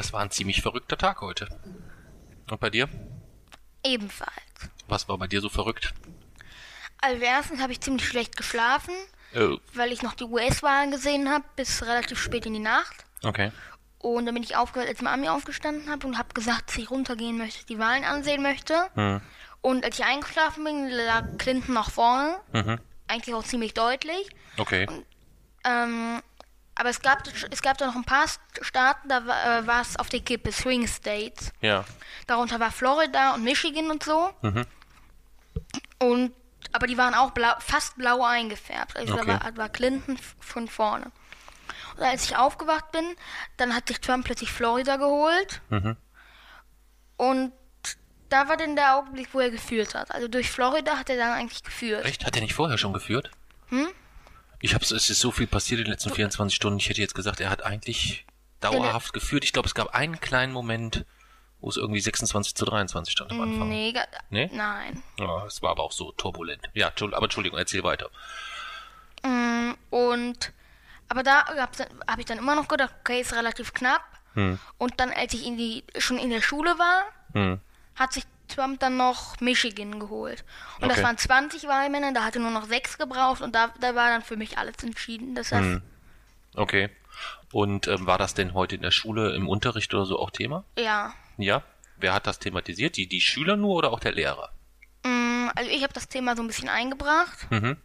Das 0.00 0.14
war 0.14 0.22
ein 0.22 0.30
ziemlich 0.30 0.62
verrückter 0.62 0.96
Tag 0.96 1.20
heute. 1.20 1.46
Und 2.50 2.58
bei 2.58 2.70
dir? 2.70 2.88
Ebenfalls. 3.84 4.32
Was 4.88 5.10
war 5.10 5.18
bei 5.18 5.26
dir 5.26 5.42
so 5.42 5.50
verrückt? 5.50 5.92
Also 7.02 7.20
erstens 7.22 7.60
habe 7.60 7.72
ich 7.72 7.82
ziemlich 7.82 8.08
schlecht 8.08 8.34
geschlafen, 8.34 8.94
Oh, 9.36 9.58
weil 9.74 9.92
ich 9.92 10.00
noch 10.00 10.14
die 10.14 10.24
US-Wahlen 10.24 10.90
gesehen 10.90 11.28
habe, 11.28 11.44
bis 11.54 11.82
relativ 11.82 12.18
spät 12.18 12.46
in 12.46 12.54
die 12.54 12.60
Nacht. 12.60 13.04
okay. 13.22 13.52
Und 13.98 14.24
dann 14.24 14.32
bin 14.32 14.42
ich 14.42 14.56
aufgewacht, 14.56 14.88
als 14.88 15.02
Mami 15.02 15.28
aufgestanden 15.28 15.90
habe 15.90 16.06
und 16.06 16.16
habe 16.16 16.32
gesagt, 16.32 16.70
dass 16.70 16.78
ich 16.78 16.90
runtergehen 16.90 17.36
möchte, 17.36 17.66
die 17.66 17.78
Wahlen 17.78 18.04
ansehen 18.04 18.40
möchte. 18.42 18.88
Hm. 18.94 19.20
Und 19.60 19.84
als 19.84 19.98
ich 19.98 20.06
eingeschlafen 20.06 20.64
bin, 20.64 20.88
lag 20.88 21.26
Clinton 21.36 21.74
nach 21.74 21.90
vorne. 21.90 22.40
Mhm. 22.54 22.78
Eigentlich 23.06 23.34
auch 23.34 23.44
ziemlich 23.44 23.74
deutlich. 23.74 24.30
Okay. 24.56 24.86
Ähm, 25.64 26.22
aber 26.80 26.88
es 26.88 27.00
gab, 27.02 27.22
es 27.50 27.62
gab 27.62 27.76
da 27.78 27.86
noch 27.86 27.94
ein 27.94 28.04
paar 28.04 28.24
Staaten, 28.62 29.08
da 29.08 29.26
war 29.26 29.58
äh, 29.58 29.66
war 29.66 29.82
es 29.82 29.96
auf 29.98 30.08
der 30.08 30.20
Kippe, 30.20 30.50
Swing 30.50 30.86
States. 30.88 31.52
Ja. 31.60 31.84
Darunter 32.26 32.58
war 32.58 32.70
Florida 32.72 33.34
und 33.34 33.44
Michigan 33.44 33.90
und 33.90 34.02
so. 34.02 34.30
Mhm. 34.40 34.64
Und 35.98 36.32
aber 36.72 36.86
die 36.86 36.96
waren 36.96 37.14
auch 37.14 37.32
blau, 37.32 37.52
fast 37.58 37.96
blau 37.96 38.22
eingefärbt. 38.24 38.96
Also 38.96 39.14
Okay. 39.14 39.26
da 39.26 39.44
war, 39.44 39.56
war 39.56 39.68
Clinton 39.68 40.18
von 40.40 40.68
vorne. 40.68 41.10
Und 41.96 42.02
als 42.02 42.24
ich 42.24 42.36
aufgewacht 42.36 42.92
bin, 42.92 43.04
dann 43.58 43.74
hat 43.74 43.88
sich 43.88 44.00
Trump 44.00 44.24
plötzlich 44.24 44.50
Florida 44.50 44.96
geholt. 44.96 45.60
Mhm. 45.68 45.96
Und 47.18 47.52
da 48.30 48.48
war 48.48 48.56
dann 48.56 48.76
der 48.76 48.96
Augenblick, 48.96 49.28
wo 49.32 49.40
er 49.40 49.50
geführt 49.50 49.94
hat. 49.94 50.12
Also 50.12 50.28
durch 50.28 50.50
Florida 50.50 50.96
hat 50.96 51.10
er 51.10 51.16
dann 51.16 51.32
eigentlich 51.32 51.62
geführt. 51.62 52.04
Echt? 52.06 52.24
Hat 52.24 52.36
er 52.36 52.42
nicht 52.42 52.54
vorher 52.54 52.78
schon 52.78 52.92
geführt? 52.92 53.30
Hm? 53.68 53.88
Ich 54.60 54.74
hab's, 54.74 54.90
es 54.90 55.08
ist 55.10 55.20
so 55.20 55.30
viel 55.30 55.46
passiert 55.46 55.78
in 55.80 55.84
den 55.86 55.92
letzten 55.92 56.10
24 56.10 56.54
Stunden. 56.54 56.78
Ich 56.78 56.88
hätte 56.88 57.00
jetzt 57.00 57.14
gesagt, 57.14 57.40
er 57.40 57.50
hat 57.50 57.62
eigentlich 57.64 58.26
dauerhaft 58.60 59.12
geführt. 59.12 59.44
Ich 59.44 59.52
glaube, 59.52 59.66
es 59.66 59.74
gab 59.74 59.94
einen 59.94 60.20
kleinen 60.20 60.52
Moment, 60.52 61.06
wo 61.60 61.68
es 61.70 61.76
irgendwie 61.76 62.00
26 62.00 62.54
zu 62.54 62.64
23 62.66 63.12
stand 63.12 63.30
am 63.32 63.40
Anfang. 63.40 63.68
Nee, 63.68 63.94
Nee? 64.30 64.50
nein. 64.52 65.02
Ja, 65.18 65.46
es 65.46 65.62
war 65.62 65.70
aber 65.70 65.82
auch 65.82 65.92
so 65.92 66.12
turbulent. 66.12 66.68
Ja, 66.74 66.92
aber 66.98 67.22
Entschuldigung, 67.24 67.58
erzähl 67.58 67.82
weiter. 67.84 68.10
Mm, 69.22 69.72
Und 69.90 70.52
aber 71.08 71.22
da 71.22 71.44
habe 71.46 72.20
ich 72.20 72.26
dann 72.26 72.38
immer 72.38 72.54
noch 72.54 72.68
gedacht, 72.68 72.94
okay, 73.00 73.20
ist 73.20 73.34
relativ 73.34 73.72
knapp. 73.74 74.02
Und 74.78 75.00
dann, 75.00 75.10
als 75.10 75.34
ich 75.34 75.44
in 75.44 75.56
die, 75.56 75.82
schon 75.98 76.18
in 76.18 76.30
der 76.30 76.40
Schule 76.40 76.78
war, 76.78 77.02
Hm. 77.32 77.60
hat 77.96 78.12
sich 78.12 78.24
Trump 78.50 78.80
dann 78.80 78.96
noch 78.98 79.40
Michigan 79.40 79.98
geholt. 80.00 80.44
Und 80.80 80.88
das 80.90 80.98
Okay. 80.98 81.06
waren 81.06 81.16
20 81.18 81.64
Wahlmänner, 81.66 82.12
da 82.12 82.24
hatte 82.24 82.38
nur 82.40 82.50
noch 82.50 82.66
sechs 82.66 82.98
gebraucht 82.98 83.40
und 83.40 83.54
da, 83.54 83.72
da 83.80 83.94
war 83.94 84.10
dann 84.10 84.22
für 84.22 84.36
mich 84.36 84.58
alles 84.58 84.82
entschieden. 84.82 85.34
Das 85.34 85.50
heißt, 85.52 85.62
Hm. 85.64 85.82
Okay. 86.54 86.90
Und 87.52 87.86
ähm, 87.88 88.06
war 88.06 88.18
das 88.18 88.34
denn 88.34 88.54
heute 88.54 88.76
in 88.76 88.82
der 88.82 88.90
Schule 88.90 89.34
im 89.34 89.48
Unterricht 89.48 89.92
oder 89.94 90.04
so 90.06 90.18
auch 90.18 90.30
Thema? 90.30 90.64
ja. 90.76 91.12
Ja. 91.38 91.62
Wer 91.96 92.12
hat 92.14 92.26
das 92.26 92.38
thematisiert? 92.38 92.96
Die, 92.96 93.06
die 93.06 93.20
Schüler 93.20 93.56
nur 93.56 93.74
oder 93.76 93.90
auch 93.92 94.00
der 94.00 94.12
Lehrer? 94.12 94.50
Mm, 95.04 95.48
Also 95.54 95.70
ich 95.70 95.82
habe 95.82 95.92
das 95.92 96.08
Thema 96.08 96.34
so 96.36 96.42
ein 96.42 96.46
bisschen 96.46 96.68
eingebracht. 96.70 97.50
Mhm. 97.50 97.76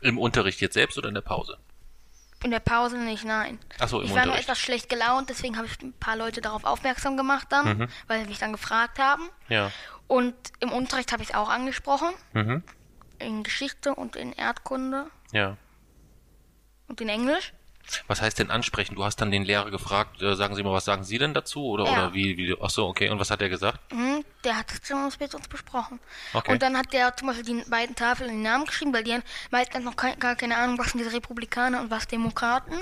Im 0.00 0.18
Unterricht 0.18 0.60
jetzt 0.62 0.74
selbst 0.74 0.96
oder 0.98 1.08
in 1.08 1.14
der 1.14 1.20
Pause? 1.22 1.58
In 2.44 2.50
der 2.50 2.60
Pause 2.60 2.98
nicht, 2.98 3.24
nein. 3.24 3.58
Ach 3.78 3.88
so, 3.88 4.00
im 4.00 4.04
ich 4.04 4.10
war 4.10 4.18
nur 4.18 4.24
Unterricht. 4.34 4.48
etwas 4.50 4.58
schlecht 4.58 4.88
gelaunt, 4.90 5.30
deswegen 5.30 5.56
habe 5.56 5.66
ich 5.66 5.80
ein 5.80 5.94
paar 5.94 6.14
Leute 6.14 6.42
darauf 6.42 6.64
aufmerksam 6.64 7.16
gemacht 7.16 7.46
dann, 7.50 7.78
Mhm. 7.78 7.88
weil 8.06 8.20
sie 8.20 8.28
mich 8.28 8.38
dann 8.38 8.52
gefragt 8.52 8.98
haben. 8.98 9.30
Ja. 9.48 9.70
Und 10.08 10.34
im 10.60 10.70
Unterricht 10.70 11.10
habe 11.12 11.22
ich 11.22 11.30
es 11.30 11.34
auch 11.34 11.48
angesprochen. 11.48 12.10
Mhm. 12.34 12.62
In 13.18 13.42
Geschichte 13.44 13.94
und 13.94 14.14
in 14.14 14.34
Erdkunde 14.34 15.06
Ja. 15.32 15.56
und 16.86 17.00
in 17.00 17.08
Englisch. 17.08 17.54
Was 18.06 18.20
heißt 18.22 18.38
denn 18.38 18.50
ansprechen? 18.50 18.94
Du 18.94 19.04
hast 19.04 19.16
dann 19.16 19.30
den 19.30 19.44
Lehrer 19.44 19.70
gefragt, 19.70 20.22
äh, 20.22 20.34
sagen 20.34 20.54
Sie 20.54 20.62
mal, 20.62 20.72
was 20.72 20.84
sagen 20.84 21.04
Sie 21.04 21.18
denn 21.18 21.34
dazu? 21.34 21.64
Oder, 21.64 21.84
Ja. 21.84 21.92
oder 21.92 22.14
wie, 22.14 22.36
wie, 22.36 22.56
ach 22.60 22.70
so, 22.70 22.86
okay. 22.86 23.10
Und 23.10 23.18
was 23.18 23.30
hat 23.30 23.42
er 23.42 23.48
gesagt? 23.48 23.92
Mhm, 23.92 24.24
der 24.42 24.58
hat 24.58 24.66
es 24.72 25.18
mit 25.20 25.34
uns 25.34 25.48
besprochen. 25.48 26.00
Okay. 26.32 26.52
Und 26.52 26.62
dann 26.62 26.76
hat 26.76 26.92
der 26.92 27.16
zum 27.16 27.28
Beispiel 27.28 27.44
die 27.44 27.70
beiden 27.70 27.94
Tafeln 27.94 28.30
den 28.30 28.42
Namen 28.42 28.64
geschrieben, 28.66 28.92
weil 28.92 29.04
die 29.04 29.12
haben 29.12 29.22
meistens 29.50 29.84
noch 29.84 29.96
kein, 29.96 30.18
gar 30.18 30.36
keine 30.36 30.56
Ahnung, 30.56 30.78
was 30.78 30.90
sind 30.90 30.98
diese 31.00 31.12
Republikaner 31.12 31.80
und 31.80 31.90
was 31.90 32.06
Demokraten. 32.06 32.74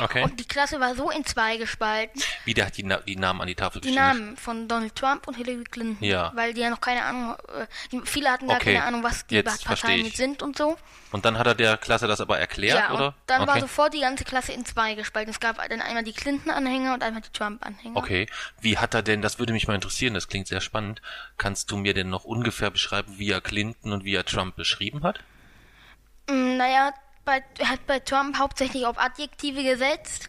Okay. 0.00 0.22
Und 0.24 0.40
die 0.40 0.44
Klasse 0.46 0.80
war 0.80 0.94
so 0.94 1.10
in 1.10 1.24
zwei 1.24 1.56
gespalten. 1.56 2.20
Wie, 2.44 2.54
der 2.54 2.66
hat 2.66 2.76
die, 2.76 2.82
Na 2.82 2.98
die 2.98 3.16
Namen 3.16 3.40
an 3.40 3.46
die 3.46 3.54
Tafel 3.54 3.80
Die 3.80 3.88
geschrieben? 3.88 4.04
Namen 4.04 4.36
von 4.36 4.66
Donald 4.66 4.94
Trump 4.96 5.28
und 5.28 5.34
Hillary 5.34 5.64
Clinton. 5.64 6.04
Ja. 6.04 6.32
Weil 6.34 6.52
die 6.52 6.62
ja 6.62 6.70
noch 6.70 6.80
keine 6.80 7.04
Ahnung, 7.04 7.36
äh, 7.56 7.66
die, 7.92 8.00
viele 8.04 8.30
hatten 8.30 8.48
gar 8.48 8.56
Okay, 8.56 8.74
keine 8.74 8.84
Ahnung, 8.86 9.02
was 9.02 9.26
die 9.26 9.36
jetzt 9.36 9.64
Parteien 9.64 10.10
sind 10.10 10.42
und 10.42 10.58
so. 10.58 10.76
Und 11.12 11.24
dann 11.24 11.38
hat 11.38 11.46
er 11.46 11.54
der 11.54 11.76
Klasse 11.76 12.08
das 12.08 12.20
aber 12.20 12.40
erklärt, 12.40 12.78
ja, 12.78 12.92
oder? 12.92 13.06
und 13.08 13.14
dann 13.26 13.42
okay. 13.42 13.52
war 13.52 13.60
sofort 13.60 13.94
die 13.94 14.00
ganze 14.00 14.24
Klasse 14.24 14.52
in 14.52 14.64
zwei 14.64 14.94
gespalten. 14.94 15.30
Es 15.30 15.38
gab 15.38 15.56
dann 15.68 15.80
einmal 15.80 16.02
die 16.02 16.12
Clinton-Anhänger 16.12 16.94
und 16.94 17.02
einmal 17.04 17.22
die 17.22 17.30
Trump-Anhänger. 17.30 17.96
Okay. 17.96 18.26
Wie 18.60 18.78
hat 18.78 18.94
er 18.94 19.02
denn, 19.02 19.22
das 19.22 19.38
würde 19.38 19.52
mich 19.52 19.68
mal 19.68 19.74
interessieren, 19.76 20.14
das 20.14 20.26
klingt 20.26 20.48
sehr 20.48 20.60
spannend. 20.60 21.00
Kannst 21.38 21.70
du 21.70 21.76
mir 21.76 21.94
denn 21.94 22.08
noch 22.10 22.24
ungefähr 22.24 22.70
beschreiben, 22.70 23.14
wie 23.18 23.30
er 23.30 23.40
Clinton 23.40 23.92
und 23.92 24.04
wie 24.04 24.14
er 24.14 24.24
Trump 24.24 24.56
beschrieben 24.56 25.04
hat? 25.04 25.20
Mm, 26.28 26.56
Naja, 26.56 26.92
bei, 27.24 27.42
hat 27.64 27.86
bei 27.86 27.98
Trump 28.00 28.38
hauptsächlich 28.38 28.86
auf 28.86 28.98
Adjektive 28.98 29.62
gesetzt. 29.62 30.28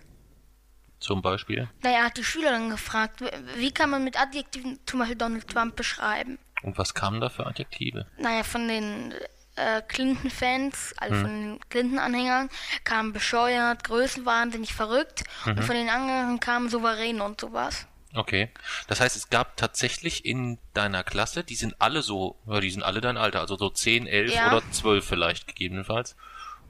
Zum 1.00 1.22
Beispiel? 1.22 1.70
Naja, 1.82 1.98
er 2.00 2.06
hat 2.06 2.18
die 2.18 2.24
Schüler 2.24 2.52
dann 2.52 2.70
gefragt, 2.70 3.22
wie 3.58 3.72
kann 3.72 3.90
man 3.90 4.04
mit 4.04 4.20
Adjektiven 4.20 4.80
zum 4.86 5.00
Beispiel 5.00 5.18
Donald 5.18 5.48
Trump 5.48 5.76
beschreiben? 5.76 6.40
Und 6.64 6.78
was 6.78 6.94
kamen 6.94 7.22
da 7.22 7.30
für 7.30 7.46
Adjektive? 7.46 8.08
Naja, 8.18 8.44
von 8.44 8.68
den 8.68 9.14
äh, 9.58 9.82
Clinton-Fans, 9.88 10.92
Hm. 10.92 10.98
also 10.98 11.16
von 11.16 11.30
den 11.30 11.60
Clinton-Anhängern, 11.70 12.50
kamen 12.84 13.14
bescheuert, 13.14 13.84
größenwahnsinnig 13.84 14.74
verrückt. 14.74 15.24
Und 15.46 15.58
Mhm. 15.60 15.62
von 15.64 15.76
den 15.76 15.90
anderen 15.90 16.40
kamen 16.40 16.70
souverän 16.70 17.22
und 17.22 17.40
sowas. 17.40 17.88
Okay. 18.16 18.50
Das 18.88 19.00
heißt, 19.02 19.16
es 19.16 19.30
gab 19.30 19.58
tatsächlich 19.58 20.26
in 20.26 20.58
deiner 20.74 21.04
Klasse, 21.04 21.44
die 21.44 21.56
sind 21.56 21.76
alle 21.80 22.02
so, 22.02 22.38
ja, 22.48 22.60
die 22.62 22.72
sind 22.72 22.82
alle 22.84 23.02
dein 23.02 23.18
Alter, 23.18 23.42
also 23.42 23.58
so 23.58 23.70
10, 23.70 24.08
11 24.08 24.34
Ja. 24.34 24.48
oder 24.48 24.62
12 24.72 25.06
vielleicht 25.06 25.48
gegebenenfalls. 25.48 26.16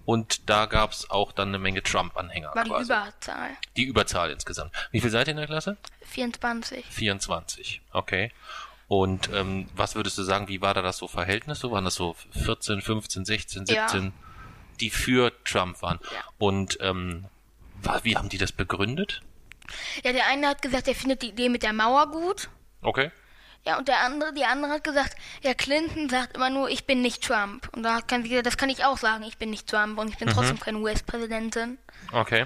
Und 0.06 0.50
da 0.50 0.68
gab's 0.68 1.10
auch 1.10 1.32
dann 1.32 1.50
eine 1.50 1.60
Menge 1.60 1.82
Trump-Anhänger. 1.82 2.54
War 2.54 2.64
die 2.64 2.70
quasi. 2.70 2.86
Überzahl. 2.92 3.50
die 3.76 3.84
Überzahl 3.84 4.32
insgesamt. 4.32 4.72
Wie 4.92 5.02
viel 5.02 5.10
seid 5.10 5.28
ihr 5.28 5.32
in 5.32 5.38
der 5.38 5.48
Klasse? 5.48 5.78
24. 6.06 6.86
24. 6.86 7.82
Okay. 7.92 8.32
Und 8.88 9.30
ähm, 9.34 9.68
was 9.76 9.96
würdest 9.96 10.18
du 10.18 10.24
sagen, 10.24 10.48
wie 10.48 10.62
war 10.62 10.76
da 10.76 10.84
das 10.84 10.98
so 10.98 11.08
Verhältnis? 11.08 11.60
So 11.60 11.72
waren 11.72 11.86
das 11.86 11.96
so 11.96 12.16
14, 12.44 12.82
15, 12.82 13.26
16, 13.26 13.66
Ja. 13.68 13.90
17, 13.90 14.14
die 14.80 14.92
für 14.92 15.32
Trump 15.44 15.82
waren. 15.82 16.00
Ja. 16.04 16.20
Und 16.38 16.78
ähm, 16.82 17.26
wie 18.04 18.16
haben 18.16 18.30
die 18.30 18.38
das 18.38 18.52
begründet? 18.52 19.22
Ja, 20.04 20.12
der 20.14 20.28
eine 20.28 20.48
hat 20.50 20.62
gesagt, 20.62 20.88
er 20.88 20.94
findet 20.94 21.24
die 21.24 21.30
Idee 21.30 21.50
mit 21.50 21.64
der 21.64 21.74
Mauer 21.74 22.12
gut. 22.12 22.50
Okay. 22.82 23.10
Ja, 23.66 23.78
und 23.80 23.88
der 23.88 24.02
andere, 24.02 24.32
die 24.34 24.46
andere 24.46 24.72
hat 24.74 24.84
gesagt, 24.84 25.16
ja, 25.42 25.54
Clinton 25.56 26.08
sagt 26.10 26.36
immer 26.36 26.50
nur, 26.52 26.70
ich 26.70 26.86
bin 26.86 27.02
nicht 27.02 27.24
Trump. 27.24 27.68
Und 27.74 27.82
da 27.84 28.02
kann 28.02 28.22
sie 28.24 28.30
gesagt, 28.30 28.46
das 28.46 28.58
kann 28.58 28.70
ich 28.70 28.86
auch 28.86 28.98
sagen, 28.98 29.24
ich 29.24 29.38
bin 29.38 29.50
nicht 29.50 29.68
Trump 29.68 29.98
und 29.98 30.08
ich 30.10 30.18
bin 30.18 30.30
trotzdem 30.30 30.60
keine 30.60 30.78
US-Präsidentin. 30.80 31.80
Okay. 32.12 32.46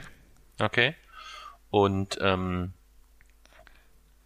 Okay. 0.60 0.96
Und 1.72 2.18
ähm, 2.22 2.74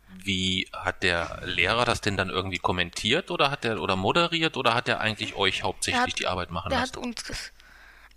wie 0.08 0.70
hat 0.72 1.02
der 1.04 1.42
Lehrer 1.44 1.86
das 1.86 2.00
denn 2.02 2.16
dann 2.16 2.30
irgendwie 2.30 2.60
kommentiert 2.60 3.32
oder 3.32 3.50
hat 3.52 3.64
der 3.64 3.82
oder 3.82 3.96
moderiert 3.96 4.56
oder 4.56 4.74
hat 4.76 4.88
er 4.88 5.00
eigentlich 5.02 5.36
euch 5.36 5.64
hauptsächlich 5.64 6.02
Der 6.04 6.12
hat- 6.14 6.20
die 6.20 6.28
Arbeit 6.28 6.52
machen 6.52 6.70
Der 6.70 6.80
lassen? 6.80 6.92
hat 6.92 6.98
uns 6.98 7.24
das 7.24 7.52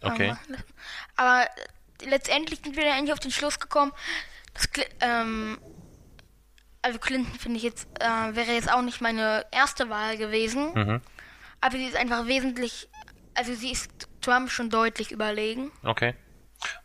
Okay. 0.02 0.28
lassen. 0.28 0.62
Aber 1.16 1.48
letztendlich 2.04 2.60
sind 2.62 2.76
wir 2.76 2.84
dann 2.84 2.92
eigentlich 2.98 3.12
auf 3.14 3.18
den 3.20 3.30
Schluss 3.32 3.58
gekommen, 3.58 3.92
dass 4.54 4.68
ähm, 5.00 5.58
also 6.86 7.00
Clinton 7.00 7.34
finde 7.36 7.56
ich 7.56 7.64
jetzt, 7.64 7.88
äh, 7.98 8.36
wäre 8.36 8.52
jetzt 8.52 8.70
auch 8.70 8.80
nicht 8.80 9.00
meine 9.00 9.44
erste 9.50 9.90
Wahl 9.90 10.16
gewesen. 10.16 10.72
Mhm. 10.72 11.00
Aber 11.60 11.76
sie 11.76 11.84
ist 11.84 11.96
einfach 11.96 12.28
wesentlich, 12.28 12.88
also 13.34 13.54
sie 13.54 13.72
ist 13.72 14.08
Trump 14.20 14.52
schon 14.52 14.70
deutlich 14.70 15.10
überlegen. 15.10 15.72
Okay. 15.82 16.14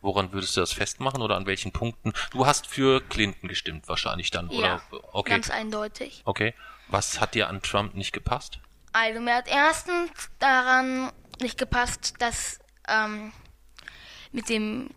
Woran 0.02 0.34
würdest 0.34 0.58
du 0.58 0.62
das 0.62 0.74
festmachen 0.74 1.22
oder 1.22 1.36
an 1.36 1.46
welchen 1.46 1.72
Punkten? 1.72 2.14
Du 2.32 2.48
hast 2.48 2.66
für 2.66 3.00
Clinton 3.00 3.48
gestimmt 3.48 3.88
wahrscheinlich 3.88 4.32
dann, 4.32 4.50
Ja, 4.50 4.82
oder? 4.90 5.04
Okay. 5.14 5.30
ganz 5.30 5.52
eindeutig. 5.52 6.24
Okay. 6.26 6.56
Was 6.88 7.22
hat 7.22 7.36
dir 7.36 7.48
an 7.48 7.62
Trump 7.62 7.94
nicht 7.94 8.12
gepasst? 8.12 8.60
Also 8.94 9.22
mir 9.22 9.36
hat 9.36 9.48
erstens 9.48 10.10
daran 10.40 11.12
nicht 11.40 11.60
gepasst, 11.60 12.16
dass 12.18 12.60
ähm, 12.88 13.32
mit 14.32 14.50
dem 14.50 14.90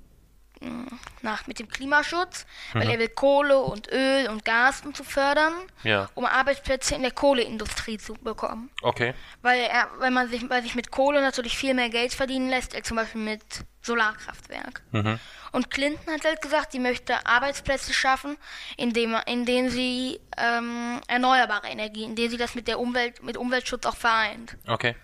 nach 1.22 1.46
mit 1.46 1.58
dem 1.58 1.68
Klimaschutz, 1.68 2.46
weil 2.72 2.90
er 2.90 2.98
will 2.98 3.08
Kohle 3.08 3.58
und 3.58 3.90
Öl 3.90 4.28
und 4.28 4.44
Gas 4.44 4.82
und 4.84 4.96
zu 4.96 5.04
fördern, 5.04 5.54
Ja. 5.82 6.08
um 6.14 6.24
Arbeitsplätze 6.26 6.94
in 6.94 7.02
der 7.02 7.10
Kohleindustrie 7.12 7.98
zu 7.98 8.14
bekommen. 8.14 8.70
Okay. 8.82 9.14
Weil 9.42 9.60
er, 9.60 9.88
weil 9.98 10.10
man 10.10 10.28
sich, 10.28 10.48
weil 10.50 10.62
sich 10.62 10.74
mit 10.74 10.90
Kohle 10.90 11.20
natürlich 11.20 11.56
viel 11.56 11.74
mehr 11.74 11.88
Geld 11.88 12.12
verdienen 12.12 12.48
lässt, 12.50 12.74
als 12.74 12.88
zum 12.88 12.96
Beispiel 12.96 13.20
mit 13.22 13.42
Solarkraftwerk. 13.82 14.82
Mhm. 14.92 15.18
Und 15.52 15.70
Clinton 15.70 16.12
hat 16.14 16.24
halt 16.24 16.42
gesagt, 16.42 16.72
sie 16.72 16.80
möchte 16.80 17.26
Arbeitsplätze 17.26 17.92
schaffen, 17.92 18.36
indem, 18.76 19.16
indem 19.26 19.68
sie 19.68 20.20
ähm, 20.36 21.00
erneuerbare 21.06 21.68
Energie, 21.68 22.04
indem 22.04 22.30
sie 22.30 22.36
das 22.36 22.54
mit 22.54 22.66
der 22.66 22.80
Umwelt, 22.80 23.22
mit 23.22 23.36
Umweltschutz 23.36 23.86
auch 23.86 23.96
vereint. 23.96 24.56
Okay. 24.66 24.96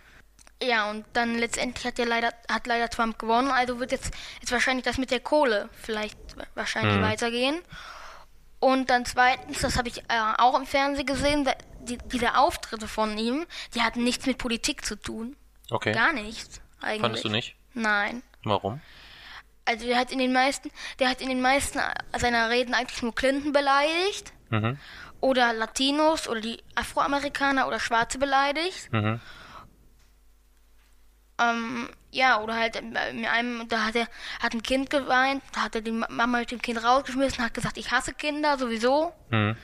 Ja, 0.62 0.90
und 0.90 1.06
dann 1.14 1.38
letztendlich 1.38 1.86
hat 1.86 1.98
ja 1.98 2.04
leider, 2.04 2.32
hat 2.50 2.66
leider 2.66 2.88
Trump 2.90 3.18
gewonnen, 3.18 3.50
also 3.50 3.78
wird 3.80 3.92
jetzt, 3.92 4.12
jetzt 4.40 4.52
wahrscheinlich 4.52 4.84
das 4.84 4.98
mit 4.98 5.10
der 5.10 5.20
Kohle 5.20 5.70
vielleicht 5.72 6.18
wahrscheinlich 6.54 6.96
Mhm. 6.98 7.02
weitergehen. 7.02 7.58
Und 8.58 8.90
dann 8.90 9.06
zweitens, 9.06 9.60
das 9.60 9.78
habe 9.78 9.88
ich 9.88 9.98
äh, 10.02 10.02
auch 10.36 10.58
im 10.58 10.66
Fernsehen 10.66 11.06
gesehen, 11.06 11.44
da, 11.46 11.52
die, 11.80 11.96
diese 11.96 12.36
Auftritte 12.36 12.86
von 12.88 13.16
ihm, 13.16 13.46
die 13.74 13.80
hatten 13.80 14.04
nichts 14.04 14.26
mit 14.26 14.36
Politik 14.36 14.84
zu 14.84 14.96
tun. 14.96 15.34
Okay. 15.70 15.92
Gar 15.92 16.12
nichts, 16.12 16.60
eigentlich. 16.82 17.00
Fandest 17.00 17.24
du 17.24 17.28
nicht? 17.30 17.56
Nein. 17.72 18.22
Warum? 18.44 18.82
Also 19.64 19.86
der 19.86 19.98
hat 19.98 20.10
in 20.12 20.18
den 20.18 20.32
meisten, 20.32 20.70
der 20.98 21.08
hat 21.08 21.22
in 21.22 21.28
den 21.30 21.40
meisten 21.40 21.80
seiner 22.18 22.50
Reden 22.50 22.74
eigentlich 22.74 23.00
nur 23.02 23.14
Clinton 23.14 23.52
beleidigt 23.52 24.32
Mhm. 24.50 24.78
oder 25.20 25.52
Latinos 25.54 26.28
oder 26.28 26.40
die 26.40 26.62
Afroamerikaner 26.74 27.66
oder 27.66 27.80
Schwarze 27.80 28.18
beleidigt. 28.18 28.92
Mhm. 28.92 29.20
Ähm, 31.40 31.88
ja, 32.10 32.40
oder 32.40 32.54
halt 32.56 32.76
in 32.76 32.96
einem, 32.96 33.68
da 33.68 33.84
hat 33.86 33.94
er 33.96 34.08
hat 34.40 34.52
ein 34.52 34.62
Kind 34.62 34.90
geweint, 34.90 35.42
da 35.54 35.62
hat 35.62 35.74
er 35.76 35.80
die 35.80 35.92
Mama 35.92 36.26
mit 36.38 36.50
dem 36.50 36.60
Kind 36.60 36.82
rausgeschmissen, 36.82 37.42
hat 37.44 37.54
gesagt, 37.54 37.76
ich 37.78 37.90
hasse 37.92 38.12
Kinder 38.14 38.58
sowieso. 38.58 39.12
Mhm. 39.30 39.56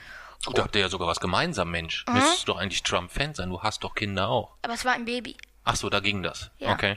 Gut, 0.44 0.58
da 0.58 0.62
habt 0.62 0.76
ihr 0.76 0.82
ja 0.82 0.88
sogar 0.88 1.08
was 1.08 1.18
gemeinsam, 1.18 1.70
Mensch. 1.70 2.04
Mhm. 2.08 2.14
Müsstest 2.14 2.42
du 2.46 2.52
doch 2.52 2.58
eigentlich 2.60 2.82
Trump-Fan 2.84 3.34
sein. 3.34 3.50
Du 3.50 3.62
hast 3.62 3.82
doch 3.82 3.94
Kinder 3.96 4.28
auch. 4.28 4.56
Aber 4.62 4.74
es 4.74 4.84
war 4.84 4.92
ein 4.92 5.04
Baby. 5.04 5.36
Ach 5.64 5.74
so, 5.74 5.90
da 5.90 5.98
ging 6.00 6.22
das. 6.22 6.50
Ja. 6.58 6.72
Okay. 6.72 6.96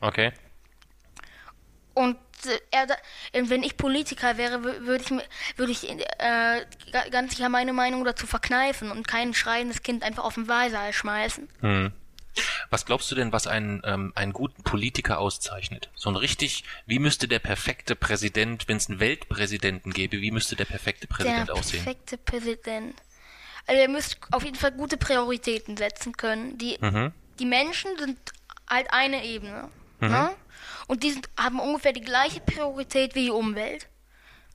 Okay. 0.00 0.32
Und 1.94 2.16
äh, 2.46 2.58
er, 2.70 2.86
da- 2.86 2.94
äh, 3.32 3.42
wenn 3.48 3.62
ich 3.62 3.76
Politiker 3.76 4.36
wäre, 4.38 4.58
wü- 4.58 4.86
würde 4.86 5.02
ich, 5.02 5.10
mir- 5.10 5.24
würde 5.56 5.72
ich 5.72 5.88
äh, 5.90 5.96
ga- 6.92 7.08
ganz 7.10 7.34
sicher 7.34 7.48
meine 7.48 7.72
Meinung 7.72 8.04
dazu 8.04 8.26
verkneifen 8.26 8.90
und 8.92 9.08
kein 9.08 9.34
schreiendes 9.34 9.82
Kind 9.82 10.02
einfach 10.04 10.24
auf 10.24 10.34
den 10.34 10.48
Wahlsaal 10.48 10.92
schmeißen. 10.92 11.48
Hm. 11.60 11.92
Was 12.70 12.86
glaubst 12.86 13.10
du 13.10 13.14
denn, 13.14 13.32
was 13.32 13.46
einen, 13.46 13.82
ähm, 13.84 14.12
einen 14.14 14.32
guten 14.32 14.62
Politiker 14.62 15.18
auszeichnet? 15.18 15.90
So 15.94 16.08
ein 16.10 16.16
richtig, 16.16 16.64
wie 16.86 16.98
müsste 16.98 17.28
der 17.28 17.38
perfekte 17.38 17.96
Präsident, 17.96 18.68
wenn 18.68 18.76
es 18.76 18.88
einen 18.88 19.00
Weltpräsidenten 19.00 19.92
gäbe, 19.92 20.20
wie 20.20 20.30
müsste 20.30 20.56
der 20.56 20.64
perfekte 20.64 21.06
Präsident 21.06 21.48
der 21.48 21.54
aussehen? 21.54 21.84
perfekte 21.84 22.18
Präsident. 22.18 22.94
Also 23.66 23.80
er 23.82 23.88
müsste 23.88 24.16
auf 24.30 24.44
jeden 24.44 24.56
Fall 24.56 24.72
gute 24.72 24.96
Prioritäten 24.96 25.76
setzen 25.76 26.16
können. 26.16 26.58
Die, 26.58 26.78
Mhm. 26.80 27.12
die 27.38 27.44
Menschen 27.46 27.90
sind 27.98 28.18
halt 28.68 28.92
eine 28.92 29.24
Ebene. 29.24 29.68
Ne? 30.00 30.30
Und 30.86 31.02
die 31.02 31.10
sind, 31.12 31.28
haben 31.38 31.60
ungefähr 31.60 31.92
die 31.92 32.00
gleiche 32.00 32.40
Priorität 32.40 33.14
wie 33.14 33.24
die 33.26 33.30
Umwelt. 33.30 33.86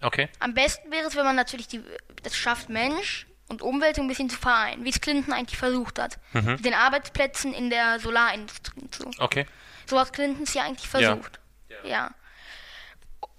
Okay. 0.01 0.27
Am 0.39 0.53
besten 0.55 0.91
wäre 0.91 1.07
es, 1.07 1.15
wenn 1.15 1.23
man 1.23 1.35
natürlich 1.35 1.67
die, 1.67 1.81
das 2.23 2.35
schafft, 2.35 2.69
Mensch 2.69 3.27
und 3.47 3.61
Umwelt 3.61 3.99
ein 3.99 4.07
bisschen 4.07 4.29
zu 4.29 4.37
vereinen, 4.37 4.83
wie 4.85 4.89
es 4.89 5.01
Clinton 5.01 5.33
eigentlich 5.33 5.57
versucht 5.57 5.99
hat. 5.99 6.19
Mit 6.33 6.65
den 6.65 6.73
Arbeitsplätzen 6.73 7.53
in 7.53 7.69
der 7.69 7.99
Solarindustrie 7.99 8.81
und 8.81 8.95
so. 8.95 9.11
Okay. 9.19 9.45
So 9.85 9.99
hat 9.99 10.13
Clinton 10.13 10.43
es 10.43 10.53
ja 10.53 10.63
eigentlich 10.63 10.91
Ja. 10.91 10.99
versucht. 10.99 11.39
Ja. 11.83 12.11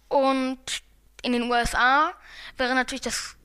Und 0.09 0.59
in 1.23 1.33
den 1.33 1.51
USA 1.51 2.13
wäre 2.57 2.75
natürlich 2.75 3.01
das 3.01 3.37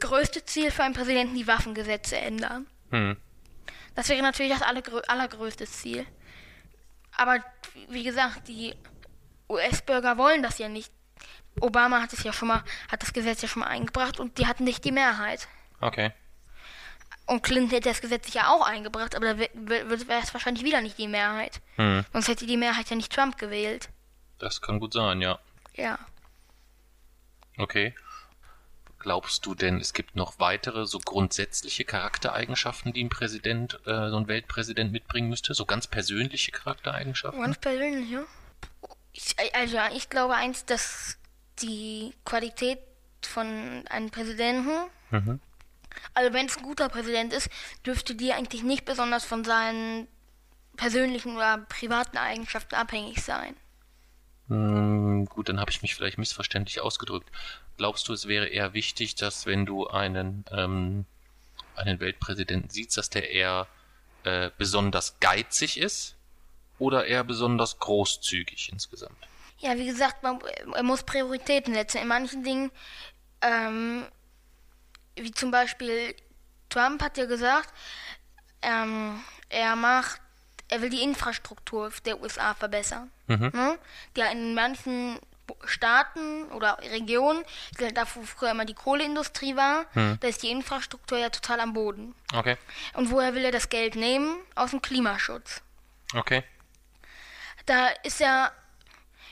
größte 0.00 0.44
Ziel 0.44 0.70
für 0.70 0.82
einen 0.82 0.94
Präsidenten 0.94 1.36
die 1.36 1.46
Waffengesetze 1.46 2.16
ändern. 2.16 2.66
Hm. 2.90 3.16
Das 3.94 4.08
wäre 4.08 4.22
natürlich 4.22 4.52
das 4.52 4.62
allergrö 4.62 5.00
allergrößte 5.06 5.66
Ziel. 5.66 6.04
Aber 7.16 7.38
wie 7.88 8.02
gesagt, 8.02 8.48
die 8.48 8.74
US-Bürger 9.48 10.16
wollen 10.16 10.42
das 10.42 10.58
ja 10.58 10.68
nicht. 10.68 10.90
Obama 11.60 12.00
hat 12.00 12.12
es 12.12 12.22
ja 12.24 12.32
schon 12.32 12.48
mal, 12.48 12.64
hat 12.90 13.02
das 13.02 13.12
Gesetz 13.12 13.42
ja 13.42 13.48
schon 13.48 13.60
mal 13.60 13.68
eingebracht 13.68 14.18
und 14.18 14.38
die 14.38 14.46
hatten 14.46 14.64
nicht 14.64 14.84
die 14.84 14.92
Mehrheit. 14.92 15.46
Okay. 15.82 16.12
Und 17.26 17.42
Clinton 17.42 17.70
hätte 17.70 17.88
das 17.88 18.00
Gesetz 18.00 18.32
ja 18.32 18.48
auch 18.50 18.66
eingebracht, 18.66 19.14
aber 19.14 19.34
da 19.34 19.38
wäre 19.38 20.22
es 20.22 20.34
wahrscheinlich 20.34 20.64
wieder 20.64 20.80
nicht 20.80 20.98
die 20.98 21.08
Mehrheit. 21.08 21.60
Hm. 21.76 22.04
Sonst 22.12 22.28
hätte 22.28 22.46
die 22.46 22.56
Mehrheit 22.56 22.88
ja 22.88 22.96
nicht 22.96 23.12
Trump 23.12 23.36
gewählt. 23.36 23.88
Das 24.38 24.60
kann 24.60 24.80
gut 24.80 24.92
sein, 24.92 25.20
ja. 25.20 25.38
Ja. 25.74 25.98
Okay. 27.58 27.94
Glaubst 28.98 29.44
du 29.46 29.54
denn, 29.54 29.80
es 29.80 29.92
gibt 29.92 30.14
noch 30.14 30.38
weitere 30.38 30.86
so 30.86 31.00
grundsätzliche 31.00 31.84
Charaktereigenschaften, 31.84 32.92
die 32.92 33.02
ein 33.02 33.08
Präsident, 33.08 33.80
äh, 33.86 34.10
so 34.10 34.16
ein 34.16 34.28
Weltpräsident 34.28 34.92
mitbringen 34.92 35.28
müsste? 35.28 35.54
So 35.54 35.64
ganz 35.64 35.88
persönliche 35.88 36.52
Charaktereigenschaften? 36.52 37.42
Ganz 37.42 37.58
persönlich, 37.58 38.10
ja. 38.10 38.22
Ich, 39.12 39.34
also 39.54 39.78
ich 39.94 40.08
glaube 40.08 40.34
eins, 40.34 40.64
dass 40.64 41.18
die 41.60 42.14
Qualität 42.24 42.78
von 43.22 43.84
einem 43.88 44.10
Präsidenten, 44.10 44.88
Mhm. 45.12 45.40
Also 46.14 46.32
wenn 46.32 46.46
es 46.46 46.56
ein 46.56 46.62
guter 46.62 46.88
Präsident 46.88 47.32
ist, 47.32 47.48
dürfte 47.84 48.14
die 48.14 48.32
eigentlich 48.32 48.62
nicht 48.62 48.84
besonders 48.84 49.24
von 49.24 49.44
seinen 49.44 50.08
persönlichen 50.76 51.36
oder 51.36 51.58
privaten 51.68 52.16
Eigenschaften 52.16 52.74
abhängig 52.74 53.22
sein. 53.22 53.54
Hm, 54.48 55.26
gut, 55.26 55.48
dann 55.48 55.60
habe 55.60 55.70
ich 55.70 55.82
mich 55.82 55.94
vielleicht 55.94 56.18
missverständlich 56.18 56.80
ausgedrückt. 56.80 57.30
Glaubst 57.76 58.08
du, 58.08 58.12
es 58.12 58.28
wäre 58.28 58.48
eher 58.48 58.74
wichtig, 58.74 59.14
dass 59.14 59.46
wenn 59.46 59.66
du 59.66 59.86
einen, 59.86 60.44
ähm, 60.50 61.06
einen 61.76 62.00
Weltpräsidenten 62.00 62.70
siehst, 62.70 62.96
dass 62.96 63.10
der 63.10 63.30
eher 63.30 63.66
äh, 64.24 64.50
besonders 64.58 65.18
geizig 65.20 65.78
ist 65.78 66.16
oder 66.78 67.06
eher 67.06 67.24
besonders 67.24 67.78
großzügig 67.78 68.70
insgesamt? 68.72 69.16
Ja, 69.58 69.78
wie 69.78 69.86
gesagt, 69.86 70.22
man, 70.22 70.40
er 70.74 70.82
muss 70.82 71.04
Prioritäten 71.04 71.72
setzen. 71.74 71.98
In 71.98 72.08
manchen 72.08 72.42
Dingen, 72.42 72.70
ähm, 73.40 74.04
wie 75.16 75.30
zum 75.32 75.50
Beispiel 75.50 76.14
Trump 76.68 77.02
hat 77.02 77.18
ja 77.18 77.26
gesagt, 77.26 77.72
ähm, 78.62 79.22
er 79.48 79.76
macht, 79.76 80.20
er 80.68 80.80
will 80.82 80.90
die 80.90 81.02
Infrastruktur 81.02 81.92
der 82.04 82.20
USA 82.20 82.54
verbessern. 82.54 83.10
Ne? 83.26 83.78
Die 84.16 84.20
ja 84.20 84.26
in 84.30 84.54
manchen 84.54 85.18
Staaten 85.64 86.44
oder 86.52 86.78
Regionen, 86.78 87.44
da 87.94 88.06
wo 88.14 88.22
früher 88.22 88.52
immer 88.52 88.64
die 88.64 88.74
Kohleindustrie 88.74 89.54
war, 89.56 89.84
da 89.94 90.28
ist 90.28 90.42
die 90.42 90.50
Infrastruktur 90.50 91.18
ja 91.18 91.28
total 91.28 91.60
am 91.60 91.72
Boden. 91.74 92.14
Okay, 92.32 92.56
Und 92.94 93.10
woher 93.10 93.34
will 93.34 93.44
er 93.44 93.50
das 93.52 93.68
Geld 93.68 93.94
nehmen? 93.94 94.36
Aus 94.54 94.70
dem 94.70 94.80
Klimaschutz. 94.80 95.62
okay. 96.14 96.42
Da 97.66 97.88
ist 98.02 98.20
er, 98.20 98.52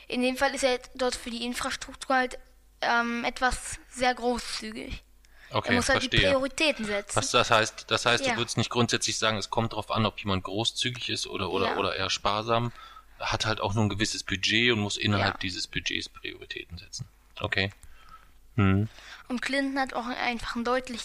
in 0.08 0.22
dem 0.22 0.36
Fall 0.36 0.54
ist 0.54 0.62
er 0.62 0.78
dort 0.94 1.16
für 1.16 1.30
die 1.30 1.44
Infrastruktur 1.44 2.14
halt 2.16 2.38
ähm, 2.80 3.24
etwas 3.24 3.78
sehr 3.88 4.14
großzügig. 4.14 5.02
Okay, 5.52 5.70
er 5.70 5.74
muss 5.76 5.88
halt 5.88 6.02
die. 6.04 6.08
Prioritäten 6.18 6.84
setzen. 6.84 7.16
Was 7.16 7.30
das 7.30 7.50
heißt, 7.50 7.90
das 7.90 8.06
heißt, 8.06 8.24
Ja. 8.26 8.32
du 8.32 8.38
würdest 8.38 8.56
nicht 8.56 8.70
grundsätzlich 8.70 9.18
sagen, 9.18 9.36
es 9.36 9.50
kommt 9.50 9.72
darauf 9.72 9.90
an, 9.90 10.06
ob 10.06 10.18
jemand 10.20 10.44
großzügig 10.44 11.08
ist 11.10 11.26
oder 11.26 11.50
oder 11.50 11.70
Ja. 11.72 11.76
oder 11.76 11.96
eher 11.96 12.10
sparsam, 12.10 12.72
hat 13.18 13.46
halt 13.46 13.60
auch 13.60 13.74
nur 13.74 13.84
ein 13.84 13.88
gewisses 13.88 14.22
Budget 14.22 14.72
und 14.72 14.80
muss 14.80 14.96
innerhalb 14.96 15.34
Ja. 15.34 15.38
dieses 15.40 15.66
Budgets 15.66 16.08
Prioritäten 16.08 16.78
setzen. 16.78 17.08
Okay. 17.40 17.72
Hm. 18.56 18.88
Und 19.28 19.42
Clinton 19.42 19.78
hat 19.78 19.94
auch 19.94 20.06
einfach 20.06 20.56
ein 20.56 20.64
deutlich 20.64 21.02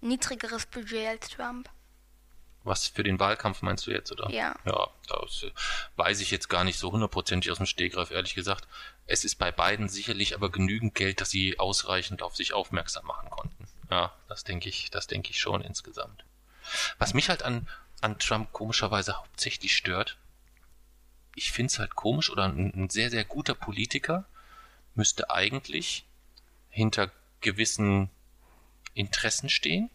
niedrigeres 0.00 0.66
Budget 0.66 1.06
als 1.06 1.28
Trump. 1.30 1.68
Was 2.64 2.88
für 2.88 3.04
den 3.04 3.20
Wahlkampf 3.20 3.62
meinst 3.62 3.86
du 3.86 3.92
jetzt, 3.92 4.10
oder? 4.10 4.28
Ja. 4.30 4.56
Ja, 4.64 4.88
das 5.08 5.44
äh, 5.44 5.52
weiß 5.94 6.20
ich 6.20 6.32
jetzt 6.32 6.48
gar 6.48 6.64
nicht 6.64 6.80
so 6.80 6.90
hundertprozentig 6.90 7.52
aus 7.52 7.58
dem 7.58 7.66
Stegreif, 7.66 8.10
ehrlich 8.10 8.34
gesagt. 8.34 8.66
Es 9.06 9.24
ist 9.24 9.36
bei 9.36 9.52
beiden 9.52 9.88
sicherlich 9.88 10.34
aber 10.34 10.50
genügend 10.50 10.96
Geld, 10.96 11.20
dass 11.20 11.30
sie 11.30 11.60
ausreichend 11.60 12.22
auf 12.22 12.34
sich 12.34 12.54
aufmerksam 12.54 13.06
machen 13.06 13.30
konnten. 13.30 13.55
Ja, 13.90 14.12
das 14.28 14.44
denke 14.44 14.68
ich, 14.68 14.90
das 14.90 15.06
denke 15.06 15.30
ich 15.30 15.40
schon 15.40 15.62
insgesamt. 15.62 16.24
Was 16.98 17.14
mich 17.14 17.28
halt 17.28 17.42
an, 17.42 17.68
an 18.00 18.18
Trump 18.18 18.52
komischerweise 18.52 19.18
hauptsächlich 19.18 19.76
stört, 19.76 20.16
ich 21.34 21.52
finde 21.52 21.70
es 21.70 21.78
halt 21.78 21.94
komisch 21.94 22.30
oder 22.30 22.44
ein, 22.44 22.72
ein 22.74 22.90
sehr, 22.90 23.10
sehr 23.10 23.24
guter 23.24 23.54
Politiker 23.54 24.24
müsste 24.94 25.30
eigentlich 25.30 26.06
hinter 26.70 27.10
gewissen 27.40 28.10
Interessen 28.94 29.48
stehen 29.48 29.90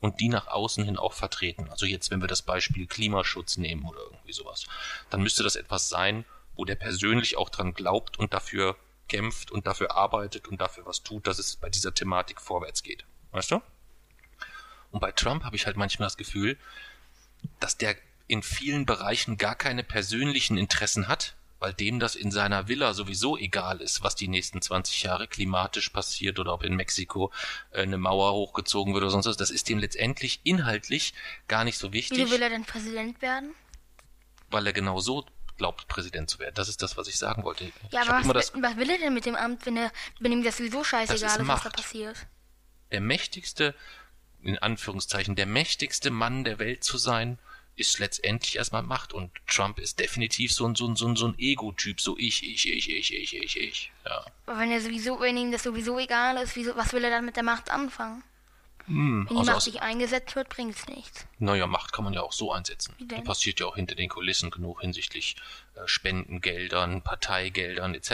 und 0.00 0.20
die 0.20 0.28
nach 0.28 0.46
außen 0.46 0.84
hin 0.84 0.98
auch 0.98 1.14
vertreten. 1.14 1.68
Also 1.70 1.86
jetzt, 1.86 2.10
wenn 2.10 2.20
wir 2.20 2.28
das 2.28 2.42
Beispiel 2.42 2.86
Klimaschutz 2.86 3.56
nehmen 3.56 3.86
oder 3.86 4.00
irgendwie 4.00 4.32
sowas, 4.32 4.66
dann 5.10 5.22
müsste 5.22 5.42
das 5.42 5.56
etwas 5.56 5.88
sein, 5.88 6.24
wo 6.54 6.64
der 6.64 6.74
persönlich 6.74 7.36
auch 7.36 7.48
dran 7.48 7.74
glaubt 7.74 8.18
und 8.18 8.34
dafür 8.34 8.76
kämpft 9.08 9.50
und 9.50 9.66
dafür 9.66 9.96
arbeitet 9.96 10.48
und 10.48 10.60
dafür 10.60 10.84
was 10.86 11.02
tut, 11.02 11.26
dass 11.26 11.38
es 11.38 11.56
bei 11.56 11.70
dieser 11.70 11.94
Thematik 11.94 12.40
vorwärts 12.40 12.82
geht. 12.82 13.04
Weißt 13.36 13.50
du? 13.50 13.60
Und 14.90 15.00
bei 15.00 15.12
Trump 15.12 15.44
habe 15.44 15.56
ich 15.56 15.66
halt 15.66 15.76
manchmal 15.76 16.06
das 16.06 16.16
Gefühl, 16.16 16.56
dass 17.60 17.76
der 17.76 17.96
in 18.28 18.42
vielen 18.42 18.86
Bereichen 18.86 19.36
gar 19.36 19.54
keine 19.54 19.84
persönlichen 19.84 20.56
Interessen 20.56 21.06
hat, 21.06 21.36
weil 21.58 21.74
dem 21.74 22.00
das 22.00 22.16
in 22.16 22.30
seiner 22.30 22.66
Villa 22.66 22.94
sowieso 22.94 23.36
egal 23.36 23.82
ist, 23.82 24.02
was 24.02 24.14
die 24.14 24.26
nächsten 24.28 24.62
20 24.62 25.02
Jahre 25.02 25.28
klimatisch 25.28 25.90
passiert 25.90 26.38
oder 26.38 26.54
ob 26.54 26.64
in 26.64 26.76
Mexiko 26.76 27.30
äh, 27.72 27.82
eine 27.82 27.98
Mauer 27.98 28.32
hochgezogen 28.32 28.94
wird 28.94 29.02
oder 29.02 29.10
sonst 29.10 29.26
was. 29.26 29.36
Das 29.36 29.50
ist 29.50 29.68
dem 29.68 29.78
letztendlich 29.78 30.40
inhaltlich 30.44 31.12
gar 31.46 31.64
nicht 31.64 31.76
so 31.76 31.92
wichtig. 31.92 32.16
Wieso 32.16 32.30
will 32.30 32.42
er 32.42 32.48
denn 32.48 32.64
Präsident 32.64 33.20
werden? 33.20 33.54
Weil 34.50 34.66
er 34.66 34.72
genau 34.72 34.98
so 35.00 35.26
glaubt, 35.58 35.88
Präsident 35.88 36.30
zu 36.30 36.38
werden. 36.38 36.54
Das 36.54 36.68
ist 36.70 36.80
das, 36.80 36.96
was 36.96 37.06
ich 37.06 37.18
sagen 37.18 37.44
wollte. 37.44 37.64
Ja, 37.90 38.02
ich 38.02 38.08
aber 38.08 38.20
immer 38.22 38.34
was, 38.34 38.52
das, 38.52 38.62
was 38.62 38.76
will 38.76 38.88
er 38.88 38.98
denn 38.98 39.12
mit 39.12 39.26
dem 39.26 39.36
Amt, 39.36 39.66
wenn, 39.66 39.76
er, 39.76 39.92
wenn 40.20 40.32
ihm 40.32 40.42
das 40.42 40.56
sowieso 40.56 40.84
scheißegal 40.84 41.20
Das 41.20 41.32
ist 41.32 41.40
ist, 41.42 41.48
was 41.48 41.62
da 41.62 41.70
passiert? 41.70 42.26
Der 42.92 43.00
mächtigste, 43.00 43.74
in 44.42 44.58
Anführungszeichen, 44.58 45.36
der 45.36 45.46
mächtigste 45.46 46.10
Mann 46.10 46.44
der 46.44 46.58
Welt 46.58 46.84
zu 46.84 46.98
sein, 46.98 47.38
ist 47.76 47.98
letztendlich 47.98 48.56
erstmal 48.56 48.82
Macht. 48.82 49.12
Und 49.12 49.30
Trump 49.46 49.78
ist 49.78 49.98
definitiv 49.98 50.52
so 50.52 50.66
ein, 50.66 50.74
so 50.74 50.86
ein, 50.88 50.96
so 50.96 51.06
ein, 51.06 51.16
so 51.16 51.28
ein 51.28 51.38
Ego-Typ, 51.38 52.00
so 52.00 52.16
ich, 52.16 52.42
ich, 52.42 52.70
ich, 52.72 52.88
ich, 52.88 53.12
ich, 53.12 53.36
ich, 53.36 53.56
ich. 53.60 53.92
Ja. 54.04 54.24
Aber 54.46 54.58
wenn 54.58 54.70
er 54.70 54.80
sowieso, 54.80 55.20
wenn 55.20 55.36
ihm 55.36 55.52
das 55.52 55.62
sowieso 55.62 55.98
egal 55.98 56.36
ist, 56.38 56.56
wieso, 56.56 56.74
was 56.76 56.92
will 56.92 57.04
er 57.04 57.10
dann 57.10 57.26
mit 57.26 57.36
der 57.36 57.42
Macht 57.42 57.70
anfangen? 57.70 58.22
Hm, 58.86 59.26
Wenn 59.28 59.34
die 59.34 59.40
also 59.40 59.52
Macht 59.52 59.66
nicht 59.66 59.82
eingesetzt 59.82 60.36
wird, 60.36 60.48
bringt 60.48 60.76
es 60.76 60.86
nichts. 60.86 61.26
naja, 61.38 61.66
Macht 61.66 61.92
kann 61.92 62.04
man 62.04 62.12
ja 62.14 62.22
auch 62.22 62.32
so 62.32 62.52
einsetzen. 62.52 62.94
Die 63.00 63.08
denn? 63.08 63.24
passiert 63.24 63.58
ja 63.60 63.66
auch 63.66 63.74
hinter 63.76 63.94
den 63.96 64.08
Kulissen 64.08 64.50
genug 64.50 64.80
hinsichtlich 64.80 65.36
äh, 65.74 65.80
Spendengeldern, 65.86 67.02
Parteigeldern 67.02 67.94
etc. 67.94 68.10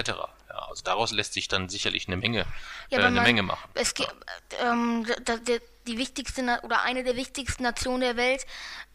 Ja, 0.49 0.59
also 0.69 0.83
daraus 0.83 1.13
lässt 1.13 1.35
sich 1.35 1.49
dann 1.49 1.69
sicherlich 1.69 2.09
eine 2.09 2.17
Menge, 2.17 2.47
Ja, 2.91 2.99
äh, 2.99 3.03
eine 3.03 3.15
man- 3.17 3.25
Menge 3.25 3.43
machen. 3.43 3.69
Es 3.75 3.95
gibt 3.95 4.15
ähm, 4.63 5.07
da, 5.25 5.37
da, 5.37 5.53
die 5.87 5.99
wichtigste 5.99 6.43
Na- 6.43 6.63
oder 6.63 6.83
eine 6.83 7.05
der 7.05 7.17
wichtigsten 7.17 7.63
Nationen 7.65 8.01
der 8.01 8.17
Welt, 8.17 8.47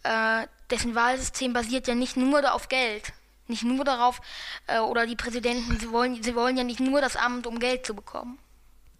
äh, 0.04 0.48
dessen 0.72 0.96
Wahlsystem 0.96 1.54
basiert 1.54 1.88
ja 1.88 1.96
nicht 1.96 2.18
nur 2.18 2.42
da 2.42 2.52
auf 2.54 2.70
Geld, 2.70 3.14
nicht 3.48 3.64
nur 3.64 3.86
darauf 3.86 4.20
äh, 4.68 4.80
oder 4.80 5.06
die 5.06 5.16
Präsidenten, 5.16 5.80
sie 5.80 5.92
wollen, 5.92 6.22
sie 6.24 6.34
wollen 6.36 6.58
ja 6.58 6.64
nicht 6.64 6.80
nur 6.80 7.02
das 7.02 7.16
Amt, 7.16 7.46
um 7.48 7.60
Geld 7.60 7.86
zu 7.86 7.94
bekommen. 7.94 8.40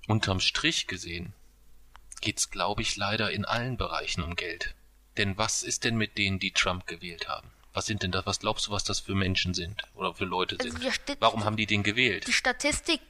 Unterm 0.08 0.40
Strich 0.40 0.88
gesehen 0.88 1.34
geht's, 2.22 2.50
glaube 2.50 2.82
ich, 2.82 2.96
leider 2.98 3.32
in 3.32 3.46
allen 3.46 3.78
Bereichen 3.78 4.24
um 4.24 4.36
Geld. 4.36 4.76
Denn 5.18 5.38
was 5.38 5.64
ist 5.64 5.84
denn 5.84 5.96
mit 5.98 6.18
denen, 6.18 6.40
die 6.40 6.52
Trump 6.52 6.86
gewählt 6.88 7.28
haben? 7.28 7.50
Was 7.74 7.86
sind 7.86 8.04
denn 8.04 8.12
das? 8.12 8.26
Was 8.26 8.40
glaubst 8.40 8.68
du, 8.68 8.72
was 8.72 8.84
das 8.84 9.00
für 9.00 9.16
Menschen 9.16 9.54
sind 9.54 9.84
oder 9.96 10.14
für 10.14 10.26
Leute 10.26 10.58
Also 10.60 10.78
sind? 10.78 10.94
steht- 10.94 11.22
Warum 11.22 11.44
haben 11.46 11.58
die 11.58 11.66
den 11.68 11.84
gewählt? 11.84 12.28
Die 12.28 12.34
Statistik 12.34 13.02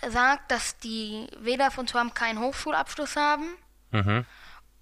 äh, 0.00 0.10
sagt, 0.10 0.50
dass 0.50 0.78
die 0.78 1.26
Wähler 1.38 1.70
von 1.70 1.86
Trump 1.86 2.14
keinen 2.14 2.38
Hochschulabschluss 2.40 3.16
haben 3.16 3.54
Mhm. 3.90 4.24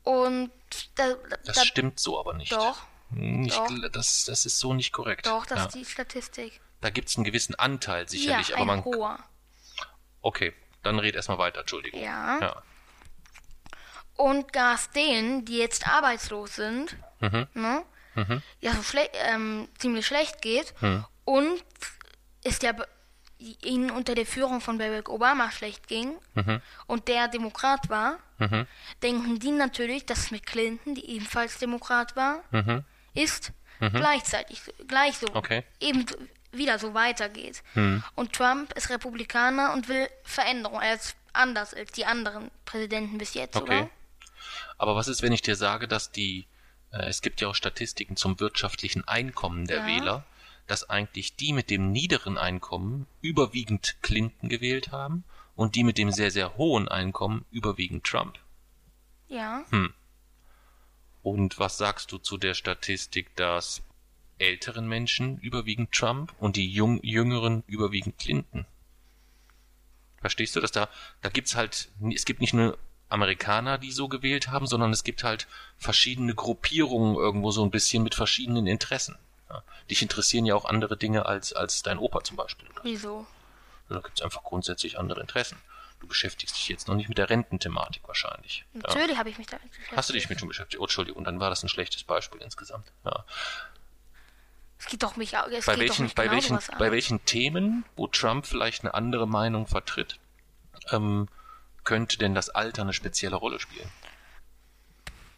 und 0.04 0.50
da, 0.94 1.14
Das 1.44 1.56
da, 1.56 1.64
stimmt 1.64 1.98
so 2.00 2.18
aber 2.20 2.32
nicht. 2.34 2.52
doch, 2.52 2.82
Nicht, 3.10 3.56
doch. 3.56 3.68
Das, 3.92 4.24
das 4.24 4.46
ist 4.46 4.58
so 4.58 4.72
nicht 4.72 4.92
korrekt. 4.92 5.26
doch, 5.26 5.44
das 5.46 5.58
ja. 5.58 5.64
ist 5.66 5.74
die 5.74 5.84
Statistik. 5.84 6.60
Da 6.80 6.88
gibt's 6.90 7.16
einen 7.16 7.24
gewissen 7.24 7.54
Anteil 7.56 8.08
sicherlich, 8.08 8.48
ja, 8.50 8.54
aber 8.56 8.62
ein 8.62 8.66
man. 8.78 8.84
hoher. 8.84 9.18
Okay, 10.22 10.52
dann 10.82 10.98
red 10.98 11.14
erstmal 11.14 11.38
weiter, 11.38 11.60
Entschuldigung. 11.60 12.00
Ja. 12.02 12.38
ja. 12.40 12.62
Und 14.20 14.52
gas 14.52 14.90
denen, 14.90 15.46
die 15.46 15.56
jetzt 15.58 15.88
arbeitslos 15.88 16.56
sind, 16.56 16.94
Mhm. 17.20 17.46
ne, 17.54 17.82
ja 18.60 18.72
so 18.74 18.82
schle 18.82 19.08
ähm, 19.14 19.66
ziemlich 19.78 20.06
schlecht 20.06 20.42
geht 20.42 20.74
Mhm. 20.82 21.04
und 21.24 21.64
ist 22.44 22.62
ja 22.62 22.72
ihnen 23.38 23.90
unter 23.90 24.14
der 24.14 24.26
Führung 24.26 24.60
von 24.60 24.76
Barack 24.76 25.08
Obama 25.08 25.50
schlecht 25.50 25.88
ging 25.88 26.18
Mhm. 26.34 26.60
und 26.86 27.08
der 27.08 27.28
Demokrat 27.28 27.88
war, 27.88 28.18
denken 29.02 29.38
die 29.38 29.50
natürlich, 29.52 30.04
dass 30.04 30.30
mit 30.30 30.44
Clinton, 30.44 30.94
die 30.94 31.08
ebenfalls 31.16 31.56
Demokrat 31.58 32.14
war, 32.16 32.42
ist, 33.14 33.52
gleichzeitig 33.78 34.60
gleich 34.86 35.16
so 35.16 35.28
Mhm. 35.28 35.36
Okay. 35.36 35.60
Mhm. 35.80 35.88
eben 35.88 36.06
wieder 36.52 36.78
so 36.78 36.92
weitergeht. 36.92 37.62
Und 38.16 38.32
Trump 38.34 38.72
ist 38.76 38.90
Republikaner 38.90 39.72
und 39.72 39.88
will 39.88 40.08
Veränderung. 40.24 40.80
Er 40.82 40.94
ist 40.96 41.16
anders 41.32 41.72
als 41.72 41.92
die 41.92 42.04
anderen 42.04 42.50
Präsidenten 42.66 43.16
bis 43.16 43.32
jetzt, 43.34 43.56
Okay. 43.56 43.78
oder? 43.82 43.90
Aber 44.80 44.96
was 44.96 45.08
ist, 45.08 45.20
wenn 45.20 45.32
ich 45.32 45.42
dir 45.42 45.56
sage, 45.56 45.86
dass 45.86 46.10
die, 46.10 46.46
äh, 46.90 47.04
es 47.04 47.20
gibt 47.20 47.42
ja 47.42 47.48
auch 47.48 47.54
Statistiken 47.54 48.16
zum 48.16 48.40
wirtschaftlichen 48.40 49.06
Einkommen 49.06 49.66
der 49.66 49.80
Ja. 49.80 49.86
Wähler, 49.86 50.24
dass 50.66 50.88
eigentlich 50.88 51.36
die 51.36 51.52
mit 51.52 51.68
dem 51.68 51.92
niederen 51.92 52.38
Einkommen 52.38 53.06
überwiegend 53.20 53.98
Clinton 54.00 54.48
gewählt 54.48 54.90
haben 54.90 55.24
und 55.54 55.74
die 55.74 55.84
mit 55.84 55.98
dem 55.98 56.10
sehr, 56.10 56.30
sehr 56.30 56.56
hohen 56.56 56.88
Einkommen 56.88 57.44
überwiegend 57.50 58.04
Trump. 58.04 58.38
Ja. 59.28 59.66
Und 61.22 61.58
was 61.58 61.76
sagst 61.76 62.10
du 62.10 62.16
zu 62.16 62.38
der 62.38 62.54
Statistik, 62.54 63.36
dass 63.36 63.82
älteren 64.38 64.88
Menschen 64.88 65.36
überwiegend 65.40 65.92
Trump 65.92 66.34
und 66.38 66.56
die 66.56 66.72
jung, 66.72 67.02
jüngeren 67.02 67.64
überwiegend 67.66 68.16
Clinton? 68.16 68.64
Verstehst 70.22 70.56
du, 70.56 70.60
dass 70.60 70.72
da, 70.72 70.88
da 71.20 71.28
gibt's 71.28 71.54
halt, 71.54 71.90
es 72.14 72.24
gibt 72.24 72.40
nicht 72.40 72.54
nur 72.54 72.78
Amerikaner, 73.10 73.78
die 73.78 73.92
so 73.92 74.08
gewählt 74.08 74.48
haben, 74.48 74.66
sondern 74.66 74.92
es 74.92 75.04
gibt 75.04 75.24
halt 75.24 75.46
verschiedene 75.76 76.34
Gruppierungen 76.34 77.16
irgendwo 77.16 77.50
so 77.50 77.64
ein 77.64 77.70
bisschen 77.70 78.02
mit 78.02 78.14
verschiedenen 78.14 78.66
Interessen. 78.66 79.18
Ja, 79.48 79.62
dich 79.90 80.00
interessieren 80.00 80.46
ja 80.46 80.54
auch 80.54 80.64
andere 80.64 80.96
Dinge 80.96 81.26
als, 81.26 81.52
als 81.52 81.82
dein 81.82 81.98
Opa 81.98 82.22
zum 82.22 82.36
Beispiel. 82.36 82.68
Wieso? 82.82 83.26
Da 83.88 83.98
gibt's 83.98 84.22
einfach 84.22 84.44
grundsätzlich 84.44 84.98
andere 84.98 85.20
Interessen. 85.20 85.58
Du 85.98 86.06
beschäftigst 86.06 86.56
dich 86.56 86.68
jetzt 86.68 86.88
noch 86.88 86.94
nicht 86.94 87.08
mit 87.08 87.18
der 87.18 87.28
Rententhematik 87.28 88.06
wahrscheinlich. 88.06 88.64
Ja. 88.74 88.80
Natürlich 88.82 89.18
habe 89.18 89.28
ich 89.28 89.38
mich 89.38 89.48
damit 89.48 89.68
beschäftigt. 89.68 89.96
Hast 89.96 90.08
du 90.08 90.12
dich 90.14 90.28
mit 90.28 90.38
schon 90.38 90.48
beschäftigt? 90.48 90.80
Oh, 90.80 90.84
Entschuldigung, 90.84 91.24
dann 91.24 91.40
war 91.40 91.50
das 91.50 91.62
ein 91.62 91.68
schlechtes 91.68 92.04
Beispiel 92.04 92.40
insgesamt. 92.40 92.86
Ja. 93.04 93.24
Es 94.78 94.86
geht 94.86 95.02
doch 95.02 95.16
mich 95.16 95.36
auch. 95.36 95.46
Es 95.48 95.66
Bei 95.66 95.78
welchen, 95.78 96.08
bei 96.14 96.22
genau 96.22 96.34
welchen, 96.36 96.58
bei 96.78 96.90
welchen 96.90 97.24
Themen, 97.26 97.84
wo 97.96 98.06
Trump 98.06 98.46
vielleicht 98.46 98.82
eine 98.82 98.94
andere 98.94 99.28
Meinung 99.28 99.66
vertritt, 99.66 100.18
ähm, 100.90 101.28
könnte 101.90 102.18
denn 102.18 102.36
das 102.36 102.50
Alter 102.50 102.82
eine 102.82 102.92
spezielle 102.92 103.34
Rolle 103.34 103.58
spielen? 103.58 103.90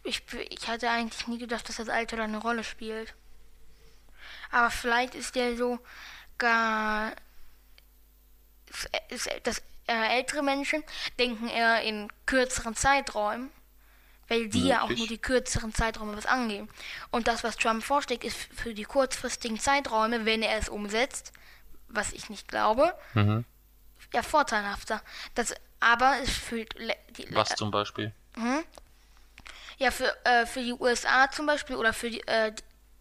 Ich, 0.03 0.21
ich 0.51 0.67
hatte 0.67 0.87
eigentlich 0.87 1.25
nie 1.27 1.39
gedacht, 1.39 1.67
dass 1.67 1.77
das 1.77 1.89
Alter 1.89 2.15
da 2.17 2.25
eine 2.25 2.37
Rolle 2.37 2.63
spielt. 2.63 3.15
Aber 4.51 4.69
vielleicht 4.69 5.15
ist 5.15 5.33
der 5.33 5.57
so 5.57 5.79
gar. 6.37 7.13
Ist, 8.69 8.87
ist, 9.09 9.47
dass 9.47 9.63
äh, 9.87 10.17
ältere 10.17 10.43
Menschen 10.43 10.83
denken 11.17 11.47
eher 11.47 11.81
in 11.81 12.07
kürzeren 12.27 12.75
Zeiträumen, 12.75 13.49
weil 14.27 14.47
die 14.47 14.67
ja 14.67 14.83
auch 14.83 14.89
nur 14.89 15.07
die 15.07 15.17
kürzeren 15.17 15.73
Zeiträume 15.73 16.15
was 16.15 16.27
angehen. 16.27 16.69
Und 17.09 17.27
das, 17.27 17.43
was 17.43 17.57
Trump 17.57 17.83
vorschlägt, 17.83 18.23
ist 18.23 18.37
für 18.37 18.75
die 18.75 18.83
kurzfristigen 18.83 19.59
Zeiträume, 19.59 20.25
wenn 20.25 20.43
er 20.43 20.59
es 20.59 20.69
umsetzt, 20.69 21.33
was 21.87 22.13
ich 22.13 22.29
nicht 22.29 22.47
glaube, 22.47 22.93
Mhm. 23.15 23.43
ja 24.13 24.21
vorteilhafter. 24.21 25.01
Das 25.33 25.55
aber 25.83 26.15
le- 26.77 26.95
die, 27.17 27.27
Was 27.35 27.49
zum 27.49 27.71
Beispiel? 27.71 28.11
ja, 29.77 29.91
für, 29.91 30.13
äh, 30.25 30.45
für 30.45 30.61
die 30.61 30.73
USA 30.73 31.29
zum 31.29 31.45
Beispiel 31.45 31.75
oder 31.75 31.93
für 31.93 32.09
die, 32.09 32.25
äh, 32.27 32.53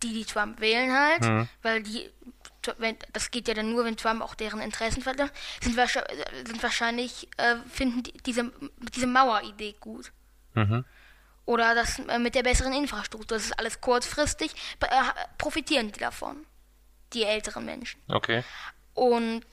die, 0.03 0.13
die 0.15 0.25
Trump 0.25 0.61
wählen 0.61 0.93
halt, 0.93 1.49
weil 1.63 1.83
die, 1.83 2.11
wenn, 2.79 2.97
das 3.13 3.31
geht 3.31 3.49
ja 3.49 3.55
dann 3.55 3.71
nur, 3.71 3.85
wenn 3.85 3.97
Trump 3.97 4.21
auch 4.23 4.35
deren 4.35 4.61
Interessen 4.61 5.03
vertritt, 5.03 5.33
sind, 5.63 5.77
wahrscheinlich, 5.77 6.25
sind 6.45 6.63
wahrscheinlich, 6.63 7.29
äh, 7.37 7.57
finden 7.71 8.03
die, 8.03 8.13
diese, 8.25 8.51
diese 8.95 9.07
Maueridee 9.07 9.77
gut. 9.81 10.13
Mhm. 10.55 10.85
Oder 11.45 11.75
das 11.75 11.99
äh, 11.99 12.19
mit 12.19 12.35
der 12.35 12.43
besseren 12.43 12.73
Infrastruktur, 12.73 13.37
das 13.37 13.47
ist 13.47 13.59
alles 13.59 13.81
kurzfristig, 13.81 14.53
äh, 14.81 14.87
profitieren 15.39 15.91
die 15.93 15.99
davon, 16.01 16.47
die 17.13 17.25
älteren 17.25 17.65
Menschen. 17.65 18.01
Okay. 18.09 18.45
Und 18.95 19.45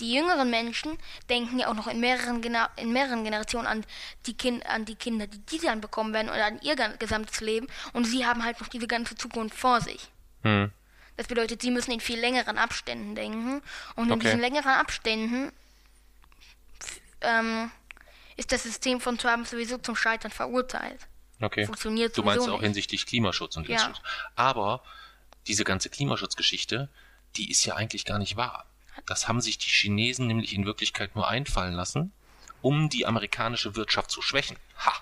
die 0.00 0.14
jüngeren 0.14 0.50
Menschen 0.50 0.96
denken 1.28 1.58
ja 1.58 1.68
auch 1.68 1.74
noch 1.74 1.86
in 1.86 2.00
mehreren, 2.00 2.42
in 2.76 2.92
mehreren 2.92 3.24
Generationen 3.24 3.66
an 3.66 3.84
die, 4.26 4.34
kind 4.36 4.64
an 4.66 4.84
die 4.84 4.94
Kinder, 4.94 5.26
die 5.26 5.38
die 5.40 5.58
dann 5.58 5.80
bekommen 5.80 6.12
werden 6.12 6.28
oder 6.28 6.46
an 6.46 6.60
ihr 6.62 6.76
gesamtes 6.98 7.40
Leben. 7.40 7.66
Und 7.92 8.04
sie 8.04 8.26
haben 8.26 8.44
halt 8.44 8.60
noch 8.60 8.68
diese 8.68 8.86
ganze 8.86 9.14
Zukunft 9.16 9.56
vor 9.56 9.80
sich. 9.80 10.08
Hm. 10.42 10.70
Das 11.16 11.26
bedeutet, 11.26 11.62
sie 11.62 11.70
müssen 11.72 11.90
in 11.90 12.00
viel 12.00 12.18
längeren 12.20 12.58
Abständen 12.58 13.14
denken. 13.14 13.60
Und 13.96 14.06
in 14.06 14.12
Okay. 14.12 14.22
diesen 14.22 14.40
längeren 14.40 14.70
Abständen 14.72 15.52
ähm, 17.20 17.70
ist 18.36 18.52
das 18.52 18.62
System 18.62 19.00
von 19.00 19.18
Trump 19.18 19.46
sowieso 19.46 19.78
zum 19.78 19.96
Scheitern 19.96 20.30
verurteilt. 20.30 21.08
Okay. 21.40 21.66
Funktioniert 21.66 22.16
du 22.16 22.22
meinst 22.22 22.48
auch 22.48 22.54
nicht. 22.54 22.62
hinsichtlich 22.62 23.06
Klimaschutz 23.06 23.56
und 23.56 23.68
Ja. 23.68 23.92
Aber 24.36 24.82
diese 25.46 25.64
ganze 25.64 25.88
Klimaschutzgeschichte, 25.88 26.88
die 27.36 27.50
ist 27.50 27.64
ja 27.64 27.74
eigentlich 27.74 28.04
gar 28.04 28.18
nicht 28.18 28.36
wahr. 28.36 28.66
Das 29.06 29.28
haben 29.28 29.40
sich 29.40 29.58
die 29.58 29.68
Chinesen 29.68 30.26
nämlich 30.26 30.52
in 30.54 30.64
Wirklichkeit 30.66 31.14
nur 31.16 31.28
einfallen 31.28 31.74
lassen, 31.74 32.12
um 32.62 32.88
die 32.88 33.06
amerikanische 33.06 33.76
Wirtschaft 33.76 34.10
zu 34.10 34.22
schwächen. 34.22 34.56
Ha! 34.84 34.92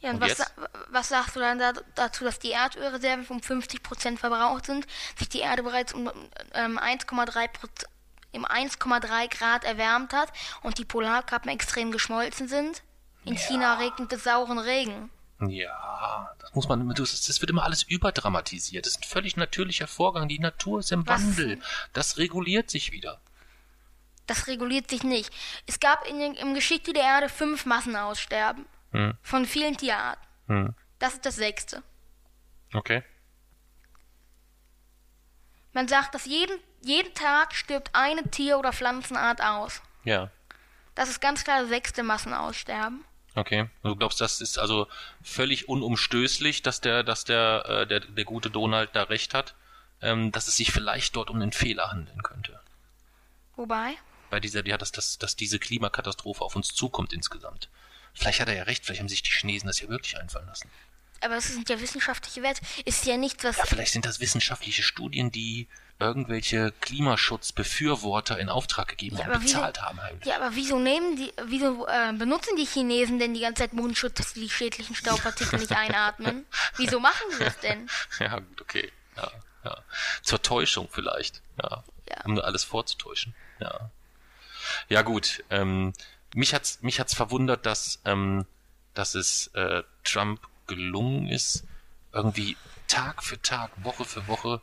Ja, 0.00 0.10
und, 0.10 0.16
Und 0.16 0.22
was, 0.22 0.38
sa- 0.38 0.50
was 0.90 1.08
sagst 1.10 1.36
du 1.36 1.40
dann 1.40 1.58
da, 1.58 1.72
dazu, 1.94 2.24
dass 2.24 2.38
die 2.38 2.52
Erdölreserven 2.52 3.26
um 3.28 3.38
50% 3.40 4.16
verbraucht 4.16 4.64
sind, 4.66 4.86
sich 5.18 5.28
die 5.28 5.40
Erde 5.40 5.62
bereits 5.62 5.92
um 5.92 6.10
ähm, 6.54 6.78
1,3 6.78 7.48
Proz- 7.48 7.84
im 8.32 8.46
1,3 8.46 9.28
Grad 9.28 9.64
erwärmt 9.64 10.12
hat 10.14 10.32
und 10.62 10.78
die 10.78 10.84
Polarkappen 10.86 11.50
extrem 11.50 11.92
geschmolzen 11.92 12.48
sind? 12.48 12.82
In 13.24 13.36
China 13.36 13.74
regnet 13.74 14.10
es 14.14 14.24
sauren 14.24 14.58
Regen. 14.58 15.10
Ja, 15.46 16.30
das 16.38 16.54
muss 16.54 16.68
man, 16.68 16.88
das 16.94 17.40
wird 17.40 17.50
immer 17.50 17.64
alles 17.64 17.82
überdramatisiert. 17.82 18.86
Das 18.86 18.92
ist 18.94 19.00
ein 19.02 19.08
völlig 19.08 19.36
natürlicher 19.36 19.86
Vorgang. 19.86 20.28
Die 20.28 20.38
Natur 20.38 20.80
ist 20.80 20.92
im 20.92 21.06
Was? 21.06 21.20
Wandel. 21.22 21.60
Das 21.92 22.16
reguliert 22.18 22.70
sich 22.70 22.92
wieder. 22.92 23.20
Das 24.30 24.46
reguliert 24.46 24.88
sich 24.88 25.02
nicht. 25.02 25.28
Es 25.66 25.80
gab 25.80 26.06
in 26.06 26.20
der 26.20 26.38
im 26.38 26.54
Geschichte 26.54 26.92
der 26.92 27.02
Erde 27.02 27.28
fünf 27.28 27.66
Massenaussterben 27.66 28.64
Hm. 28.92 29.14
von 29.22 29.44
vielen 29.44 29.76
Tierarten. 29.76 30.24
Hm. 30.46 30.74
Das 31.00 31.14
ist 31.14 31.26
das 31.26 31.34
sechste. 31.34 31.82
Okay. 32.72 33.02
Man 35.72 35.88
sagt, 35.88 36.14
dass 36.14 36.26
jeden, 36.26 36.56
jeden 36.80 37.12
Tag 37.12 37.56
stirbt 37.56 37.90
eine 37.92 38.22
Tier- 38.30 38.56
oder 38.60 38.72
Pflanzenart 38.72 39.42
aus. 39.42 39.82
Ja. 40.04 40.30
Das 40.94 41.08
ist 41.08 41.20
ganz 41.20 41.42
klar 41.42 41.62
das 41.62 41.68
sechste 41.68 42.04
Massenaussterben. 42.04 43.04
Okay. 43.34 43.68
Du 43.82 43.96
glaubst, 43.96 44.20
das 44.20 44.40
ist 44.40 44.60
also 44.60 44.86
völlig 45.24 45.68
unumstößlich, 45.68 46.62
dass 46.62 46.80
der, 46.80 47.02
dass 47.02 47.24
der, 47.24 47.64
äh, 47.68 47.86
der, 47.88 47.98
der 47.98 48.24
gute 48.24 48.48
Donald 48.48 48.90
da 48.92 49.02
recht 49.02 49.34
hat, 49.34 49.56
ähm, 50.00 50.30
dass 50.30 50.46
es 50.46 50.56
sich 50.56 50.70
vielleicht 50.70 51.16
dort 51.16 51.30
um 51.30 51.42
einen 51.42 51.50
Fehler 51.50 51.90
handeln 51.90 52.22
könnte. 52.22 52.60
Wobei? 53.56 53.96
Bei 54.30 54.40
dieser, 54.40 54.64
ja, 54.66 54.78
dass, 54.78 54.92
dass, 54.92 55.18
dass 55.18 55.36
diese 55.36 55.58
Klimakatastrophe 55.58 56.42
auf 56.44 56.56
uns 56.56 56.68
zukommt 56.74 57.12
insgesamt. 57.12 57.68
Vielleicht 58.14 58.40
hat 58.40 58.48
er 58.48 58.54
ja 58.56 58.62
recht, 58.64 58.84
vielleicht 58.84 59.00
haben 59.00 59.08
sich 59.08 59.22
die 59.22 59.30
Chinesen 59.30 59.66
das 59.66 59.80
ja 59.80 59.88
wirklich 59.88 60.16
einfallen 60.18 60.46
lassen. 60.46 60.70
Aber 61.22 61.36
es 61.36 61.48
sind 61.48 61.68
ja 61.68 61.78
wissenschaftliche 61.80 62.42
Werte. 62.42 62.62
Ist 62.86 63.04
ja 63.04 63.16
nichts, 63.18 63.44
was. 63.44 63.58
Ja, 63.58 63.64
vielleicht 63.66 63.92
sind 63.92 64.06
das 64.06 64.20
wissenschaftliche 64.20 64.82
Studien, 64.82 65.30
die 65.30 65.68
irgendwelche 65.98 66.72
Klimaschutzbefürworter 66.80 68.38
in 68.38 68.48
Auftrag 68.48 68.88
gegeben 68.88 69.16
Ja, 69.16 69.24
und 69.26 69.30
aber 69.32 69.42
wieso- 69.42 69.54
bezahlt 69.58 69.82
haben 69.82 70.00
heimlich. 70.02 70.26
Ja, 70.26 70.36
aber 70.36 70.54
wieso 70.56 70.78
nehmen 70.78 71.16
die, 71.16 71.32
wieso 71.46 71.86
äh, 71.86 72.12
benutzen 72.14 72.56
die 72.56 72.64
Chinesen 72.64 73.18
denn 73.18 73.34
die 73.34 73.40
ganze 73.40 73.62
Zeit 73.62 73.72
Mundschutz, 73.74 74.14
dass 74.14 74.32
sie 74.32 74.40
die 74.40 74.50
schädlichen 74.50 74.94
Staubpartikel 74.94 75.58
nicht 75.58 75.72
einatmen? 75.76 76.46
Wieso 76.76 77.00
machen 77.00 77.26
sie 77.32 77.44
das 77.44 77.58
denn? 77.60 77.88
Ja, 78.18 78.38
gut, 78.38 78.60
okay. 78.62 78.90
Ja, 79.16 79.30
ja. 79.64 79.84
Zur 80.22 80.40
Täuschung 80.40 80.88
vielleicht. 80.90 81.42
Ja. 81.62 81.84
Um 82.24 82.34
nur 82.34 82.44
alles 82.44 82.64
vorzutäuschen. 82.64 83.34
Ja. 83.60 83.90
Ja, 84.88 85.02
gut. 85.02 85.44
Ähm, 85.50 85.92
mich 86.34 86.54
hat's, 86.54 86.82
mich 86.82 87.00
hat's 87.00 87.14
verwundert, 87.14 87.66
dass, 87.66 88.00
ähm, 88.04 88.46
dass 88.94 89.14
es 89.14 89.48
äh, 89.54 89.82
Trump 90.04 90.40
gelungen 90.66 91.28
ist, 91.28 91.64
irgendwie 92.12 92.56
Tag 92.88 93.22
für 93.22 93.40
Tag, 93.40 93.70
Woche 93.84 94.04
für 94.04 94.26
Woche 94.26 94.60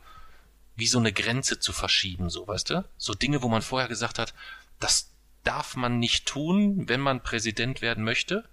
wie 0.76 0.86
so 0.86 0.98
eine 0.98 1.12
Grenze 1.12 1.58
zu 1.58 1.72
verschieben, 1.72 2.30
so, 2.30 2.46
weißt 2.46 2.70
du? 2.70 2.84
So 2.98 3.12
Dinge, 3.12 3.42
wo 3.42 3.48
man 3.48 3.62
vorher 3.62 3.88
gesagt 3.88 4.18
hat, 4.18 4.32
das 4.78 5.10
darf 5.42 5.76
man 5.76 5.98
nicht 5.98 6.26
tun, 6.26 6.88
wenn 6.88 7.00
man 7.00 7.22
Präsident 7.22 7.82
werden 7.82 8.04
möchte. 8.04 8.44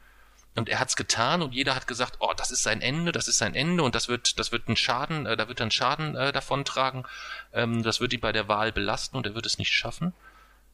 Und 0.55 0.69
er 0.69 0.79
hat's 0.79 0.95
getan 0.95 1.41
und 1.41 1.53
jeder 1.53 1.75
hat 1.75 1.85
gesagt, 1.85 2.15
oh, 2.19 2.31
das 2.35 2.49
ist 2.49 2.63
sein 2.63 2.81
Ende, 2.81 3.11
das 3.11 3.27
ist 3.27 3.37
sein 3.37 3.53
Ende 3.53 3.83
und 3.83 3.93
das 3.93 4.07
wird, 4.07 4.39
das 4.39 4.53
wird 4.53 4.67
einen 4.67 4.77
Schaden, 4.77 5.25
äh, 5.25 5.35
da 5.35 5.49
wird 5.49 5.59
er 5.59 5.65
einen 5.65 5.71
Schaden 5.71 6.15
äh, 6.15 6.31
davontragen, 6.31 7.05
ähm, 7.51 7.83
das 7.83 7.99
wird 7.99 8.13
ihn 8.13 8.21
bei 8.21 8.31
der 8.31 8.47
Wahl 8.47 8.71
belasten 8.71 9.17
und 9.17 9.27
er 9.27 9.35
wird 9.35 9.45
es 9.45 9.57
nicht 9.57 9.73
schaffen. 9.73 10.13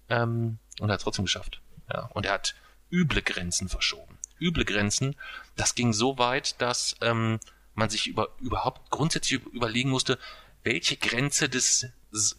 Ähm, 0.08 0.60
und 0.82 0.90
er 0.90 0.94
hat 0.94 1.02
trotzdem 1.02 1.26
geschafft. 1.26 1.62
Ja. 1.92 2.06
Und 2.14 2.26
er 2.26 2.34
hat 2.34 2.56
üble 2.92 3.22
Grenzen 3.22 3.70
verschoben. 3.70 4.18
Üble 4.40 4.66
Grenzen. 4.66 5.16
Das 5.56 5.76
ging 5.76 5.94
so 5.94 6.18
weit, 6.18 6.60
dass 6.62 6.96
ähm, 7.02 7.40
man 7.74 7.90
sich 7.90 8.08
über, 8.08 8.30
überhaupt 8.40 8.90
grundsätzlich 8.90 9.42
überlegen 9.54 9.90
musste, 9.90 10.18
welche 10.64 10.98
Grenze 10.98 11.48
des 11.50 11.88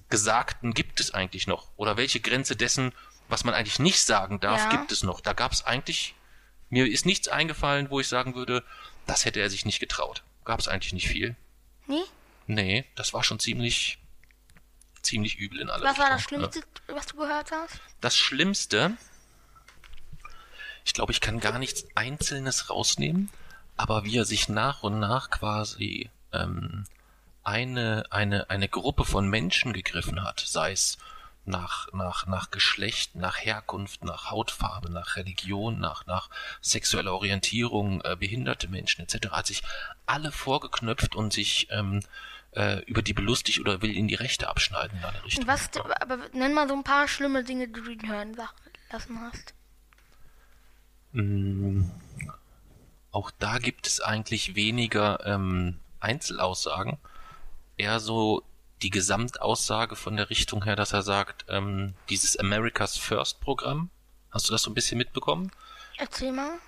Gesagten 0.08 0.75
gibt 0.75 1.00
es 1.00 1.12
eigentlich 1.14 1.46
noch? 1.46 1.70
Oder 1.76 1.96
welche 1.96 2.20
Grenze 2.20 2.56
dessen, 2.56 2.92
was 3.28 3.44
man 3.44 3.54
eigentlich 3.54 3.78
nicht 3.78 4.00
sagen 4.00 4.38
darf, 4.40 4.64
Ja. 4.64 4.71
gibt 4.71 4.93
es 4.93 5.02
noch? 5.02 5.21
Da 5.21 5.32
gab 5.32 5.52
es 5.52 5.64
eigentlich, 5.64 6.14
mir 6.69 6.86
ist 6.86 7.06
nichts 7.06 7.28
eingefallen, 7.28 7.88
wo 7.90 7.99
ich 8.00 8.08
sagen 8.08 8.34
würde, 8.34 8.62
das 9.06 9.25
hätte 9.25 9.40
er 9.40 9.49
sich 9.49 9.64
nicht 9.64 9.80
getraut. 9.80 10.23
Gab 10.45 10.60
es 10.60 10.69
eigentlich 10.69 10.93
nicht 10.93 11.08
viel. 11.08 11.36
Nee? 11.86 12.02
Nee, 12.47 12.84
das 12.97 13.14
war 13.14 13.25
schon 13.25 13.38
ziemlich, 13.38 13.99
ziemlich 15.02 15.38
übel 15.38 15.60
in 15.60 15.71
aller 15.71 15.84
Was 15.84 15.99
war 15.99 16.10
das. 16.10 16.23
Schlimmste, 16.23 16.62
was 16.86 17.06
du 17.06 17.17
gehört 17.17 17.50
hast? 17.50 17.80
Das 18.00 18.17
Schlimmste, 18.17 18.97
ich 20.84 20.95
glaube, 20.95 21.12
ich 21.12 21.21
kann 21.21 21.41
gar 21.41 21.58
nichts 21.58 21.86
Einzelnes 21.95 22.71
rausnehmen, 22.71 23.30
aber 23.76 24.04
wie 24.04 24.17
er 24.17 24.25
sich 24.25 24.49
nach 24.49 24.82
und 24.82 24.99
nach 25.00 25.30
quasi 25.30 26.10
ähm, 26.32 26.84
eine, 27.45 28.04
eine, 28.10 28.50
eine 28.50 28.69
Gruppe 28.69 29.04
von 29.04 29.28
Menschen 29.28 29.73
gegriffen 29.73 30.23
hat, 30.23 30.41
sei 30.41 30.73
es 30.73 30.99
nach, 31.45 31.93
nach, 31.93 32.26
nach 32.26 32.50
Geschlecht, 32.50 33.17
nach 33.17 33.36
Herkunft, 33.36 34.04
nach 34.04 34.30
Hautfarbe, 34.30 34.91
nach 34.91 35.17
Religion, 35.17 35.80
nach, 35.80 36.06
nach 36.06 36.30
sexueller 36.60 37.12
Orientierung, 37.12 38.00
äh, 38.02 38.17
behinderte 38.17 38.69
Menschen 38.69 39.02
etc., 39.02 39.30
hat 39.30 39.47
sich 39.47 39.62
alle 40.06 40.30
vorgeknöpft 40.30 41.17
und 41.17 41.32
sich 41.32 41.67
ähm, 41.71 42.00
äh, 42.52 42.82
über 42.84 43.02
die 43.02 43.12
belustigt 43.15 43.60
oder 43.60 43.82
will 43.82 43.95
ihnen 43.97 44.08
die 44.08 44.15
Rechte 44.15 44.49
abschneiden 44.49 44.99
in 44.99 45.04
eine 45.04 45.25
Richtung. 45.25 45.47
Was, 45.47 45.71
aber 46.00 46.19
nenn 46.32 46.54
mal 46.54 46.69
so 46.69 46.75
ein 46.75 46.84
paar 46.84 47.08
schlimme 47.08 47.45
Dinge, 47.45 47.69
die 47.69 47.80
du 47.80 47.91
ihn 47.91 48.08
hören 48.08 48.36
lassen 48.91 49.21
hast. 49.21 49.54
Mm, 51.12 51.84
Auch 53.10 53.30
da 53.38 53.58
gibt 53.58 53.86
es 53.86 54.00
eigentlich 54.00 54.54
weniger 54.54 55.25
ähm, 55.26 55.78
Einzelaussagen, 56.00 56.99
eher 57.76 58.00
so 58.00 58.43
die 58.82 58.91
Gesamtaussage 58.91 59.97
von 59.97 60.17
der 60.17 60.28
Richtung 60.30 60.65
her, 60.65 60.76
dass 60.76 60.93
er 60.93 61.02
sagt, 61.02 61.45
ähm, 61.49 61.95
dieses 62.08 62.36
America's 62.36 62.97
First 62.97 63.41
Programm, 63.41 63.91
hast 64.30 64.49
du 64.49 64.52
das 64.52 64.62
so 64.62 64.71
ein 64.71 64.75
bisschen 64.75 64.99
mitbekommen? 64.99 65.52
Erzähl 65.99 66.32
mal. 66.32 66.58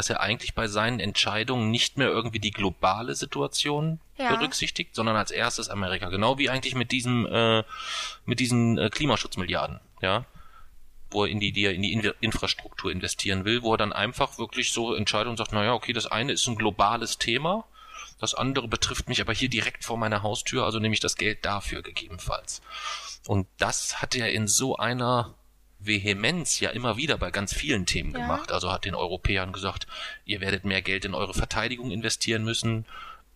Dass 0.00 0.08
er 0.08 0.20
eigentlich 0.20 0.54
bei 0.54 0.66
seinen 0.66 0.98
Entscheidungen 0.98 1.70
nicht 1.70 1.98
mehr 1.98 2.08
irgendwie 2.08 2.38
die 2.38 2.52
globale 2.52 3.14
Situation 3.14 4.00
Ja. 4.16 4.34
berücksichtigt, 4.34 4.94
sondern 4.94 5.14
als 5.14 5.30
erstes 5.30 5.68
Amerika. 5.68 6.08
Genau 6.08 6.38
wie 6.38 6.48
eigentlich 6.48 6.74
mit 6.74 6.90
diesem, 6.90 7.26
äh, 7.26 7.64
mit 8.24 8.40
diesen 8.40 8.78
äh, 8.78 8.88
Klimaschutzmilliarden, 8.88 9.78
ja 10.00 10.24
wo 11.10 11.24
er 11.24 11.30
in 11.30 11.38
die, 11.38 11.52
die 11.52 11.66
er 11.66 11.74
in 11.74 11.82
die 11.82 11.92
In- 11.92 12.14
Infrastruktur 12.20 12.90
investieren 12.90 13.44
will, 13.44 13.60
wo 13.62 13.74
er 13.74 13.76
dann 13.76 13.92
einfach 13.92 14.38
wirklich 14.38 14.72
so 14.72 14.94
entscheidet 14.94 15.28
und 15.28 15.36
sagt, 15.36 15.52
naja, 15.52 15.74
okay, 15.74 15.92
das 15.92 16.06
eine 16.06 16.32
ist 16.32 16.46
ein 16.46 16.56
globales 16.56 17.18
Thema, 17.18 17.64
das 18.20 18.32
andere 18.34 18.68
betrifft 18.68 19.06
mich 19.08 19.20
aber 19.20 19.34
hier 19.34 19.50
direkt 19.50 19.84
vor 19.84 19.98
meiner 19.98 20.22
Haustür, 20.22 20.64
also 20.64 20.78
nehme 20.78 20.94
ich 20.94 21.00
das 21.00 21.16
Geld 21.16 21.44
dafür 21.44 21.82
gegebenenfalls. 21.82 22.62
Und 23.26 23.48
das 23.58 24.00
hat 24.00 24.14
er 24.14 24.32
in 24.32 24.48
so 24.48 24.76
einer 24.78 25.34
Vehemenz 25.80 26.60
ja 26.60 26.70
immer 26.70 26.96
wieder 26.96 27.18
bei 27.18 27.30
ganz 27.30 27.54
vielen 27.54 27.86
Themen 27.86 28.12
Ja. 28.12 28.20
gemacht. 28.20 28.52
Also 28.52 28.70
hat 28.70 28.84
den 28.84 28.94
Europäern 28.94 29.52
gesagt, 29.52 29.86
ihr 30.24 30.40
werdet 30.40 30.64
mehr 30.64 30.82
Geld 30.82 31.04
in 31.04 31.14
eure 31.14 31.34
Verteidigung 31.34 31.90
investieren 31.90 32.44
müssen. 32.44 32.86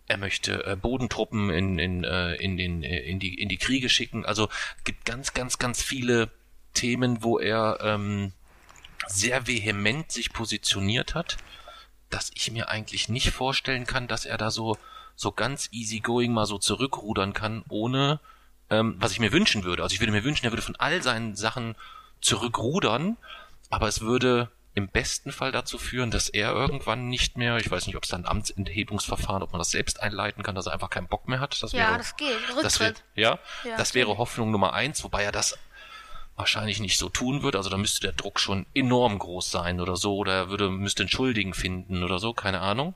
Er 0.07 0.17
möchte 0.17 0.65
äh, 0.65 0.75
Bodentruppen 0.75 1.49
in, 1.49 1.79
in, 1.79 2.03
äh, 2.03 2.35
in, 2.35 2.57
den, 2.57 2.83
äh, 2.83 2.99
in, 2.99 3.19
die, 3.19 3.33
in 3.33 3.49
die 3.49 3.57
Kriege 3.57 3.89
schicken. 3.89 4.25
Also 4.25 4.49
gibt 4.83 5.05
ganz, 5.05 5.33
ganz, 5.33 5.57
ganz 5.57 5.81
viele 5.81 6.29
Themen, 6.73 7.23
wo 7.23 7.39
er 7.39 7.79
ähm, 7.81 8.31
sehr 9.07 9.47
vehement 9.47 10.11
sich 10.11 10.31
positioniert 10.31 11.15
hat, 11.15 11.37
dass 12.09 12.31
ich 12.35 12.51
mir 12.51 12.69
eigentlich 12.69 13.09
nicht 13.09 13.31
vorstellen 13.31 13.85
kann, 13.85 14.07
dass 14.07 14.25
er 14.25 14.37
da 14.37 14.51
so 14.51 14.77
so 15.17 15.31
ganz 15.31 15.69
easygoing 15.71 16.33
mal 16.33 16.45
so 16.45 16.57
zurückrudern 16.57 17.31
kann, 17.33 17.63
ohne 17.69 18.19
ähm, 18.69 18.95
was 18.99 19.13
ich 19.13 19.19
mir 19.19 19.31
wünschen 19.31 19.63
würde. 19.63 19.81
Also 19.81 19.93
ich 19.93 20.01
würde 20.01 20.11
mir 20.11 20.25
wünschen, 20.25 20.45
er 20.45 20.51
würde 20.51 20.61
von 20.61 20.75
all 20.75 21.01
seinen 21.01 21.35
Sachen 21.35 21.75
zurückrudern, 22.25 23.17
aber 23.69 23.87
es 23.87 24.01
würde 24.01 24.49
im 24.73 24.89
besten 24.89 25.31
Fall 25.31 25.53
dazu 25.53 25.77
führen, 25.77 26.11
dass 26.11 26.27
er 26.27 26.51
irgendwann 26.51 27.07
nicht 27.07 27.37
mehr, 27.37 27.55
ich 27.57 27.71
weiß 27.71 27.87
nicht, 27.87 27.95
ob 27.95 28.03
es 28.03 28.09
dann 28.09 28.25
Amtsenthebungsverfahren, 28.25 29.41
ob 29.41 29.53
man 29.53 29.59
das 29.59 29.71
selbst 29.71 30.01
einleiten 30.01 30.43
kann, 30.43 30.53
dass 30.55 30.65
er 30.65 30.73
einfach 30.73 30.89
keinen 30.89 31.07
Bock 31.07 31.29
mehr 31.29 31.39
hat. 31.39 31.61
Das 31.63 31.71
Ja, 31.71 31.79
wäre, 31.89 31.97
das 31.97 32.17
geht. 32.17 32.35
das 32.61 32.79
wär, 32.81 32.89
Rücktritt. 32.89 33.05
ja, 33.15 33.39
Ja, 33.63 33.77
das 33.77 33.93
wäre. 33.93 34.17
Hoffnung 34.17 34.51
Nummer 34.51 34.73
eins, 34.73 35.01
wobei 35.05 35.23
er 35.23 35.31
das 35.31 35.57
wahrscheinlich 36.35 36.81
nicht 36.81 36.97
so 36.97 37.07
tun 37.07 37.41
wird. 37.41 37.55
Also 37.55 37.69
da 37.69 37.77
müsste 37.77 38.01
der 38.01 38.11
Druck 38.11 38.37
schon 38.41 38.65
enorm 38.73 39.17
groß 39.17 39.49
sein 39.49 39.79
oder 39.79 39.95
so, 39.95 40.17
oder 40.17 40.33
er 40.33 40.49
würde, 40.49 40.69
müsste 40.69 41.03
einen 41.03 41.09
Schuldigen 41.09 41.53
finden 41.53 42.03
oder 42.03 42.19
so, 42.19 42.33
keine 42.33 42.59
Ahnung. 42.59 42.95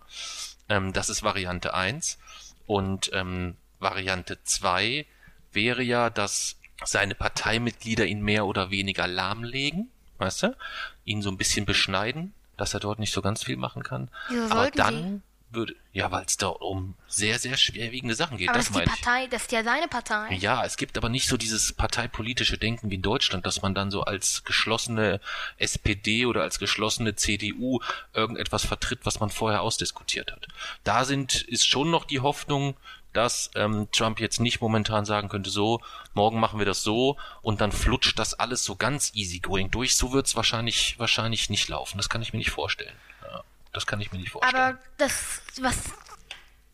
Ähm, 0.67 0.91
das 0.91 1.09
ist 1.09 1.23
Variante 1.23 1.73
eins 1.73 2.19
Und 2.67 3.09
ähm, 3.13 3.55
Variante 3.79 4.43
zwei 4.43 5.05
wäre 5.53 5.81
ja, 5.81 6.09
dass 6.09 6.58
seine 6.85 7.15
Parteimitglieder 7.15 8.05
ihn 8.05 8.21
mehr 8.21 8.45
oder 8.45 8.71
weniger 8.71 9.07
lahmlegen, 9.07 9.89
weißt 10.17 10.43
du? 10.43 10.57
Ihn 11.05 11.21
so 11.21 11.29
ein 11.29 11.37
bisschen 11.37 11.65
beschneiden, 11.65 12.33
dass 12.57 12.73
er 12.73 12.79
dort 12.79 12.99
nicht 12.99 13.13
so 13.13 13.21
ganz 13.21 13.43
viel 13.43 13.57
machen 13.57 13.83
kann. 13.83 14.09
Wieso 14.29 14.53
Aber 14.53 14.71
dann 14.71 15.23
würde, 15.51 15.75
ja, 15.93 16.11
weil 16.11 16.25
es 16.25 16.37
da 16.37 16.47
um 16.47 16.95
sehr, 17.07 17.39
sehr 17.39 17.57
schwerwiegende 17.57 18.15
Sachen 18.15 18.37
geht. 18.37 18.49
Aber 18.49 18.59
das 18.59 18.67
das 18.67 18.75
ist 18.75 18.75
die 18.75 18.85
meine 18.85 18.97
ich. 18.97 19.03
Partei, 19.03 19.27
das 19.27 19.41
ist 19.43 19.51
ja 19.51 19.63
seine 19.63 19.87
Partei. 19.87 20.35
Ja, 20.35 20.63
es 20.63 20.77
gibt 20.77 20.97
aber 20.97 21.09
nicht 21.09 21.27
so 21.27 21.37
dieses 21.37 21.73
parteipolitische 21.73 22.57
Denken 22.57 22.91
wie 22.91 22.95
in 22.95 23.01
Deutschland, 23.01 23.45
dass 23.45 23.61
man 23.61 23.73
dann 23.73 23.89
so 23.89 24.03
als 24.03 24.43
geschlossene 24.43 25.19
SPD 25.57 26.25
oder 26.25 26.43
als 26.43 26.59
geschlossene 26.59 27.15
CDU 27.15 27.79
irgendetwas 28.13 28.63
vertritt, 28.65 28.99
was 29.03 29.19
man 29.19 29.29
vorher 29.29 29.61
ausdiskutiert 29.61 30.31
hat. 30.31 30.47
Da 30.83 31.05
sind, 31.05 31.41
ist 31.41 31.67
schon 31.67 31.89
noch 31.89 32.05
die 32.05 32.19
Hoffnung, 32.19 32.75
dass 33.13 33.49
ähm, 33.55 33.87
Trump 33.91 34.19
jetzt 34.19 34.39
nicht 34.39 34.61
momentan 34.61 35.05
sagen 35.05 35.29
könnte, 35.29 35.49
so, 35.49 35.81
morgen 36.13 36.39
machen 36.39 36.59
wir 36.59 36.65
das 36.65 36.83
so 36.83 37.17
und 37.41 37.61
dann 37.61 37.71
flutscht 37.71 38.19
das 38.19 38.33
alles 38.33 38.63
so 38.63 38.75
ganz 38.75 39.11
easygoing 39.15 39.71
durch. 39.71 39.95
So 39.95 40.11
wird's 40.13 40.35
wahrscheinlich, 40.35 40.99
wahrscheinlich 40.99 41.49
nicht 41.49 41.67
laufen. 41.69 41.97
Das 41.97 42.09
kann 42.09 42.21
ich 42.21 42.33
mir 42.33 42.39
nicht 42.39 42.51
vorstellen. 42.51 42.95
Ja, 43.23 43.43
Das 43.73 43.87
kann 43.87 43.99
ich 44.01 44.11
mir 44.11 44.19
nicht 44.19 44.31
vorstellen. 44.31 44.63
Aber 44.63 44.77
das, 44.97 45.41
was 45.61 45.77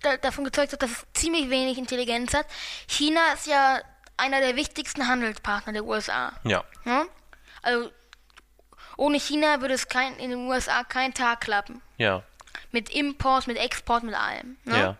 da, 0.01 0.17
davon 0.17 0.43
gezeugt 0.43 0.73
hat, 0.73 0.81
dass 0.81 0.91
es 0.91 1.05
ziemlich 1.13 1.49
wenig 1.49 1.77
Intelligenz 1.77 2.33
hat. 2.33 2.45
China 2.87 3.21
ist 3.33 3.47
ja 3.47 3.79
einer 4.17 4.39
der 4.39 4.55
wichtigsten 4.55 5.07
Handelspartner 5.07 5.73
der 5.73 5.85
USA. 5.85 6.33
ja. 6.43 6.63
Ne? 6.83 7.05
Also 7.61 7.89
ohne 8.97 9.19
China 9.19 9.61
würde 9.61 9.73
es 9.73 9.87
kein, 9.87 10.15
in 10.17 10.29
den 10.29 10.47
USA 10.47 10.83
kein 10.83 11.13
Tag 11.13 11.41
klappen. 11.41 11.81
Ja. 11.97 12.23
Mit 12.71 12.89
Import, 12.89 13.47
mit 13.47 13.57
Export, 13.57 14.03
mit 14.03 14.13
allem. 14.15 14.57
Ne? 14.63 14.79
Ja. 14.79 14.97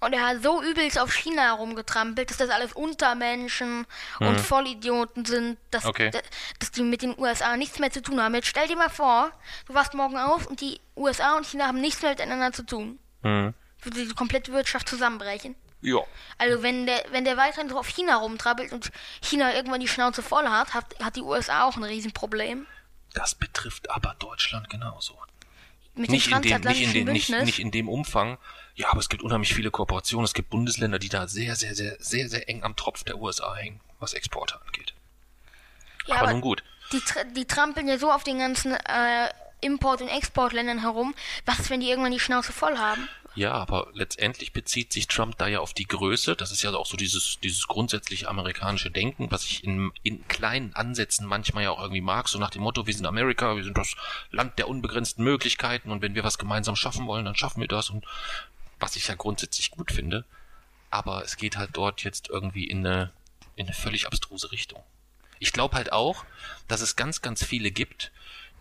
Und 0.00 0.14
er 0.14 0.26
hat 0.26 0.42
so 0.42 0.62
übelst 0.62 0.98
auf 0.98 1.12
China 1.12 1.42
herumgetrampelt, 1.42 2.30
dass 2.30 2.38
das 2.38 2.48
alles 2.50 2.72
Untermenschen 2.72 3.86
und 4.18 4.40
Vollidioten 4.40 5.24
sind, 5.26 5.58
dass, 5.70 5.84
Mhm. 5.84 5.90
Okay. 5.90 6.10
da- 6.10 6.20
dass 6.58 6.70
die 6.70 6.82
mit 6.82 7.02
den 7.02 7.18
USA 7.18 7.56
nichts 7.56 7.78
mehr 7.78 7.90
zu 7.90 8.00
tun 8.00 8.20
haben. 8.20 8.34
Jetzt 8.34 8.48
stell 8.48 8.66
dir 8.66 8.76
mal 8.76 8.88
vor, 8.88 9.30
du 9.66 9.74
wachst 9.74 9.92
morgen 9.94 10.16
auf 10.16 10.46
und 10.46 10.60
die 10.62 10.80
USA 10.96 11.36
und 11.36 11.46
China 11.46 11.66
haben 11.66 11.80
nichts 11.80 12.00
mehr 12.00 12.12
miteinander 12.12 12.52
zu 12.52 12.62
tun. 12.64 12.98
Mhm. 13.22 13.52
Würde 13.82 14.06
die 14.06 14.14
komplette 14.14 14.52
Wirtschaft 14.52 14.88
zusammenbrechen. 14.88 15.54
Ja. 15.82 15.98
Also 16.38 16.62
wenn 16.62 16.86
der, 16.86 17.04
wenn 17.10 17.24
der 17.24 17.36
weiterhin 17.36 17.68
so 17.70 17.78
auf 17.78 17.88
China 17.88 18.16
rumtrappelt 18.16 18.72
und 18.72 18.90
China 19.22 19.54
irgendwann 19.54 19.80
die 19.80 19.88
Schnauze 19.88 20.22
voll 20.22 20.46
hat, 20.48 20.72
hat, 20.74 20.84
hat 21.02 21.16
die 21.16 21.22
USA 21.22 21.64
auch 21.64 21.76
ein 21.76 21.84
Riesenproblem. 21.84 22.66
Das 23.14 23.34
betrifft 23.34 23.90
aber 23.90 24.14
Deutschland 24.18 24.68
genauso. 24.70 25.18
Mit 26.00 26.10
Nicht 26.10 26.30
dem 26.30 26.36
in, 26.36 26.42
dem, 26.42 26.60
nicht, 26.62 26.82
in 26.82 26.92
dem, 26.92 27.12
nicht, 27.12 27.30
nicht 27.30 27.58
in 27.58 27.70
dem 27.70 27.88
Umfang. 27.88 28.38
Ja, 28.74 28.88
aber 28.90 29.00
es 29.00 29.08
gibt 29.08 29.22
unheimlich 29.22 29.54
viele 29.54 29.70
Kooperationen. 29.70 30.24
Es 30.24 30.34
gibt 30.34 30.50
Bundesländer, 30.50 30.98
die 30.98 31.08
da 31.08 31.28
sehr, 31.28 31.56
sehr, 31.56 31.74
sehr, 31.74 31.96
sehr, 31.98 32.28
sehr 32.28 32.48
eng 32.48 32.62
am 32.62 32.76
Tropf 32.76 33.04
der 33.04 33.18
USA 33.18 33.54
hängen, 33.54 33.80
was 33.98 34.14
Exporte 34.14 34.60
angeht. 34.64 34.94
ja, 36.06 36.14
aber 36.14 36.22
aber 36.22 36.32
nun 36.32 36.40
gut. 36.40 36.62
die, 36.92 37.02
die 37.36 37.44
trampeln 37.44 37.88
ja 37.88 37.98
so 37.98 38.10
auf 38.10 38.24
den 38.24 38.38
ganzen 38.38 38.72
äh, 38.72 39.28
Import- 39.60 40.00
und 40.00 40.08
Exportländern 40.08 40.80
herum. 40.80 41.14
Was 41.44 41.68
wenn 41.70 41.80
die 41.80 41.90
irgendwann 41.90 42.12
die 42.12 42.20
Schnauze 42.20 42.52
voll 42.52 42.78
haben? 42.78 43.08
Ja, 43.36 43.52
aber 43.52 43.88
letztendlich 43.92 44.52
bezieht 44.52 44.92
sich 44.92 45.06
Trump 45.06 45.38
da 45.38 45.46
ja 45.46 45.60
auf 45.60 45.72
die 45.72 45.86
Größe. 45.86 46.34
Das 46.34 46.50
ist 46.50 46.62
ja 46.62 46.72
auch 46.74 46.86
so 46.86 46.96
dieses, 46.96 47.38
dieses 47.40 47.68
grundsätzliche 47.68 48.28
amerikanische 48.28 48.90
Denken, 48.90 49.30
was 49.30 49.44
ich 49.44 49.62
in, 49.62 49.92
in 50.02 50.26
kleinen 50.26 50.74
Ansätzen 50.74 51.26
manchmal 51.26 51.64
ja 51.64 51.70
auch 51.70 51.80
irgendwie 51.80 52.00
mag. 52.00 52.28
So 52.28 52.38
nach 52.38 52.50
dem 52.50 52.62
Motto, 52.62 52.86
wir 52.86 52.94
sind 52.94 53.06
Amerika, 53.06 53.54
wir 53.54 53.62
sind 53.62 53.78
das 53.78 53.94
Land 54.32 54.58
der 54.58 54.68
unbegrenzten 54.68 55.22
Möglichkeiten 55.22 55.92
und 55.92 56.02
wenn 56.02 56.14
wir 56.14 56.24
was 56.24 56.38
gemeinsam 56.38 56.74
schaffen 56.74 57.06
wollen, 57.06 57.24
dann 57.24 57.36
schaffen 57.36 57.60
wir 57.60 57.68
das 57.68 57.90
und 57.90 58.04
was 58.80 58.96
ich 58.96 59.06
ja 59.06 59.14
grundsätzlich 59.14 59.70
gut 59.70 59.92
finde. 59.92 60.24
Aber 60.90 61.24
es 61.24 61.36
geht 61.36 61.56
halt 61.56 61.70
dort 61.74 62.02
jetzt 62.02 62.28
irgendwie 62.30 62.64
in 62.64 62.84
eine, 62.84 63.12
in 63.54 63.66
eine 63.66 63.74
völlig 63.74 64.06
abstruse 64.06 64.50
Richtung. 64.50 64.82
Ich 65.38 65.52
glaube 65.52 65.76
halt 65.76 65.92
auch, 65.92 66.24
dass 66.66 66.80
es 66.80 66.96
ganz, 66.96 67.22
ganz 67.22 67.44
viele 67.44 67.70
gibt, 67.70 68.10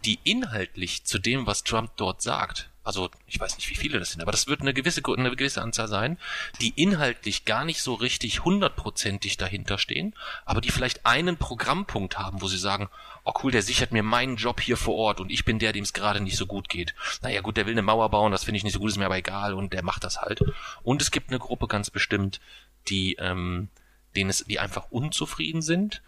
die 0.05 0.19
inhaltlich 0.23 1.05
zu 1.05 1.17
dem, 1.17 1.47
was 1.47 1.63
Trump 1.63 1.91
dort 1.97 2.21
sagt, 2.21 2.69
also 2.89 3.11
ich 3.27 3.39
weiß 3.39 3.55
nicht, 3.55 3.69
wie 3.69 3.75
viele 3.75 3.99
das 3.99 4.09
sind, 4.09 4.23
aber 4.23 4.31
das 4.31 4.47
wird 4.47 4.61
eine 4.61 4.73
gewisse, 4.73 5.03
eine 5.05 5.35
gewisse 5.35 5.61
Anzahl 5.61 5.87
sein, 5.87 6.17
die 6.59 6.69
inhaltlich 6.69 7.45
gar 7.45 7.63
nicht 7.63 7.83
so 7.83 7.93
richtig 7.93 8.43
hundertprozentig 8.43 9.37
dahinter 9.37 9.77
stehen, 9.77 10.15
aber 10.43 10.59
die 10.59 10.71
vielleicht 10.71 11.05
einen 11.05 11.37
Programmpunkt 11.37 12.17
haben, 12.17 12.41
wo 12.41 12.47
sie 12.47 12.57
sagen, 12.57 12.89
oh 13.25 13.33
cool, 13.43 13.51
der 13.51 13.61
sichert 13.61 13.91
mir 13.91 14.01
meinen 14.01 14.37
Job 14.37 14.59
hier 14.59 14.75
vor 14.75 14.95
Ort 14.95 15.19
und 15.19 15.29
ich 15.31 15.45
bin 15.45 15.59
der, 15.59 15.71
dem 15.71 15.83
es 15.83 15.93
gerade 15.93 16.19
nicht 16.19 16.35
so 16.35 16.47
gut 16.47 16.67
geht. 16.67 16.95
Naja 17.21 17.41
gut, 17.41 17.57
der 17.57 17.67
will 17.67 17.73
eine 17.73 17.83
Mauer 17.83 18.09
bauen, 18.09 18.31
das 18.31 18.43
finde 18.43 18.57
ich 18.57 18.63
nicht 18.63 18.73
so 18.73 18.79
gut, 18.79 18.89
ist 18.89 18.97
mir 18.97 19.05
aber 19.05 19.17
egal 19.17 19.53
und 19.53 19.71
der 19.71 19.83
macht 19.83 20.03
das 20.03 20.21
halt. 20.21 20.41
Und 20.81 21.03
es 21.03 21.11
gibt 21.11 21.29
eine 21.29 21.37
Gruppe 21.37 21.67
ganz 21.67 21.91
bestimmt, 21.91 22.41
die, 22.87 23.17
ähm, 23.19 23.69
denen 24.15 24.31
es, 24.31 24.45
die 24.45 24.57
einfach 24.57 24.89
unzufrieden 24.89 25.61
sind 25.61 26.01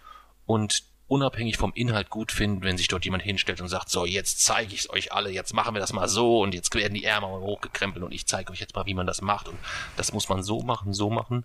und 0.47 0.83
unabhängig 1.11 1.57
vom 1.57 1.73
Inhalt 1.73 2.09
gut 2.09 2.31
finden, 2.31 2.63
wenn 2.63 2.77
sich 2.77 2.87
dort 2.87 3.03
jemand 3.03 3.21
hinstellt 3.21 3.59
und 3.59 3.67
sagt, 3.67 3.89
so, 3.89 4.05
jetzt 4.05 4.41
zeige 4.43 4.73
ich 4.73 4.81
es 4.81 4.89
euch 4.89 5.11
alle, 5.11 5.29
jetzt 5.29 5.53
machen 5.53 5.75
wir 5.75 5.81
das 5.81 5.91
mal 5.91 6.07
so 6.07 6.39
und 6.39 6.53
jetzt 6.53 6.73
werden 6.73 6.93
die 6.93 7.03
Ärmel 7.03 7.29
hochgekrempelt 7.29 8.05
und 8.05 8.13
ich 8.13 8.25
zeige 8.27 8.53
euch 8.53 8.61
jetzt 8.61 8.75
mal, 8.75 8.85
wie 8.85 8.93
man 8.93 9.05
das 9.05 9.21
macht 9.21 9.49
und 9.49 9.57
das 9.97 10.13
muss 10.13 10.29
man 10.29 10.41
so 10.41 10.61
machen, 10.61 10.93
so 10.93 11.09
machen. 11.09 11.43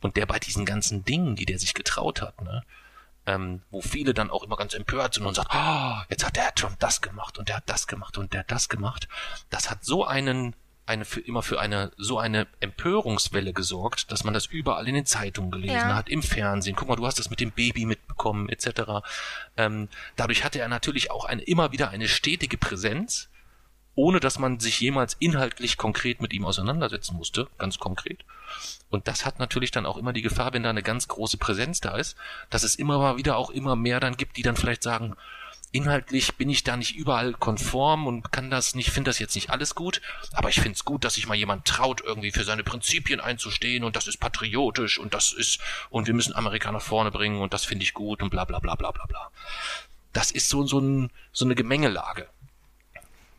Und 0.00 0.16
der 0.16 0.26
bei 0.26 0.40
diesen 0.40 0.64
ganzen 0.64 1.04
Dingen, 1.04 1.36
die 1.36 1.46
der 1.46 1.60
sich 1.60 1.74
getraut 1.74 2.22
hat, 2.22 2.42
ne, 2.42 2.64
ähm, 3.26 3.62
wo 3.70 3.80
viele 3.80 4.14
dann 4.14 4.32
auch 4.32 4.42
immer 4.42 4.56
ganz 4.56 4.74
empört 4.74 5.14
sind 5.14 5.26
und 5.26 5.36
sagen, 5.36 5.48
ah, 5.52 6.04
jetzt 6.10 6.26
hat 6.26 6.34
der 6.34 6.52
Trump 6.52 6.80
das 6.80 7.00
gemacht 7.00 7.38
und 7.38 7.48
der 7.48 7.58
hat 7.58 7.70
das 7.70 7.86
gemacht 7.86 8.18
und 8.18 8.32
der 8.32 8.40
hat 8.40 8.50
das 8.50 8.68
gemacht. 8.68 9.06
Das 9.48 9.70
hat 9.70 9.84
so 9.84 10.04
einen, 10.04 10.56
eine 10.86 11.04
für 11.04 11.20
immer 11.20 11.42
für 11.42 11.60
eine 11.60 11.92
so 11.96 12.18
eine 12.18 12.46
Empörungswelle 12.60 13.52
gesorgt, 13.52 14.12
dass 14.12 14.24
man 14.24 14.34
das 14.34 14.46
überall 14.46 14.86
in 14.86 14.94
den 14.94 15.06
Zeitungen 15.06 15.50
gelesen 15.50 15.88
Ja. 15.88 15.94
hat, 15.94 16.08
im 16.08 16.22
Fernsehen. 16.22 16.76
Guck 16.76 16.88
mal, 16.88 16.96
du 16.96 17.06
hast 17.06 17.18
das 17.18 17.30
mit 17.30 17.40
dem 17.40 17.52
Baby 17.52 17.86
mitbekommen, 17.86 18.48
etc. 18.48 19.02
Ähm, 19.56 19.88
dadurch 20.16 20.44
hatte 20.44 20.58
er 20.60 20.68
natürlich 20.68 21.10
auch 21.10 21.24
eine 21.24 21.42
immer 21.42 21.72
wieder 21.72 21.88
eine 21.88 22.08
stetige 22.08 22.58
Präsenz, 22.58 23.28
ohne 23.94 24.20
dass 24.20 24.38
man 24.38 24.60
sich 24.60 24.80
jemals 24.80 25.14
inhaltlich 25.20 25.76
konkret 25.76 26.20
mit 26.20 26.32
ihm 26.32 26.44
auseinandersetzen 26.44 27.16
musste, 27.16 27.48
ganz 27.58 27.78
konkret. 27.78 28.24
Und 28.90 29.08
das 29.08 29.24
hat 29.24 29.38
natürlich 29.38 29.70
dann 29.70 29.86
auch 29.86 29.96
immer 29.96 30.12
die 30.12 30.22
Gefahr, 30.22 30.52
wenn 30.52 30.64
da 30.64 30.70
eine 30.70 30.82
ganz 30.82 31.08
große 31.08 31.38
Präsenz 31.38 31.80
da 31.80 31.96
ist, 31.96 32.16
dass 32.50 32.62
es 32.62 32.74
immer 32.74 32.98
mal 32.98 33.16
wieder 33.16 33.36
auch 33.36 33.50
immer 33.50 33.76
mehr 33.76 34.00
dann 34.00 34.16
gibt, 34.16 34.36
die 34.36 34.42
dann 34.42 34.56
vielleicht 34.56 34.82
sagen, 34.82 35.16
inhaltlich 35.74 36.36
bin 36.36 36.48
ich 36.48 36.62
da 36.62 36.76
nicht 36.76 36.94
überall 36.94 37.32
konform 37.32 38.06
und 38.06 38.30
kann 38.30 38.48
das 38.48 38.76
nicht, 38.76 38.90
finde 38.90 39.10
das 39.10 39.18
jetzt 39.18 39.34
nicht 39.34 39.50
alles 39.50 39.74
gut, 39.74 40.00
aber 40.32 40.48
ich 40.48 40.60
finde 40.60 40.76
es 40.76 40.84
gut, 40.84 41.04
dass 41.04 41.14
sich 41.14 41.26
mal 41.26 41.34
jemand 41.34 41.64
traut, 41.66 42.00
irgendwie 42.00 42.30
für 42.30 42.44
seine 42.44 42.62
Prinzipien 42.62 43.20
einzustehen 43.20 43.82
und 43.82 43.96
das 43.96 44.06
ist 44.06 44.18
patriotisch 44.20 44.98
und 44.98 45.14
das 45.14 45.32
ist, 45.32 45.58
und 45.90 46.06
wir 46.06 46.14
müssen 46.14 46.34
Amerika 46.34 46.70
nach 46.70 46.80
vorne 46.80 47.10
bringen 47.10 47.40
und 47.40 47.52
das 47.52 47.64
finde 47.64 47.82
ich 47.82 47.92
gut 47.92 48.22
und 48.22 48.30
bla 48.30 48.44
bla 48.44 48.60
bla 48.60 48.76
bla 48.76 48.92
bla 48.92 49.04
bla. 49.06 49.30
Das 50.12 50.30
ist 50.30 50.48
so, 50.48 50.64
so, 50.64 50.78
ein, 50.78 51.10
so 51.32 51.44
eine 51.44 51.56
Gemengelage. 51.56 52.28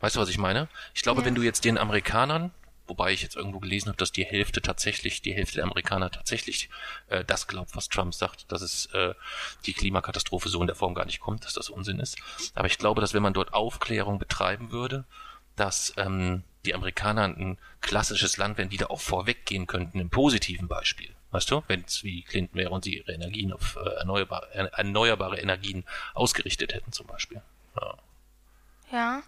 Weißt 0.00 0.16
du, 0.16 0.20
was 0.20 0.28
ich 0.28 0.36
meine? 0.36 0.68
Ich 0.94 1.02
glaube, 1.02 1.22
Ja. 1.22 1.26
wenn 1.26 1.34
du 1.34 1.42
jetzt 1.42 1.64
den 1.64 1.78
Amerikanern, 1.78 2.50
wobei 2.86 3.12
ich 3.12 3.22
jetzt 3.22 3.36
irgendwo 3.36 3.60
gelesen 3.60 3.88
habe, 3.88 3.98
dass 3.98 4.12
die 4.12 4.24
Hälfte 4.24 4.62
tatsächlich, 4.62 5.22
die 5.22 5.34
Hälfte 5.34 5.56
der 5.56 5.64
Amerikaner 5.64 6.10
tatsächlich 6.10 6.68
äh, 7.08 7.24
das 7.24 7.46
glaubt, 7.46 7.74
was 7.76 7.88
Trump 7.88 8.14
sagt, 8.14 8.50
dass 8.52 8.62
es 8.62 8.86
äh, 8.86 9.14
die 9.66 9.72
Klimakatastrophe 9.72 10.48
so 10.48 10.60
in 10.60 10.66
der 10.66 10.76
Form 10.76 10.94
gar 10.94 11.04
nicht 11.04 11.20
kommt, 11.20 11.44
dass 11.44 11.54
das 11.54 11.70
Unsinn 11.70 12.00
ist. 12.00 12.18
Aber 12.54 12.66
ich 12.66 12.78
glaube, 12.78 13.00
dass 13.00 13.14
wenn 13.14 13.22
man 13.22 13.34
dort 13.34 13.54
Aufklärung 13.54 14.18
betreiben 14.18 14.70
würde, 14.70 15.04
dass 15.56 15.94
ähm, 15.96 16.42
die 16.64 16.74
Amerikaner 16.74 17.24
ein 17.24 17.58
klassisches 17.80 18.36
Land 18.36 18.58
wären, 18.58 18.68
die 18.68 18.76
da 18.76 18.86
auch 18.86 19.00
vorweggehen 19.00 19.66
könnten 19.66 20.00
im 20.00 20.10
positiven 20.10 20.68
Beispiel. 20.68 21.14
Weißt 21.30 21.50
du, 21.50 21.62
wenn 21.68 21.84
es 21.86 22.04
wie 22.04 22.22
Clinton 22.22 22.56
wäre 22.56 22.70
und 22.70 22.84
sie 22.84 22.98
ihre 22.98 23.12
Energien 23.12 23.52
auf 23.52 23.76
äh, 23.76 23.88
erneuerbare, 23.98 24.52
äh, 24.54 24.68
erneuerbare 24.72 25.38
Energien 25.38 25.84
ausgerichtet 26.14 26.72
hätten 26.74 26.92
zum 26.92 27.06
Beispiel. 27.06 27.42
Ja. 27.80 27.94
Ja. 28.92 29.22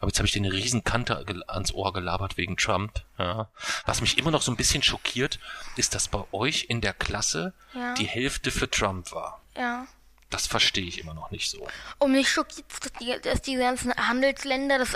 Aber 0.00 0.08
jetzt 0.10 0.18
habe 0.18 0.26
ich 0.26 0.32
den 0.32 0.44
riesen 0.44 0.84
Kante 0.84 1.24
ans 1.48 1.72
Ohr 1.72 1.92
gelabert 1.92 2.36
wegen 2.36 2.56
Trump. 2.56 3.02
Ja. 3.18 3.48
Was 3.86 4.00
mich 4.00 4.16
immer 4.18 4.30
noch 4.30 4.42
so 4.42 4.52
ein 4.52 4.56
bisschen 4.56 4.82
schockiert, 4.82 5.38
ist, 5.76 5.94
dass 5.94 6.08
bei 6.08 6.22
euch 6.32 6.66
in 6.68 6.80
der 6.80 6.94
Klasse 6.94 7.52
Ja. 7.74 7.94
die 7.94 8.06
Hälfte 8.06 8.50
für 8.50 8.70
Trump 8.70 9.10
war. 9.12 9.40
Ja. 9.56 9.86
Das 10.30 10.46
verstehe 10.46 10.84
ich 10.84 10.98
immer 10.98 11.14
noch 11.14 11.30
nicht 11.30 11.50
so. 11.50 11.66
Und 11.98 12.12
mich 12.12 12.28
schockiert, 12.30 12.66
dass 12.70 12.92
die, 13.00 13.16
dass 13.22 13.40
die 13.42 13.56
ganzen 13.56 13.94
Handelsländer, 13.94 14.78
das, 14.78 14.94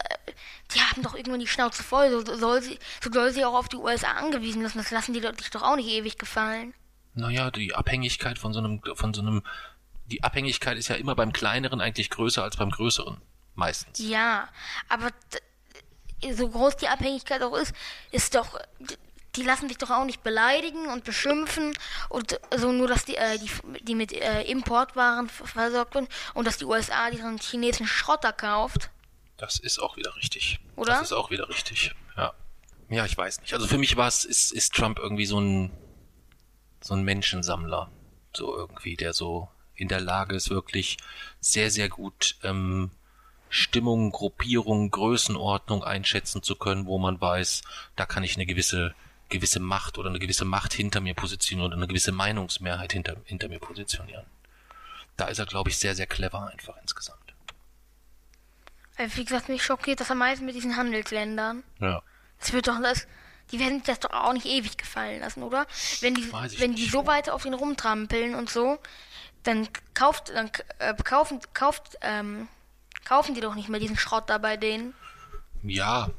die 0.74 0.80
haben 0.80 1.02
doch 1.02 1.14
irgendwann 1.14 1.40
die 1.40 1.46
Schnauze 1.46 1.82
voll. 1.82 2.10
So 2.10 2.36
soll 2.36 2.60
sie, 2.62 2.78
so 3.02 3.10
soll 3.10 3.32
sie 3.32 3.44
auch 3.44 3.54
auf 3.54 3.68
die 3.70 3.76
USA 3.76 4.12
angewiesen 4.12 4.62
lassen. 4.62 4.76
Das 4.78 4.90
lassen 4.90 5.14
die 5.14 5.20
doch- 5.22 5.34
sich 5.36 5.48
doch 5.50 5.62
auch 5.62 5.76
nicht 5.76 5.88
ewig 5.88 6.18
gefallen. 6.18 6.74
Naja, 7.14 7.50
die 7.50 7.74
Abhängigkeit 7.74 8.38
von 8.38 8.52
so 8.52 8.58
einem, 8.60 8.82
von 8.94 9.14
so 9.14 9.22
einem, 9.22 9.42
die 10.06 10.22
Abhängigkeit 10.22 10.76
ist 10.76 10.88
ja 10.88 10.96
immer 10.96 11.14
beim 11.14 11.32
Kleineren 11.32 11.80
eigentlich 11.80 12.10
größer 12.10 12.42
als 12.44 12.56
beim 12.58 12.70
Größeren. 12.70 13.20
Meistens. 13.54 13.98
Ja, 13.98 14.48
aber 14.88 15.10
so 16.30 16.48
groß 16.48 16.76
die 16.76 16.88
Abhängigkeit 16.88 17.42
auch 17.42 17.54
ist, 17.56 17.74
ist 18.10 18.34
doch, 18.34 18.58
die 19.36 19.42
lassen 19.42 19.68
sich 19.68 19.78
doch 19.78 19.90
auch 19.90 20.04
nicht 20.04 20.22
beleidigen 20.22 20.86
und 20.86 21.04
beschimpfen 21.04 21.72
und 22.08 22.38
so 22.56 22.72
nur, 22.72 22.88
dass 22.88 23.04
die, 23.04 23.16
äh, 23.16 23.38
die, 23.38 23.50
die 23.82 23.94
mit 23.94 24.12
äh, 24.12 24.42
Importwaren 24.42 25.28
versorgt 25.28 25.94
werden 25.94 26.08
und 26.34 26.46
dass 26.46 26.58
die 26.58 26.64
USA 26.64 27.10
diesen 27.10 27.38
chinesischen 27.38 27.86
Schrotter 27.86 28.32
kauft. 28.32 28.90
Das 29.36 29.58
ist 29.58 29.78
auch 29.78 29.96
wieder 29.96 30.14
richtig. 30.16 30.60
Oder? 30.76 30.92
Das 30.92 31.02
ist 31.02 31.12
auch 31.12 31.30
wieder 31.30 31.48
richtig. 31.48 31.94
Ja. 32.16 32.34
Ja, 32.88 33.06
ich 33.06 33.16
weiß 33.16 33.40
nicht. 33.40 33.54
Also 33.54 33.66
für 33.66 33.78
mich 33.78 33.96
war 33.96 34.06
es, 34.06 34.24
ist, 34.24 34.52
ist 34.52 34.74
Trump 34.74 34.98
irgendwie 34.98 35.26
so 35.26 35.40
ein, 35.40 35.70
so 36.82 36.94
ein 36.94 37.02
Menschensammler. 37.02 37.90
So 38.36 38.54
irgendwie, 38.54 38.96
der 38.96 39.14
so 39.14 39.48
in 39.74 39.88
der 39.88 40.00
Lage 40.00 40.36
ist, 40.36 40.50
wirklich 40.50 40.98
sehr, 41.40 41.70
sehr 41.70 41.88
gut 41.88 42.36
ähm, 42.42 42.90
Stimmung, 43.54 44.12
Gruppierung, 44.12 44.90
Größenordnung 44.90 45.84
einschätzen 45.84 46.42
zu 46.42 46.56
können, 46.56 46.86
wo 46.86 46.98
man 46.98 47.20
weiß, 47.20 47.62
da 47.96 48.06
kann 48.06 48.24
ich 48.24 48.36
eine 48.36 48.46
gewisse 48.46 48.94
gewisse 49.28 49.60
Macht 49.60 49.98
oder 49.98 50.10
eine 50.10 50.18
gewisse 50.18 50.44
Macht 50.44 50.74
hinter 50.74 51.00
mir 51.00 51.14
positionieren 51.14 51.72
oder 51.72 51.76
eine 51.76 51.88
gewisse 51.88 52.12
Meinungsmehrheit 52.12 52.92
hinter, 52.92 53.16
hinter 53.24 53.48
mir 53.48 53.58
positionieren. 53.58 54.26
Da 55.16 55.26
ist 55.26 55.38
er, 55.38 55.46
glaube 55.46 55.70
ich, 55.70 55.78
sehr, 55.78 55.94
sehr 55.94 56.06
clever 56.06 56.50
einfach 56.52 56.76
insgesamt. 56.82 57.18
Weil, 58.96 59.14
wie 59.16 59.24
gesagt, 59.24 59.48
mich 59.48 59.64
schockiert 59.64 60.00
das 60.00 60.10
am 60.10 60.18
meisten 60.18 60.44
mit 60.44 60.54
diesen 60.54 60.76
Handelsländern. 60.76 61.62
Ja. 61.80 62.02
Das 62.40 62.52
wird 62.52 62.68
doch 62.68 62.80
das, 62.82 63.06
die 63.50 63.58
werden 63.58 63.78
sich 63.78 63.86
das 63.86 64.00
doch 64.00 64.12
auch 64.12 64.32
nicht 64.32 64.46
ewig 64.46 64.76
gefallen 64.76 65.20
lassen, 65.20 65.42
oder? 65.42 65.66
Wenn 66.00 66.14
die, 66.14 66.30
Weiß 66.30 66.52
ich 66.52 66.60
wenn 66.60 66.74
die 66.74 66.88
so 66.88 67.06
weit 67.06 67.30
auf 67.30 67.44
ihn 67.44 67.54
rumtrampeln 67.54 68.34
und 68.34 68.50
so, 68.50 68.78
dann 69.42 69.68
kauft, 69.94 70.30
dann 70.30 70.50
äh, 70.78 70.94
kaufen, 70.94 71.40
kauft, 71.54 71.96
ähm, 72.02 72.48
kaufen 73.04 73.34
die 73.34 73.40
doch 73.40 73.54
nicht 73.54 73.68
mehr 73.68 73.80
diesen 73.80 73.96
Schrott 73.96 74.28
da 74.28 74.38
bei 74.38 74.56
denen. 74.56 74.94
Ja, 75.62 76.10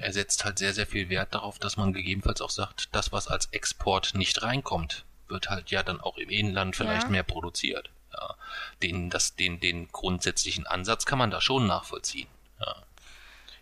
er 0.00 0.12
setzt 0.12 0.44
halt 0.44 0.58
sehr, 0.58 0.72
sehr 0.72 0.86
viel 0.86 1.08
Wert 1.08 1.34
darauf, 1.34 1.58
dass 1.58 1.76
man 1.76 1.92
gegebenenfalls 1.92 2.40
auch 2.40 2.50
sagt, 2.50 2.88
das, 2.94 3.12
was 3.12 3.28
als 3.28 3.46
Export 3.46 4.14
nicht 4.14 4.42
reinkommt, 4.42 5.04
wird 5.28 5.50
halt 5.50 5.70
ja 5.70 5.82
dann 5.82 6.00
auch 6.00 6.16
im 6.16 6.30
Inland 6.30 6.74
vielleicht 6.74 7.04
Ja. 7.04 7.10
mehr 7.10 7.22
produziert. 7.22 7.90
Ja. 8.12 8.34
Den, 8.82 9.10
das, 9.10 9.36
den, 9.36 9.60
den 9.60 9.88
grundsätzlichen 9.88 10.66
Ansatz 10.66 11.04
kann 11.06 11.18
man 11.18 11.30
da 11.30 11.40
schon 11.40 11.66
nachvollziehen. 11.66 12.28
Ja. 12.60 12.74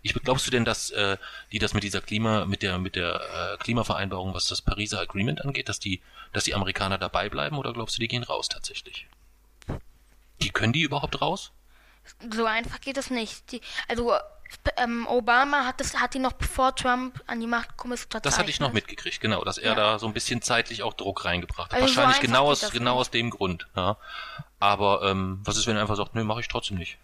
Ich, 0.01 0.13
glaubst 0.13 0.47
du 0.47 0.51
denn, 0.51 0.63
dass 0.63 0.89
äh, 0.91 1.17
die 1.51 1.59
das 1.59 1.73
mit 1.73 1.83
dieser 1.83 2.01
Klima, 2.01 2.45
mit 2.45 2.61
der, 2.61 2.77
mit 2.77 2.95
der 2.95 3.19
äh, 3.53 3.57
Klimavereinbarung, 3.57 4.33
was 4.33 4.47
das 4.47 4.61
Pariser 4.61 5.01
Agreement 5.01 5.43
angeht, 5.43 5.67
dass 5.67 5.79
die, 5.79 6.01
dass 6.31 6.45
die 6.45 6.53
Amerikaner 6.55 6.97
dabei 6.97 7.29
bleiben 7.29 7.57
oder 7.57 7.73
glaubst 7.73 7.97
du, 7.97 7.99
die 7.99 8.07
gehen 8.07 8.23
raus 8.23 8.47
tatsächlich? 8.47 9.07
Die 10.41 10.49
können 10.49 10.71
die 10.71 10.83
überhaupt 10.83 11.19
raus? 11.21 11.51
So 12.33 12.45
einfach 12.45 12.79
geht 12.81 12.97
das 12.97 13.09
nicht. 13.09 13.51
Die, 13.51 13.61
also 13.87 14.13
ähm, 14.77 15.05
Obama 15.07 15.65
hat 15.65 15.79
das 15.79 15.95
hat 15.99 16.13
die 16.13 16.19
noch 16.19 16.33
bevor 16.33 16.73
Trump 16.75 17.21
an 17.27 17.39
die 17.41 17.47
Macht 17.47 17.69
gekommen 17.69 17.93
ist. 17.93 18.07
Das 18.23 18.37
hatte 18.39 18.49
ich 18.49 18.59
noch 18.59 18.71
mitgekriegt, 18.73 19.19
genau, 19.19 19.43
dass 19.43 19.57
er 19.57 19.71
Ja. 19.71 19.75
da 19.75 19.99
so 19.99 20.07
ein 20.07 20.13
bisschen 20.13 20.41
zeitlich 20.41 20.83
auch 20.83 20.93
Druck 20.93 21.25
reingebracht 21.25 21.71
hat. 21.73 21.81
Also 21.81 21.87
so 21.87 21.97
Wahrscheinlich 21.97 22.17
einfach 22.17 22.27
genau 22.27 22.51
aus, 22.51 22.71
genau 22.71 22.91
nicht. 22.93 22.99
aus 23.01 23.11
dem 23.11 23.29
Grund. 23.29 23.67
Ja. 23.75 23.97
Aber 24.59 25.01
ähm, 25.03 25.41
was 25.43 25.57
ist, 25.57 25.67
wenn 25.67 25.75
er 25.75 25.81
einfach 25.81 25.97
sagt, 25.97 26.15
nö, 26.15 26.23
mache 26.23 26.39
ich 26.39 26.47
trotzdem 26.47 26.77
nicht. 26.77 26.97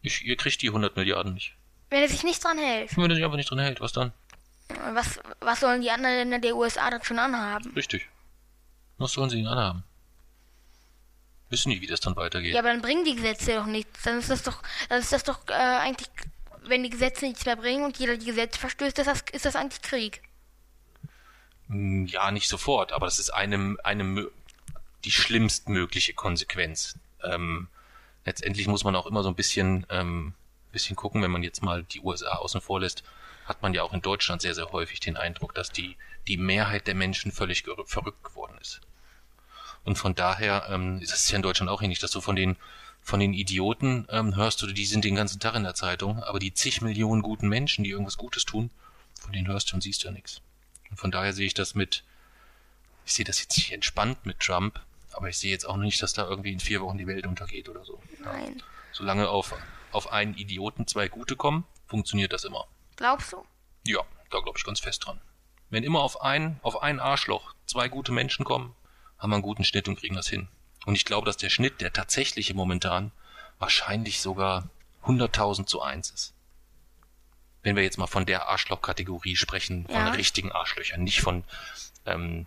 Ich, 0.00 0.24
ihr 0.24 0.36
kriegt 0.36 0.60
die 0.62 0.68
100 0.68 0.96
Milliarden 0.96 1.34
nicht. 1.34 1.54
Wenn 1.90 2.00
er 2.02 2.08
sich 2.08 2.24
nicht 2.24 2.42
dran 2.42 2.58
hält, 2.58 2.96
Wenn 2.96 3.10
er 3.10 3.14
sich 3.14 3.24
einfach 3.24 3.36
nicht 3.36 3.50
drin 3.50 3.58
hält, 3.58 3.80
was 3.80 3.92
dann? 3.92 4.12
was, 4.94 5.20
was 5.40 5.60
sollen 5.60 5.82
die 5.82 5.90
anderen 5.90 6.16
Länder 6.16 6.38
der 6.38 6.56
USA 6.56 6.88
dann 6.90 7.02
schon 7.04 7.18
anhaben? 7.18 7.72
Richtig. 7.76 8.08
Was 8.96 9.12
sollen 9.12 9.28
sie 9.28 9.38
ihn 9.38 9.46
anhaben? 9.46 9.84
Wissen 11.52 11.68
nie, 11.68 11.80
wie 11.80 11.86
das 11.86 12.00
dann 12.00 12.16
weitergeht. 12.16 12.54
Ja, 12.54 12.60
aber 12.60 12.70
dann 12.70 12.82
bringen 12.82 13.04
die 13.04 13.14
Gesetze 13.14 13.54
doch 13.54 13.66
nichts. 13.66 14.02
Dann 14.02 14.18
ist 14.18 14.30
das 14.30 14.42
doch, 14.42 14.62
dann 14.88 15.00
ist 15.00 15.12
das 15.12 15.22
doch 15.22 15.38
äh, 15.48 15.52
eigentlich, 15.52 16.08
wenn 16.64 16.82
die 16.82 16.90
Gesetze 16.90 17.24
nichts 17.26 17.44
mehr 17.46 17.56
bringen 17.56 17.84
und 17.84 17.98
jeder 17.98 18.16
die 18.16 18.26
Gesetze 18.26 18.58
verstößt, 18.58 18.98
ist 18.98 19.06
das, 19.06 19.22
ist 19.32 19.44
das 19.44 19.54
eigentlich 19.56 19.82
Krieg. 19.82 20.22
Mm, 21.68 22.06
Ja, 22.06 22.30
nicht 22.30 22.48
sofort, 22.48 22.92
aber 22.92 23.06
das 23.06 23.18
ist 23.18 23.30
eine, 23.30 23.76
eine 23.84 24.04
mö- 24.04 24.30
die 25.04 25.10
schlimmstmögliche 25.12 26.14
Konsequenz. 26.14 26.98
Ähm, 27.22 27.68
letztendlich 28.24 28.66
muss 28.66 28.84
man 28.84 28.96
auch 28.96 29.06
immer 29.06 29.22
so 29.22 29.28
ein 29.28 29.34
bisschen, 29.34 29.86
ähm, 29.90 30.34
bisschen 30.72 30.96
gucken, 30.96 31.22
wenn 31.22 31.30
man 31.30 31.42
jetzt 31.42 31.62
mal 31.62 31.82
die 31.82 32.00
USA 32.00 32.36
außen 32.36 32.60
vor 32.60 32.80
lässt, 32.80 33.02
hat 33.44 33.60
man 33.62 33.74
ja 33.74 33.82
auch 33.82 33.92
in 33.92 34.00
Deutschland 34.00 34.40
sehr, 34.42 34.54
sehr 34.54 34.70
häufig 34.72 35.00
den 35.00 35.16
Eindruck, 35.16 35.54
dass 35.54 35.70
die, 35.72 35.96
die 36.28 36.36
Mehrheit 36.36 36.86
der 36.86 36.94
Menschen 36.94 37.32
völlig 37.32 37.64
verrückt 37.86 38.22
geworden 38.24 38.56
ist. 38.60 38.80
Und 39.84 39.96
von 39.96 40.14
daher 40.14 40.66
ähm, 40.68 41.00
ist 41.00 41.12
es 41.12 41.30
ja 41.30 41.36
in 41.36 41.42
Deutschland 41.42 41.70
auch 41.70 41.82
ähnlich, 41.82 41.98
dass 41.98 42.10
du 42.10 42.20
von 42.20 42.36
den 42.36 42.56
von 43.02 43.18
den 43.18 43.34
Idioten 43.34 44.06
ähm, 44.10 44.36
hörst 44.36 44.62
du, 44.62 44.68
die 44.68 44.86
sind 44.86 45.04
den 45.04 45.16
ganzen 45.16 45.40
Tag 45.40 45.56
in 45.56 45.64
der 45.64 45.74
Zeitung, 45.74 46.22
aber 46.22 46.38
die 46.38 46.54
zig 46.54 46.82
Millionen 46.82 47.20
guten 47.20 47.48
Menschen, 47.48 47.82
die 47.82 47.90
irgendwas 47.90 48.16
Gutes 48.16 48.44
tun, 48.44 48.70
von 49.20 49.32
denen 49.32 49.48
hörst 49.48 49.70
du 49.70 49.74
und 49.74 49.82
siehst 49.82 50.02
du 50.02 50.06
ja 50.08 50.12
nichts. 50.12 50.40
Und 50.88 50.98
von 50.98 51.10
daher 51.10 51.32
sehe 51.32 51.46
ich 51.46 51.54
das 51.54 51.74
mit, 51.74 52.04
ich 53.04 53.12
sehe 53.12 53.24
das 53.24 53.40
jetzt 53.40 53.56
nicht 53.56 53.72
entspannt 53.72 54.24
mit 54.24 54.38
Trump, 54.38 54.80
aber 55.10 55.28
ich 55.28 55.36
sehe 55.36 55.50
jetzt 55.50 55.64
auch 55.64 55.76
nicht, 55.76 56.00
dass 56.00 56.12
da 56.12 56.28
irgendwie 56.28 56.52
in 56.52 56.60
vier 56.60 56.80
Wochen 56.80 56.96
die 56.96 57.06
Welt 57.06 57.26
untergeht 57.26 57.68
oder 57.68 57.84
so. 57.84 58.00
Nein. 58.22 58.62
Solange 58.92 59.28
auf, 59.28 59.54
auf 59.90 60.12
einen 60.12 60.34
Idioten 60.34 60.86
zwei 60.86 61.08
Gute 61.08 61.34
kommen, 61.34 61.64
funktioniert 61.86 62.32
das 62.32 62.44
immer. 62.44 62.66
Glaubst 62.96 63.32
du? 63.32 63.44
Ja, 63.84 64.00
da 64.30 64.40
glaube 64.40 64.58
ich 64.58 64.64
ganz 64.64 64.80
fest 64.80 65.06
dran. 65.06 65.20
Wenn 65.70 65.82
immer 65.82 66.00
auf 66.00 66.22
einen, 66.22 66.60
auf 66.62 66.82
ein 66.82 67.00
Arschloch 67.00 67.54
zwei 67.66 67.88
gute 67.88 68.12
Menschen 68.12 68.44
kommen, 68.44 68.76
haben 69.22 69.30
wir 69.30 69.36
einen 69.36 69.42
guten 69.42 69.64
Schnitt 69.64 69.86
und 69.88 69.96
kriegen 69.98 70.16
das 70.16 70.28
hin. 70.28 70.48
Und 70.84 70.96
ich 70.96 71.04
glaube, 71.04 71.24
dass 71.26 71.36
der 71.36 71.48
Schnitt, 71.48 71.80
der 71.80 71.92
tatsächliche 71.92 72.54
momentan, 72.54 73.12
wahrscheinlich 73.58 74.20
sogar 74.20 74.68
100.000 75.06 75.66
zu 75.66 75.80
1 75.80 76.10
ist. 76.10 76.34
Wenn 77.62 77.76
wir 77.76 77.84
jetzt 77.84 77.98
mal 77.98 78.08
von 78.08 78.26
der 78.26 78.48
Arschloch-Kategorie 78.48 79.36
sprechen, 79.36 79.86
von 79.86 79.94
Ja. 80.06 80.10
richtigen 80.10 80.50
Arschlöchern, 80.50 81.04
nicht 81.04 81.20
von 81.20 81.44
ähm, 82.04 82.46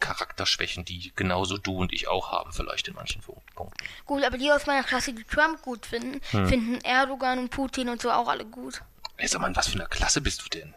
Charakterschwächen, 0.00 0.84
die 0.84 1.12
genauso 1.16 1.56
du 1.56 1.78
und 1.78 1.92
ich 1.92 2.08
auch 2.08 2.30
haben, 2.32 2.52
vielleicht 2.52 2.88
in 2.88 2.94
manchen 2.94 3.22
Punkten. 3.22 3.80
Gut, 4.04 4.22
aber 4.24 4.36
die 4.36 4.50
aus 4.52 4.66
meiner 4.66 4.82
Klasse, 4.84 5.14
die 5.14 5.24
Trump 5.24 5.62
gut 5.62 5.86
finden, 5.86 6.20
Hm. 6.32 6.46
finden 6.48 6.80
Erdogan 6.82 7.38
und 7.38 7.50
Putin 7.50 7.88
und 7.88 8.02
so 8.02 8.10
auch 8.10 8.28
alle 8.28 8.44
gut. 8.44 8.82
Ey, 9.16 9.28
sag 9.28 9.40
mal, 9.40 9.46
in 9.48 9.56
was 9.56 9.68
für 9.68 9.76
einer 9.76 9.86
Klasse 9.88 10.20
bist 10.20 10.44
du 10.44 10.48
denn? 10.50 10.74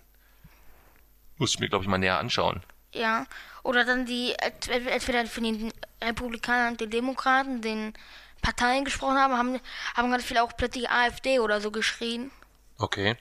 Muss 1.37 1.55
ich 1.55 1.59
mir, 1.59 1.67
glaube 1.67 1.83
ich, 1.83 1.89
mal 1.89 1.97
näher 1.97 2.19
anschauen. 2.19 2.61
Ja. 2.95 3.25
Oder 3.63 3.83
dann 3.85 4.05
die, 4.05 4.33
ent- 4.39 4.67
entweder 4.69 5.25
von 5.25 5.43
den 5.43 5.73
Republikanern 6.03 6.73
und 6.73 6.81
den 6.81 6.89
Demokraten, 6.91 7.61
den 7.61 7.93
Parteien 8.41 8.85
gesprochen 8.85 9.17
haben, 9.17 9.37
haben, 9.37 9.59
haben 9.95 10.11
ganz 10.11 10.23
viele 10.23 10.43
auch 10.43 10.55
plötzlich 10.55 10.89
AfD 10.89 11.39
oder 11.39 11.61
so 11.61 11.71
geschrien. 11.71 12.31
Okay. 12.77 13.17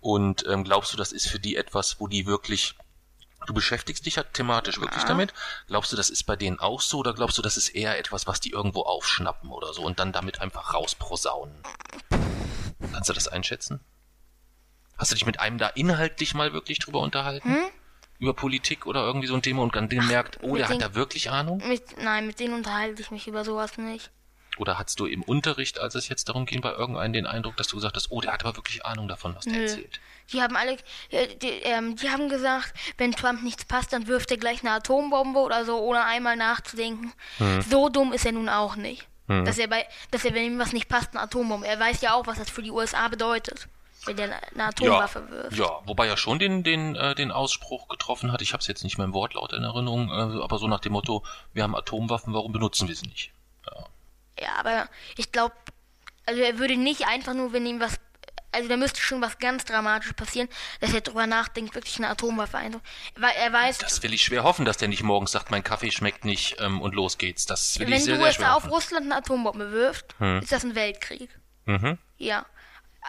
Und 0.00 0.46
ähm, 0.46 0.62
glaubst 0.62 0.92
du, 0.92 0.96
das 0.96 1.10
ist 1.12 1.26
für 1.26 1.40
die 1.40 1.56
etwas, 1.56 1.98
wo 2.00 2.06
die 2.06 2.26
wirklich. 2.26 2.76
Du 3.46 3.54
beschäftigst 3.54 4.04
dich 4.06 4.16
ja 4.16 4.22
thematisch 4.24 4.80
wirklich 4.80 5.04
damit. 5.04 5.32
Glaubst 5.68 5.92
du, 5.92 5.96
das 5.96 6.10
ist 6.10 6.24
bei 6.24 6.34
denen 6.36 6.58
auch 6.58 6.80
so 6.80 6.98
oder 6.98 7.12
glaubst 7.14 7.38
du, 7.38 7.42
das 7.42 7.56
ist 7.56 7.68
eher 7.68 7.96
etwas, 7.98 8.26
was 8.26 8.40
die 8.40 8.50
irgendwo 8.50 8.82
aufschnappen 8.82 9.50
oder 9.50 9.72
so 9.72 9.82
und 9.82 10.00
dann 10.00 10.10
damit 10.12 10.40
einfach 10.40 10.74
rausprosaunen? 10.74 11.54
Kannst 12.92 13.08
du 13.08 13.12
das 13.12 13.28
einschätzen? 13.28 13.80
Hast 14.98 15.10
du 15.12 15.14
dich 15.14 15.26
mit 15.26 15.38
einem 15.38 15.58
da 15.58 15.68
inhaltlich 15.68 16.34
mal 16.34 16.52
wirklich 16.52 16.78
drüber 16.78 17.00
unterhalten? 17.00 17.56
Über 18.18 18.34
Politik 18.34 18.86
oder 18.86 19.02
irgendwie 19.04 19.26
so 19.26 19.34
ein 19.34 19.42
Thema 19.42 19.62
und 19.62 19.74
dann 19.76 19.88
gemerkt, 19.88 20.38
oh, 20.42 20.56
der 20.56 20.66
hat 20.68 20.74
den- 20.74 20.80
da 20.80 20.94
wirklich 20.94 21.30
Ahnung? 21.30 21.62
Mit, 21.66 22.02
nein, 22.02 22.26
mit 22.26 22.40
denen 22.40 22.54
unterhalte 22.54 23.00
ich 23.02 23.10
mich 23.10 23.26
über 23.28 23.44
sowas 23.44 23.76
nicht. 23.78 24.10
Oder 24.58 24.78
hattest 24.78 24.98
du 25.00 25.04
im 25.04 25.22
Unterricht, 25.22 25.78
als 25.78 25.94
es 25.96 26.08
jetzt 26.08 26.30
darum 26.30 26.46
ging, 26.46 26.62
bei 26.62 26.72
irgendeinem 26.72 27.12
den 27.12 27.26
Eindruck, 27.26 27.58
dass 27.58 27.68
du 27.68 27.76
gesagt 27.76 27.94
hast, 27.94 28.10
oh, 28.10 28.22
der 28.22 28.32
hat 28.32 28.42
aber 28.42 28.56
wirklich 28.56 28.86
Ahnung 28.86 29.06
davon, 29.06 29.34
was 29.36 29.44
der 29.44 29.52
Nö. 29.52 29.62
erzählt? 29.62 30.00
Die 30.32 30.40
haben 30.40 30.56
alle, 30.56 30.78
äh, 31.10 31.26
die, 31.36 31.48
ähm, 31.64 31.96
die 31.96 32.08
haben 32.08 32.30
gesagt, 32.30 32.72
wenn 32.96 33.12
Trump 33.12 33.42
nichts 33.42 33.66
passt, 33.66 33.92
dann 33.92 34.06
wirft 34.06 34.30
er 34.30 34.38
gleich 34.38 34.60
eine 34.62 34.70
Atombombe 34.72 35.40
oder 35.40 35.66
so, 35.66 35.78
ohne 35.78 36.04
einmal 36.04 36.36
nachzudenken. 36.36 37.12
Hm. 37.36 37.60
So 37.60 37.90
dumm 37.90 38.14
ist 38.14 38.24
er 38.24 38.32
nun 38.32 38.48
auch 38.48 38.76
nicht. 38.76 39.06
Dass 39.28 39.58
er 39.58 39.66
bei, 39.66 39.84
dass 40.12 40.24
er, 40.24 40.34
wenn 40.34 40.44
ihm 40.44 40.58
was 40.60 40.72
nicht 40.72 40.88
passt, 40.88 41.10
eine 41.10 41.20
Atombombe. 41.20 41.66
Er 41.66 41.80
weiß 41.80 42.00
ja 42.00 42.14
auch, 42.14 42.28
was 42.28 42.38
das 42.38 42.48
für 42.48 42.62
die 42.62 42.70
USA 42.70 43.08
bedeutet, 43.08 43.66
wenn 44.06 44.18
er 44.18 44.40
eine 44.54 44.64
Atomwaffe 44.64 45.28
wirft. 45.30 45.56
Ja, 45.56 45.80
wobei 45.84 46.06
er 46.06 46.16
schon 46.16 46.38
den, 46.38 46.62
den, 46.62 46.94
äh, 46.96 47.14
den 47.14 47.30
Ausspruch 47.30 47.88
getroffen 47.88 48.32
hat, 48.32 48.42
ich 48.42 48.52
habe 48.52 48.60
es 48.60 48.66
jetzt 48.66 48.84
nicht 48.84 48.98
mehr 48.98 49.04
im 49.04 49.12
Wortlaut 49.12 49.52
in 49.52 49.62
Erinnerung, 49.62 50.08
äh, 50.10 50.42
aber 50.42 50.58
so 50.58 50.68
nach 50.68 50.80
dem 50.80 50.92
Motto, 50.92 51.24
wir 51.52 51.62
haben 51.62 51.74
Atomwaffen, 51.74 52.32
warum 52.34 52.52
benutzen 52.52 52.88
wir 52.88 52.94
sie 52.94 53.06
nicht? 53.06 53.32
Ja, 54.38 54.56
aber 54.58 54.88
ich 55.16 55.32
glaube, 55.32 55.54
also 56.26 56.40
er 56.42 56.58
würde 56.58 56.76
nicht 56.76 57.06
einfach 57.06 57.34
nur, 57.34 57.52
wenn 57.52 57.64
ihm 57.64 57.80
was, 57.80 57.98
also 58.52 58.68
da 58.68 58.76
müsste 58.76 59.00
schon 59.00 59.22
was 59.22 59.38
ganz 59.38 59.64
Dramatisches 59.64 60.14
passieren, 60.14 60.48
dass 60.80 60.92
er 60.92 61.00
drüber 61.00 61.26
nachdenkt, 61.26 61.74
wirklich 61.74 61.96
eine 61.98 62.08
Atomwaffe 62.08 62.58
einzusetzen. 62.58 62.86
Weil 63.16 63.32
er 63.36 63.52
weiß, 63.52 63.78
Das 63.78 64.02
will 64.02 64.12
ich 64.12 64.24
schwer 64.24 64.44
hoffen, 64.44 64.64
dass 64.64 64.76
der 64.76 64.88
nicht 64.88 65.02
morgens 65.02 65.32
sagt, 65.32 65.50
mein 65.50 65.64
Kaffee 65.64 65.90
schmeckt 65.90 66.24
nicht 66.24 66.56
ähm, 66.60 66.82
und 66.82 66.94
los 66.94 67.16
geht's. 67.18 67.46
Das 67.46 67.78
will 67.78 67.86
wenn 67.86 67.94
ich 67.94 68.04
sehr, 68.04 68.16
die 68.16 68.22
sehr 68.22 68.32
schwer 68.32 68.46
USA 68.46 68.56
auf 68.56 68.64
hoffen. 68.64 68.74
Russland 68.74 69.06
eine 69.06 69.16
Atombombe 69.16 69.72
wirft, 69.72 70.14
ist 70.42 70.52
das 70.52 70.64
ein 70.64 70.74
Weltkrieg. 70.74 71.30
Mhm. 71.64 71.98
Ja. 72.18 72.44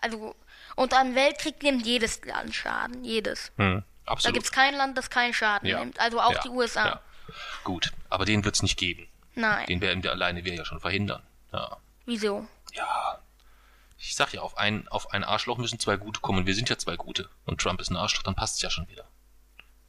Also, 0.02 0.36
und 0.78 0.94
an 0.94 1.16
Weltkrieg 1.16 1.62
nimmt 1.64 1.86
jedes 1.86 2.24
Land 2.24 2.54
Schaden. 2.56 3.04
Jedes. 3.04 3.52
Hm. 3.58 3.84
Da 4.06 4.12
Absolut. 4.12 4.36
gibt 4.36 4.46
es 4.46 4.52
kein 4.52 4.76
Land, 4.76 4.98
das 4.98 5.10
keinen 5.10 5.34
Schaden 5.34 5.68
ja. 5.68 5.80
nimmt. 5.80 6.00
Also 6.00 6.22
auch 6.22 6.34
ja. 6.34 6.42
die 6.44 6.50
USA. 6.50 6.86
Ja. 6.86 7.02
Gut, 7.64 7.92
aber 8.10 8.26
den 8.26 8.46
wird's 8.46 8.62
nicht 8.62 8.78
geben. 8.78 9.08
Nein. 9.34 9.66
Den 9.66 9.82
werden 9.82 10.04
wir 10.04 10.12
alleine 10.12 10.46
wir 10.46 10.54
ja 10.54 10.64
schon 10.64 10.80
verhindern. 10.80 11.24
Ja. 11.52 11.78
Wieso? 12.06 12.48
Ja. 12.74 13.20
Ich 13.98 14.16
sag 14.16 14.34
ja, 14.34 14.42
auf 14.42 14.58
ein, 14.58 14.88
auf 14.90 15.12
ein 15.12 15.24
Arschloch 15.24 15.58
müssen 15.58 15.80
zwei 15.80 15.98
Gute 15.98 16.22
kommen. 16.22 16.46
Wir 16.46 16.54
sind 16.54 16.70
ja 16.70 16.78
zwei 16.78 16.96
Gute. 16.96 17.28
Und 17.46 17.60
Trump 17.60 17.82
ist 17.82 17.90
ein 17.90 17.98
Arschloch, 17.98 18.22
dann 18.22 18.36
passt's 18.36 18.62
ja 18.62 18.70
schon 18.70 18.88
wieder. 18.88 19.06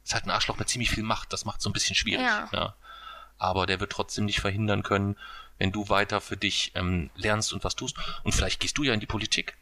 Ist 0.03 0.15
halt 0.15 0.25
ein 0.25 0.31
Arschloch 0.31 0.57
mit 0.57 0.69
ziemlich 0.69 0.89
viel 0.89 1.03
Macht. 1.03 1.31
Das 1.31 1.45
macht 1.45 1.61
so 1.61 1.69
ein 1.69 1.73
bisschen 1.73 1.95
schwierig. 1.95 2.25
Ja. 2.25 2.75
Aber 3.37 3.67
der 3.67 3.79
wird 3.79 3.91
trotzdem 3.91 4.25
nicht 4.25 4.41
verhindern 4.41 4.81
können, 4.81 5.17
wenn 5.59 5.71
du 5.71 5.87
weiter 5.87 6.19
für 6.19 6.35
dich 6.35 6.71
ähm, 6.73 7.11
lernst 7.15 7.53
und 7.53 7.63
was 7.63 7.75
tust. 7.75 7.95
Und 8.23 8.33
vielleicht 8.33 8.59
gehst 8.59 8.77
du 8.79 8.83
ja 8.83 8.93
in 8.93 8.99
die 8.99 9.05
Politik. 9.05 9.55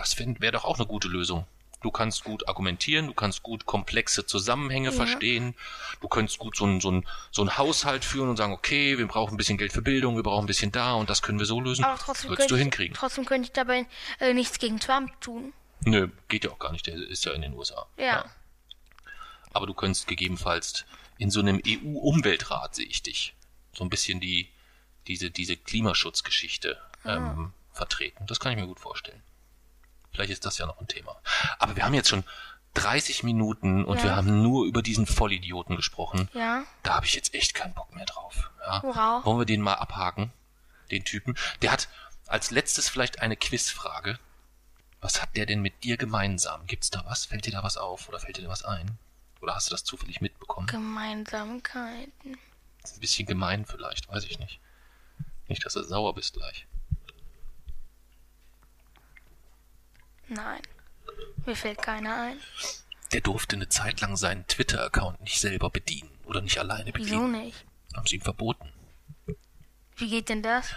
Das 0.00 0.18
wäre 0.18 0.52
doch 0.52 0.64
auch 0.64 0.78
eine 0.78 0.86
gute 0.86 1.08
Lösung. 1.08 1.46
Du 1.82 1.90
kannst 1.90 2.24
gut 2.24 2.46
argumentieren, 2.48 3.06
du 3.06 3.14
kannst 3.14 3.42
gut 3.42 3.64
komplexe 3.64 4.26
Zusammenhänge 4.26 4.92
verstehen, 4.92 5.54
du 6.00 6.08
könntest 6.08 6.38
gut 6.38 6.56
so 6.56 6.64
einen 6.64 6.80
so 6.80 7.02
so 7.30 7.42
einen 7.42 7.56
Haushalt 7.56 8.04
führen 8.04 8.28
und 8.28 8.36
sagen, 8.36 8.52
okay, 8.52 8.98
wir 8.98 9.06
brauchen 9.06 9.34
ein 9.34 9.36
bisschen 9.38 9.56
Geld 9.56 9.72
für 9.72 9.80
Bildung, 9.80 10.16
wir 10.16 10.22
brauchen 10.22 10.44
ein 10.44 10.46
bisschen 10.46 10.72
da 10.72 10.92
und 10.94 11.08
das 11.08 11.22
können 11.22 11.38
wir 11.38 11.46
so 11.46 11.60
lösen. 11.60 11.84
Aber 11.84 11.98
trotzdem 11.98 12.30
Würdest 12.30 12.50
du 12.50 12.54
ich, 12.54 12.60
hinkriegen. 12.60 12.94
trotzdem 12.94 13.24
könnte 13.24 13.46
ich 13.46 13.52
dabei 13.52 13.86
äh, 14.20 14.34
nichts 14.34 14.58
gegen 14.58 14.78
Trump 14.78 15.18
tun. 15.20 15.54
Nö, 15.84 16.08
geht 16.28 16.44
ja 16.44 16.50
auch 16.50 16.58
gar 16.58 16.72
nicht, 16.72 16.86
der 16.86 16.94
ist 16.96 17.24
ja 17.24 17.32
in 17.32 17.42
den 17.42 17.54
USA. 17.54 17.86
Ja. 17.96 18.26
Aber 19.52 19.66
du 19.66 19.72
könntest 19.72 20.06
gegebenenfalls 20.06 20.84
in 21.16 21.30
so 21.30 21.40
einem 21.40 21.62
EU-Umweltrat, 21.66 22.74
sehe 22.74 22.86
ich 22.86 23.02
dich, 23.02 23.34
so 23.72 23.84
ein 23.84 23.90
bisschen 23.90 24.20
die, 24.20 24.50
diese, 25.06 25.30
diese 25.30 25.56
Klimaschutzgeschichte 25.56 26.78
ähm, 27.06 27.52
vertreten. 27.72 28.26
Das 28.26 28.38
kann 28.38 28.52
ich 28.52 28.58
mir 28.58 28.66
gut 28.66 28.80
vorstellen. 28.80 29.22
Vielleicht 30.12 30.30
ist 30.32 30.44
das 30.46 30.58
ja 30.58 30.66
noch 30.66 30.80
ein 30.80 30.88
Thema. 30.88 31.16
Aber 31.58 31.76
wir 31.76 31.84
haben 31.84 31.94
jetzt 31.94 32.08
schon 32.08 32.24
30 32.74 33.22
Minuten 33.22 33.84
und 33.84 33.98
Ja. 33.98 34.04
wir 34.04 34.16
haben 34.16 34.42
nur 34.42 34.64
über 34.66 34.82
diesen 34.82 35.06
Vollidioten 35.06 35.76
gesprochen. 35.76 36.28
Ja. 36.34 36.64
Da 36.82 36.94
habe 36.94 37.06
ich 37.06 37.14
jetzt 37.14 37.34
echt 37.34 37.54
keinen 37.54 37.74
Bock 37.74 37.94
mehr 37.94 38.06
drauf. 38.06 38.50
Ja. 38.60 38.82
Worauf? 38.82 39.24
Wollen 39.24 39.38
wir 39.38 39.46
den 39.46 39.60
mal 39.60 39.74
abhaken? 39.74 40.32
Den 40.90 41.04
Typen? 41.04 41.36
Der 41.62 41.72
hat, 41.72 41.88
Als 42.26 42.52
letztes 42.52 42.88
vielleicht 42.88 43.20
eine 43.22 43.36
Quizfrage. 43.36 44.18
Was 45.00 45.20
hat 45.20 45.34
der 45.34 45.46
denn 45.46 45.62
mit 45.62 45.82
dir 45.82 45.96
gemeinsam? 45.96 46.64
Gibt's 46.68 46.90
da 46.90 47.04
was? 47.06 47.24
Fällt 47.24 47.44
dir 47.46 47.50
da 47.50 47.64
was 47.64 47.76
auf 47.76 48.08
oder 48.08 48.20
fällt 48.20 48.36
dir 48.36 48.42
da 48.42 48.48
was 48.48 48.64
ein? 48.64 48.98
Oder 49.40 49.56
hast 49.56 49.66
du 49.68 49.72
das 49.72 49.82
zufällig 49.82 50.20
mitbekommen? 50.20 50.68
Gemeinsamkeiten. 50.68 52.38
Ist 52.84 52.96
ein 52.96 53.00
bisschen 53.00 53.26
gemein 53.26 53.64
vielleicht, 53.66 54.08
weiß 54.08 54.24
ich 54.24 54.38
nicht. 54.38 54.60
Nicht, 55.48 55.64
dass 55.66 55.72
du 55.74 55.82
sauer 55.82 56.14
bist 56.14 56.34
gleich. 56.34 56.66
Nein. 60.30 60.60
Mir 61.44 61.56
fällt 61.56 61.82
keiner 61.82 62.14
ein. 62.22 62.36
Der 63.12 63.20
durfte 63.20 63.56
eine 63.56 63.68
Zeit 63.68 64.00
lang 64.00 64.16
seinen 64.16 64.46
Twitter-Account 64.46 65.20
nicht 65.20 65.40
selber 65.40 65.68
bedienen 65.70 66.10
oder 66.24 66.40
nicht 66.40 66.58
alleine 66.58 66.92
Wieso 66.94 67.20
bedienen. 67.20 67.32
nicht? 67.32 67.64
Haben 67.94 68.06
sie 68.06 68.16
ihm 68.16 68.22
verboten. 68.22 68.72
Wie 69.96 70.08
geht 70.08 70.28
denn 70.28 70.42
das? 70.42 70.68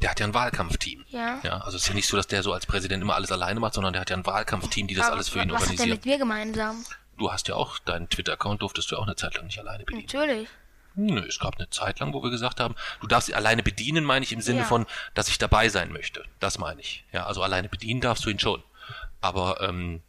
Der 0.00 0.10
hat 0.10 0.20
ja 0.20 0.26
ein 0.26 0.32
Wahlkampfteam. 0.34 1.04
Ja. 1.08 1.40
Ja, 1.42 1.58
also 1.58 1.76
es 1.76 1.82
ist 1.82 1.88
ja 1.88 1.94
nicht 1.94 2.06
so, 2.08 2.16
dass 2.16 2.26
der 2.26 2.42
so 2.42 2.52
als 2.52 2.64
Präsident 2.64 3.02
immer 3.02 3.14
alles 3.16 3.32
alleine 3.32 3.60
macht, 3.60 3.74
sondern 3.74 3.92
der 3.92 4.00
hat 4.00 4.10
ja 4.10 4.16
ein 4.16 4.24
Wahlkampfteam, 4.24 4.86
die 4.86 4.94
das 4.94 5.06
Aber 5.06 5.16
alles 5.16 5.28
für 5.28 5.42
ihn 5.42 5.50
was 5.50 5.68
hat 5.68 5.78
der 5.78 5.86
mit 5.88 6.06
mir 6.06 6.16
gemeinsam? 6.18 6.84
Du 7.18 7.30
hast 7.30 7.48
ja 7.48 7.56
auch 7.56 7.78
deinen 7.80 8.08
Twitter-Account, 8.08 8.62
durftest 8.62 8.90
du 8.90 8.96
auch 8.96 9.02
eine 9.06 9.16
Zeit 9.16 9.34
lang 9.34 9.46
nicht 9.46 9.58
alleine 9.58 9.84
bedienen. 9.84 10.06
Natürlich. 10.06 10.48
Nö, 10.94 11.20
es 11.26 11.38
gab 11.38 11.56
eine 11.56 11.68
Zeit 11.70 12.00
lang, 12.00 12.14
wo 12.14 12.22
wir 12.22 12.30
gesagt 12.30 12.60
haben, 12.60 12.74
du 13.00 13.06
darfst 13.06 13.26
sie 13.26 13.34
alleine 13.34 13.62
bedienen, 13.62 14.04
meine 14.04 14.24
ich 14.24 14.32
im 14.32 14.40
Sinne 14.40 14.60
Ja. 14.60 14.64
von, 14.64 14.86
dass 15.14 15.28
ich 15.28 15.38
dabei 15.38 15.68
sein 15.68 15.92
möchte. 15.92 16.24
Das 16.40 16.58
meine 16.58 16.80
ich. 16.80 17.04
Ja, 17.12 17.26
also 17.26 17.42
alleine 17.42 17.68
bedienen 17.68 18.00
darfst 18.00 18.24
du 18.24 18.30
ihn 18.30 18.38
schon. 18.38 18.62
Aber 19.20 19.60
ähm, 19.60 20.02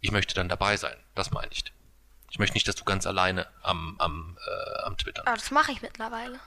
ich 0.00 0.10
möchte 0.10 0.34
dann 0.34 0.48
dabei 0.48 0.76
sein. 0.76 0.96
Das 1.14 1.30
meine 1.30 1.50
ich. 1.50 1.64
Ich 2.30 2.38
möchte 2.38 2.54
nicht, 2.54 2.68
dass 2.68 2.74
du 2.76 2.84
ganz 2.84 3.06
alleine 3.06 3.46
am, 3.62 3.96
am, 3.98 4.36
äh, 4.46 4.82
am 4.82 4.96
Twittern. 4.96 5.26
Aber 5.26 5.36
das 5.36 5.50
mache 5.50 5.72
ich 5.72 5.82
mittlerweile. 5.82 6.38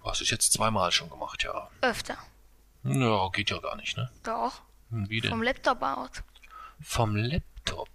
Du 0.00 0.10
hast 0.10 0.20
es 0.20 0.30
jetzt 0.30 0.52
zweimal 0.52 0.90
schon 0.92 1.10
gemacht, 1.10 1.42
ja. 1.42 1.68
Öfter. 1.82 2.16
Ja, 2.84 3.28
geht 3.28 3.50
ja 3.50 3.58
gar 3.58 3.76
nicht, 3.76 3.96
ne? 3.96 4.10
Doch. 4.22 4.62
Hm, 4.90 5.08
Wie 5.10 5.20
denn? 5.20 5.30
Vom 5.30 5.42
Laptop 5.42 5.82
aus. 5.82 6.10
Vom 6.80 7.16
Laptop. 7.16 7.88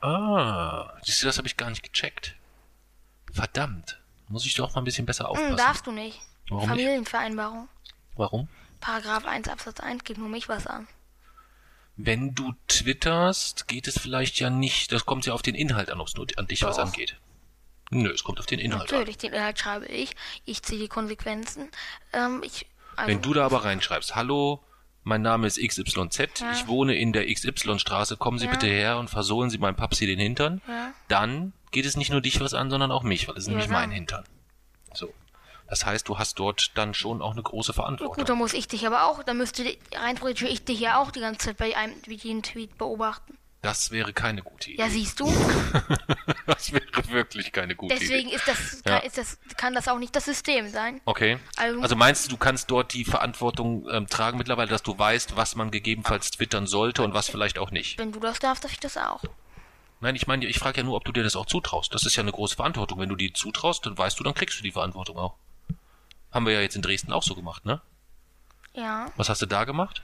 Ah, 0.00 0.92
siehst 1.02 1.22
du, 1.22 1.26
das 1.26 1.38
habe 1.38 1.46
ich 1.46 1.56
gar 1.56 1.70
nicht 1.70 1.82
gecheckt. 1.82 2.34
Verdammt. 3.32 4.00
Muss 4.28 4.46
ich 4.46 4.54
doch 4.54 4.74
mal 4.74 4.80
ein 4.80 4.84
bisschen 4.84 5.06
besser 5.06 5.28
aufpassen. 5.28 5.50
Hm, 5.50 5.56
darfst 5.56 5.86
du 5.86 5.92
nicht. 5.92 6.20
Warum 6.48 6.60
nicht? 6.60 6.68
Familienvereinbarung. 6.70 7.68
Warum? 8.16 8.48
Paragraph 8.80 9.24
1 9.26 9.48
Absatz 9.48 9.80
1 9.80 10.04
geht 10.04 10.18
nur 10.18 10.28
mich 10.28 10.48
was 10.48 10.66
an. 10.66 10.88
Wenn 11.96 12.34
du 12.34 12.52
twitterst, 12.68 13.68
geht 13.68 13.88
es 13.88 13.98
vielleicht 13.98 14.38
ja 14.38 14.50
nicht, 14.50 14.92
das 14.92 15.06
kommt 15.06 15.24
ja 15.26 15.32
auf 15.32 15.42
den 15.42 15.54
Inhalt 15.54 15.90
an, 15.90 16.00
ob 16.00 16.08
es 16.08 16.14
nur 16.14 16.26
an 16.36 16.46
dich 16.46 16.62
was 16.62 16.76
Doch. 16.76 16.84
angeht. 16.86 17.16
Nö, 17.90 18.10
es 18.10 18.24
kommt 18.24 18.38
auf 18.38 18.46
den 18.46 18.58
Inhalt 18.58 18.82
an. 18.92 18.98
Natürlich, 18.98 19.16
den 19.18 19.32
Inhalt 19.32 19.58
schreibe 19.58 19.86
ich. 19.86 20.14
Ich 20.44 20.62
ziehe 20.62 20.80
die 20.80 20.88
Konsequenzen. 20.88 21.70
Ähm, 22.12 22.42
ich, 22.44 22.66
also, 22.96 23.08
Wenn 23.10 23.22
du 23.22 23.32
da 23.32 23.46
aber 23.46 23.64
reinschreibst, 23.64 24.14
hallo, 24.14 24.62
mein 25.04 25.22
Name 25.22 25.46
ist 25.46 25.58
XYZ, 25.58 26.40
Ja. 26.40 26.52
ich 26.52 26.66
wohne 26.66 26.96
in 26.96 27.12
der 27.12 27.26
XY-Straße, 27.32 28.16
kommen 28.16 28.38
Sie 28.38 28.46
Ja. 28.46 28.50
bitte 28.50 28.66
her 28.66 28.98
und 28.98 29.08
versohlen 29.08 29.50
Sie 29.50 29.58
meinem 29.58 29.76
Papsi 29.76 30.06
den 30.06 30.18
Hintern, 30.18 30.60
Ja. 30.68 30.92
dann 31.08 31.52
geht 31.70 31.86
es 31.86 31.96
nicht 31.96 32.10
nur 32.10 32.20
dich 32.20 32.40
was 32.40 32.54
an, 32.54 32.70
sondern 32.70 32.90
auch 32.90 33.04
mich, 33.04 33.28
weil 33.28 33.36
es 33.36 33.44
ist 33.44 33.48
nämlich 33.48 33.68
mein. 33.68 33.90
Hintern. 33.90 34.24
So. 34.92 35.12
Das 35.68 35.84
heißt, 35.84 36.08
du 36.08 36.18
hast 36.18 36.38
dort 36.38 36.70
dann 36.76 36.94
schon 36.94 37.20
auch 37.22 37.32
eine 37.32 37.42
große 37.42 37.72
Gut, 37.72 37.76
Verantwortung. 37.76 38.24
dann 38.24 38.38
muss 38.38 38.52
ich 38.54 38.68
dich 38.68 38.86
aber 38.86 39.04
auch, 39.04 39.22
dann 39.24 39.36
müsste 39.36 39.64
rein 39.94 40.16
theoretisch 40.16 40.48
ich 40.48 40.64
dich 40.64 40.78
ja 40.80 40.98
auch 41.00 41.10
die 41.10 41.20
ganze 41.20 41.46
Zeit 41.46 41.56
bei 41.56 41.76
einem 41.76 41.94
wie 42.06 42.14
jeden 42.14 42.42
Tweet 42.42 42.78
beobachten. 42.78 43.36
Das 43.62 43.90
wäre 43.90 44.12
keine 44.12 44.42
gute 44.42 44.70
Idee. 44.70 44.80
Ja, 44.80 44.88
siehst 44.88 45.18
du? 45.18 45.26
Das 46.46 46.72
wäre 46.72 46.84
wirklich 47.10 47.52
keine 47.52 47.74
gute 47.74 47.94
Deswegen 47.98 48.28
Idee. 48.28 48.36
ist 48.36 48.46
das, 48.46 48.82
Ja. 48.86 48.98
ist 48.98 49.18
das, 49.18 49.38
kann 49.56 49.74
das 49.74 49.88
auch 49.88 49.98
nicht 49.98 50.14
das 50.14 50.24
System 50.24 50.68
sein. 50.68 51.00
Okay. 51.04 51.38
Also- 51.56 51.80
Also 51.82 51.96
meinst 51.96 52.26
du, 52.26 52.30
du 52.30 52.36
kannst 52.36 52.70
dort 52.70 52.92
die 52.94 53.04
Verantwortung 53.04 53.88
ähm, 53.90 54.06
tragen 54.06 54.38
mittlerweile, 54.38 54.68
dass 54.70 54.82
du 54.84 54.96
weißt, 54.96 55.36
was 55.36 55.56
man 55.56 55.70
gegebenenfalls 55.72 56.30
twittern 56.30 56.66
sollte 56.66 57.02
und 57.02 57.14
was 57.14 57.28
vielleicht 57.28 57.58
auch 57.58 57.72
nicht? 57.72 57.98
Wenn 57.98 58.12
du 58.12 58.20
das 58.20 58.38
darfst, 58.38 58.62
darf 58.64 58.72
ich 58.72 58.80
das 58.80 58.96
auch. 58.96 59.22
Nein, 60.00 60.14
ich 60.14 60.26
meine, 60.28 60.46
ich 60.46 60.58
frage 60.58 60.78
ja 60.78 60.84
nur, 60.84 60.94
ob 60.96 61.04
du 61.04 61.10
dir 61.12 61.24
das 61.24 61.34
auch 61.36 61.46
zutraust. 61.46 61.92
Das 61.94 62.04
ist 62.04 62.14
ja 62.16 62.22
eine 62.22 62.32
große 62.32 62.54
Verantwortung. 62.56 63.00
Wenn 63.00 63.08
du 63.08 63.16
die 63.16 63.32
zutraust, 63.32 63.84
dann 63.86 63.98
weißt 63.98 64.18
du, 64.20 64.24
dann 64.24 64.34
kriegst 64.34 64.58
du 64.58 64.62
die 64.62 64.72
Verantwortung 64.72 65.16
auch. 65.18 65.34
Haben 66.36 66.44
wir 66.44 66.52
ja 66.52 66.60
jetzt 66.60 66.76
in 66.76 66.82
Dresden 66.82 67.14
auch 67.14 67.22
so 67.22 67.34
gemacht, 67.34 67.64
ne? 67.64 67.80
Ja. 68.74 69.10
Was 69.16 69.30
hast 69.30 69.40
du 69.40 69.46
da 69.46 69.64
gemacht? 69.64 70.02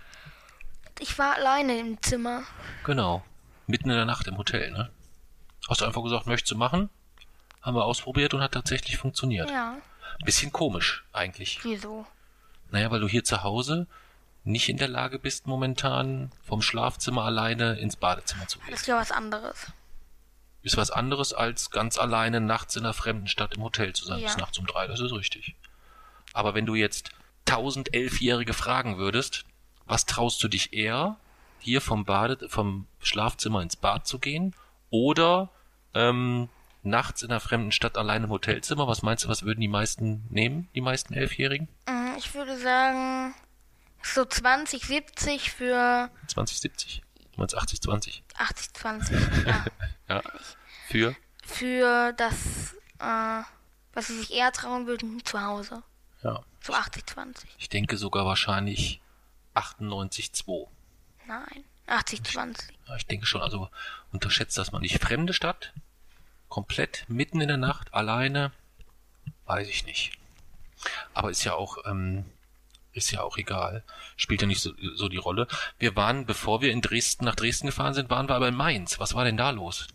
Ich 0.99 1.19
war 1.19 1.35
alleine 1.35 1.79
im 1.79 2.01
Zimmer. 2.01 2.45
Genau. 2.85 3.23
Mitten 3.67 3.91
in 3.91 3.97
der 3.97 4.07
Nacht 4.07 4.27
im 4.29 4.39
Hotel, 4.39 4.71
ne? 4.71 4.91
Hast 5.69 5.83
du 5.83 5.85
einfach 5.85 6.03
gesagt, 6.03 6.27
möchtest 6.27 6.51
du 6.53 6.57
machen? 6.57 6.89
Haben 7.61 7.77
wir 7.77 7.85
ausprobiert 7.85 8.33
und 8.33 8.41
hat 8.41 8.53
tatsächlich 8.53 8.97
funktioniert. 8.97 9.51
Ja. 9.51 9.77
Bisschen 10.25 10.51
komisch, 10.53 11.05
eigentlich. 11.13 11.59
Wieso? 11.65 12.07
Naja, 12.71 12.91
weil 12.91 13.01
du 13.01 13.09
hier 13.09 13.25
zu 13.25 13.43
Hause 13.43 13.87
nicht 14.43 14.71
in 14.71 14.79
der 14.79 14.89
Lage 14.89 15.19
bist, 15.19 15.47
momentan 15.47 16.33
vom 16.47 16.63
Schlafzimmer 16.63 17.25
alleine 17.25 17.75
ins 17.79 17.97
Badezimmer 17.97 18.49
zu 18.49 18.59
gehen. 18.59 18.71
Das 18.71 18.81
ist 18.81 18.87
ja 18.87 18.97
was 18.97 19.13
anderes. 19.13 19.67
Ist 20.63 20.79
was 20.79 20.91
anderes, 20.91 21.35
als 21.35 21.71
ganz 21.71 21.99
alleine 21.99 22.41
nachts 22.41 22.75
in 22.77 22.85
einer 22.85 22.95
fremden 22.95 23.29
Stadt 23.29 23.55
im 23.55 23.63
Hotel 23.63 23.93
zu 23.93 24.07
sein, 24.07 24.21
Ja. 24.21 24.29
bis 24.29 24.39
nachts 24.39 24.57
um 24.57 24.67
drei, 24.67 24.87
das 24.87 24.99
ist 24.99 25.13
richtig. 25.13 25.57
Aber 26.33 26.55
wenn 26.55 26.67
du 26.67 26.75
jetzt 26.75 27.11
tausend 27.45 27.95
Elfjährige 27.95 28.55
fragen 28.55 28.99
würdest, 28.99 29.45
was 29.87 30.07
traust 30.07 30.43
du 30.43 30.49
dich 30.49 30.73
eher, 30.73 31.17
hier 31.59 31.81
vom 31.81 32.05
Bade, 32.05 32.49
vom 32.49 32.87
Schlafzimmer 33.01 33.63
ins 33.63 33.77
Bad 33.77 34.07
zu 34.07 34.19
gehen 34.19 34.55
oder 34.91 35.51
ähm, 35.95 36.49
nachts 36.83 37.23
in 37.23 37.31
einer 37.31 37.41
fremden 37.41 37.73
Stadt 37.73 37.97
alleine 37.97 38.25
im 38.25 38.31
Hotelzimmer, 38.31 38.89
was 38.89 39.03
meinst 39.03 39.25
du, 39.25 39.29
was 39.29 39.43
würden 39.45 39.61
die 39.61 39.69
meisten 39.69 40.25
nehmen, 40.31 40.69
die 40.75 40.81
meisten 40.81 41.15
Elfjährigen? 41.15 41.69
Mm, 41.87 42.17
Ich 42.19 42.35
würde 42.35 42.59
sagen, 42.59 43.35
so 44.03 44.25
20, 44.25 44.83
70 44.85 45.51
für 45.53 46.11
2070? 46.27 47.03
Du 47.35 47.41
meinst 47.41 47.57
80, 47.57 47.81
20? 47.83 48.23
80, 48.37 48.75
20. 48.75 49.19
Ja. 49.47 49.65
Ja. 50.09 50.23
Für? 50.89 51.17
Für 51.45 52.13
das, 52.15 52.75
äh, 52.99 53.43
was 53.95 54.09
sie 54.09 54.19
sich 54.19 54.33
eher 54.33 54.53
trauen 54.53 54.87
würden, 54.87 55.25
zu 55.25 55.41
Hause. 55.41 55.83
Ja. 56.23 56.43
So 56.61 56.73
80, 56.73 57.07
20. 57.07 57.51
Ich 57.59 57.69
denke 57.69 57.97
sogar 57.97 58.25
wahrscheinlich 58.25 59.01
98,2. 59.55 60.69
Nein. 61.27 61.65
80, 61.87 62.23
20. 62.23 62.69
Ja, 62.89 62.97
ich 62.97 63.07
denke 63.07 63.27
schon, 63.27 63.43
also 63.43 63.69
unterschätzt 64.13 64.57
das 64.57 64.73
mal 64.73 64.79
nicht. 64.79 65.03
Fremde 65.03 65.33
Stadt, 65.33 65.73
komplett 66.49 67.05
mitten 67.09 67.41
in 67.41 67.49
der 67.49 67.57
Nacht, 67.57 67.93
alleine, 67.93 68.53
weiß 69.47 69.69
ich 69.69 69.85
nicht. 69.85 70.13
Aber 71.15 71.31
ist 71.31 71.45
ja 71.45 71.55
auch, 71.55 71.79
ähm, 71.85 72.25
ist 72.93 73.11
ja 73.11 73.23
auch 73.23 73.37
egal. 73.37 73.83
Spielt 74.17 74.43
ja 74.43 74.47
nicht 74.47 74.61
so, 74.61 74.73
so 74.95 75.09
die 75.09 75.17
Rolle. 75.17 75.49
Wir 75.79 75.97
waren, 75.97 76.27
bevor 76.27 76.61
wir 76.61 76.73
in 76.73 76.83
Dresden, 76.83 77.25
nach 77.25 77.35
Dresden 77.35 77.67
gefahren 77.67 77.95
sind, 77.95 78.11
waren 78.11 78.29
wir 78.29 78.35
aber 78.35 78.49
in 78.49 78.55
Mainz. 78.55 78.99
Was 78.99 79.15
war 79.15 79.25
denn 79.25 79.37
da 79.37 79.51
los? 79.51 79.89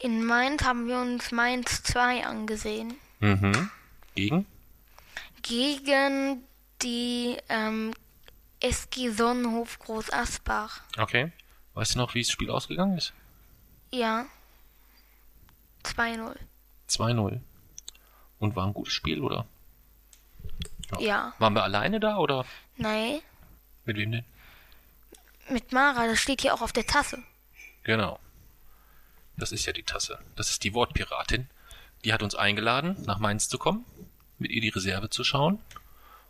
In 0.00 0.24
Mainz 0.24 0.62
haben 0.62 0.86
wir 0.86 0.98
uns 0.98 1.32
Mainz 1.32 1.82
2 1.82 2.24
angesehen. 2.24 2.94
Mhm. 3.20 3.70
Gegen? 4.14 4.46
Gegen 5.42 6.44
die 6.82 7.36
ähm, 7.48 7.94
SG 8.60 9.10
Sonnenhof 9.10 9.78
Groß 9.78 10.12
Asbach. 10.12 10.80
Okay. 10.96 11.32
Weißt 11.74 11.94
du 11.94 11.98
noch, 11.98 12.14
wie 12.14 12.22
das 12.22 12.30
Spiel 12.30 12.50
ausgegangen 12.50 12.98
ist? 12.98 13.12
Ja. 13.92 14.26
2-0. 15.84 16.34
2-0. 16.88 17.40
Und 18.38 18.56
war 18.56 18.66
ein 18.66 18.74
gutes 18.74 18.92
Spiel, 18.92 19.20
oder? 19.20 19.46
Ja. 20.98 21.34
Waren 21.38 21.54
wir 21.54 21.62
alleine 21.62 22.00
da, 22.00 22.16
oder 22.18 22.44
Nein. 22.76 23.20
mit 23.84 23.96
wem 23.96 24.12
denn? 24.12 24.24
Mit 25.50 25.72
Mara, 25.72 26.06
das 26.06 26.18
steht 26.18 26.42
hier 26.42 26.54
auch 26.54 26.62
auf 26.62 26.72
der 26.72 26.86
Tasse. 26.86 27.22
Genau. 27.84 28.18
Das 29.36 29.52
ist 29.52 29.66
ja 29.66 29.72
die 29.72 29.82
Tasse. 29.82 30.18
Das 30.36 30.50
ist 30.50 30.64
die 30.64 30.74
Wortpiratin. 30.74 31.48
Die 32.04 32.12
hat 32.12 32.22
uns 32.22 32.34
eingeladen, 32.34 32.96
nach 33.06 33.18
Mainz 33.18 33.48
zu 33.48 33.58
kommen, 33.58 33.84
mit 34.38 34.50
ihr 34.50 34.60
die 34.60 34.68
Reserve 34.70 35.10
zu 35.10 35.24
schauen. 35.24 35.58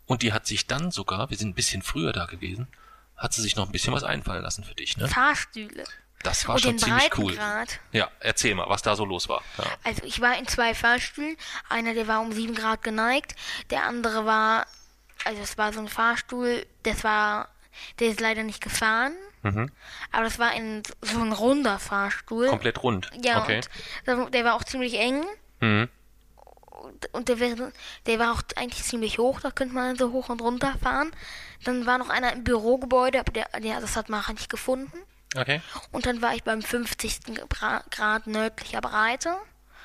Und 0.07 0.23
die 0.23 0.33
hat 0.33 0.47
sich 0.47 0.67
dann 0.67 0.91
sogar, 0.91 1.31
wir 1.31 1.37
sind 1.37 1.49
ein 1.51 1.55
bisschen 1.55 1.83
früher 1.83 2.13
da 2.13 2.25
gewesen, 2.27 2.67
hat 3.17 3.35
sie 3.35 3.43
sich 3.43 3.57
noch 3.57 3.67
ein 3.67 3.73
bisschen 3.73 3.93
was 3.93 4.05
einfallen 4.05 4.43
lassen 4.43 4.65
für 4.65 4.75
dich, 4.75 4.97
ne? 4.97 5.09
Fahrstühle. 5.09 5.85
Das 6.23 6.49
war 6.49 6.57
Und 6.57 6.63
schon 6.63 6.71
den 6.73 6.79
ziemlich 6.79 7.17
cool. 7.19 7.39
Ja, 7.93 8.11
erzähl 8.21 8.55
mal, 8.55 8.69
was 8.69 8.83
da 8.83 8.97
so 8.97 9.05
los 9.05 9.29
war. 9.29 9.43
Ja. 9.59 9.65
Also 9.85 10.03
ich 10.05 10.21
war 10.21 10.37
in 10.37 10.49
zwei 10.49 10.75
Fahrstühlen. 10.75 11.37
Einer, 11.69 11.95
der 11.95 12.09
war 12.09 12.21
um 12.21 12.33
7 12.33 12.55
Grad 12.55 12.83
geneigt. 12.83 13.37
Der 13.71 13.85
andere 13.85 14.25
war, 14.25 14.67
also 15.25 15.41
es 15.43 15.57
war 15.59 15.73
so 15.73 15.79
ein 15.81 15.89
Fahrstuhl, 15.89 16.67
das 16.83 17.05
war, 17.05 17.49
der 18.01 18.09
ist 18.09 18.21
leider 18.21 18.43
nicht 18.43 18.61
gefahren. 18.63 19.13
Mhm. 19.43 19.71
Aber 20.11 20.25
das 20.25 20.41
war 20.41 20.51
ein, 20.51 20.83
so 21.03 21.21
ein 21.21 21.33
runder 21.33 21.79
Fahrstuhl. 21.79 22.49
Komplett 22.49 22.83
rund. 22.83 23.11
Ja, 23.23 23.43
okay. 23.43 23.59
und 23.59 23.69
der- 24.07 24.31
der 24.31 24.45
war 24.45 24.55
auch 24.55 24.65
ziemlich 24.65 24.95
eng. 24.99 25.25
Mhm. 25.61 25.89
Und, 27.13 27.29
der, 27.29 27.39
wäre, 27.41 27.73
der 28.07 28.19
war 28.19 28.33
auch 28.33 28.43
eigentlich 28.57 28.85
ziemlich 28.85 29.19
hoch, 29.19 29.41
da 29.41 29.51
könnte 29.51 29.75
man 29.75 29.97
so 29.97 30.13
hoch 30.13 30.29
und 30.29 30.41
runter 30.43 30.75
fahren. 30.83 31.11
Dann 31.65 31.87
war 31.87 31.99
noch 31.99 32.09
einer 32.09 32.33
im 32.33 32.45
Bürogebäude, 32.45 33.21
aber 33.21 33.33
der, 33.33 33.47
der, 33.61 33.81
das 33.81 33.97
hat 33.97 34.09
Mara 34.09 34.33
nicht 34.33 34.49
gefunden. 34.51 34.97
Okay. 35.37 35.61
Und 35.93 36.07
dann 36.07 36.23
war 36.23 36.35
ich 36.35 36.43
beim 36.45 36.63
50. 36.63 37.21
Gra- 37.51 37.83
Grad 37.91 38.27
nördlicher 38.27 38.81
Breite 38.81 39.37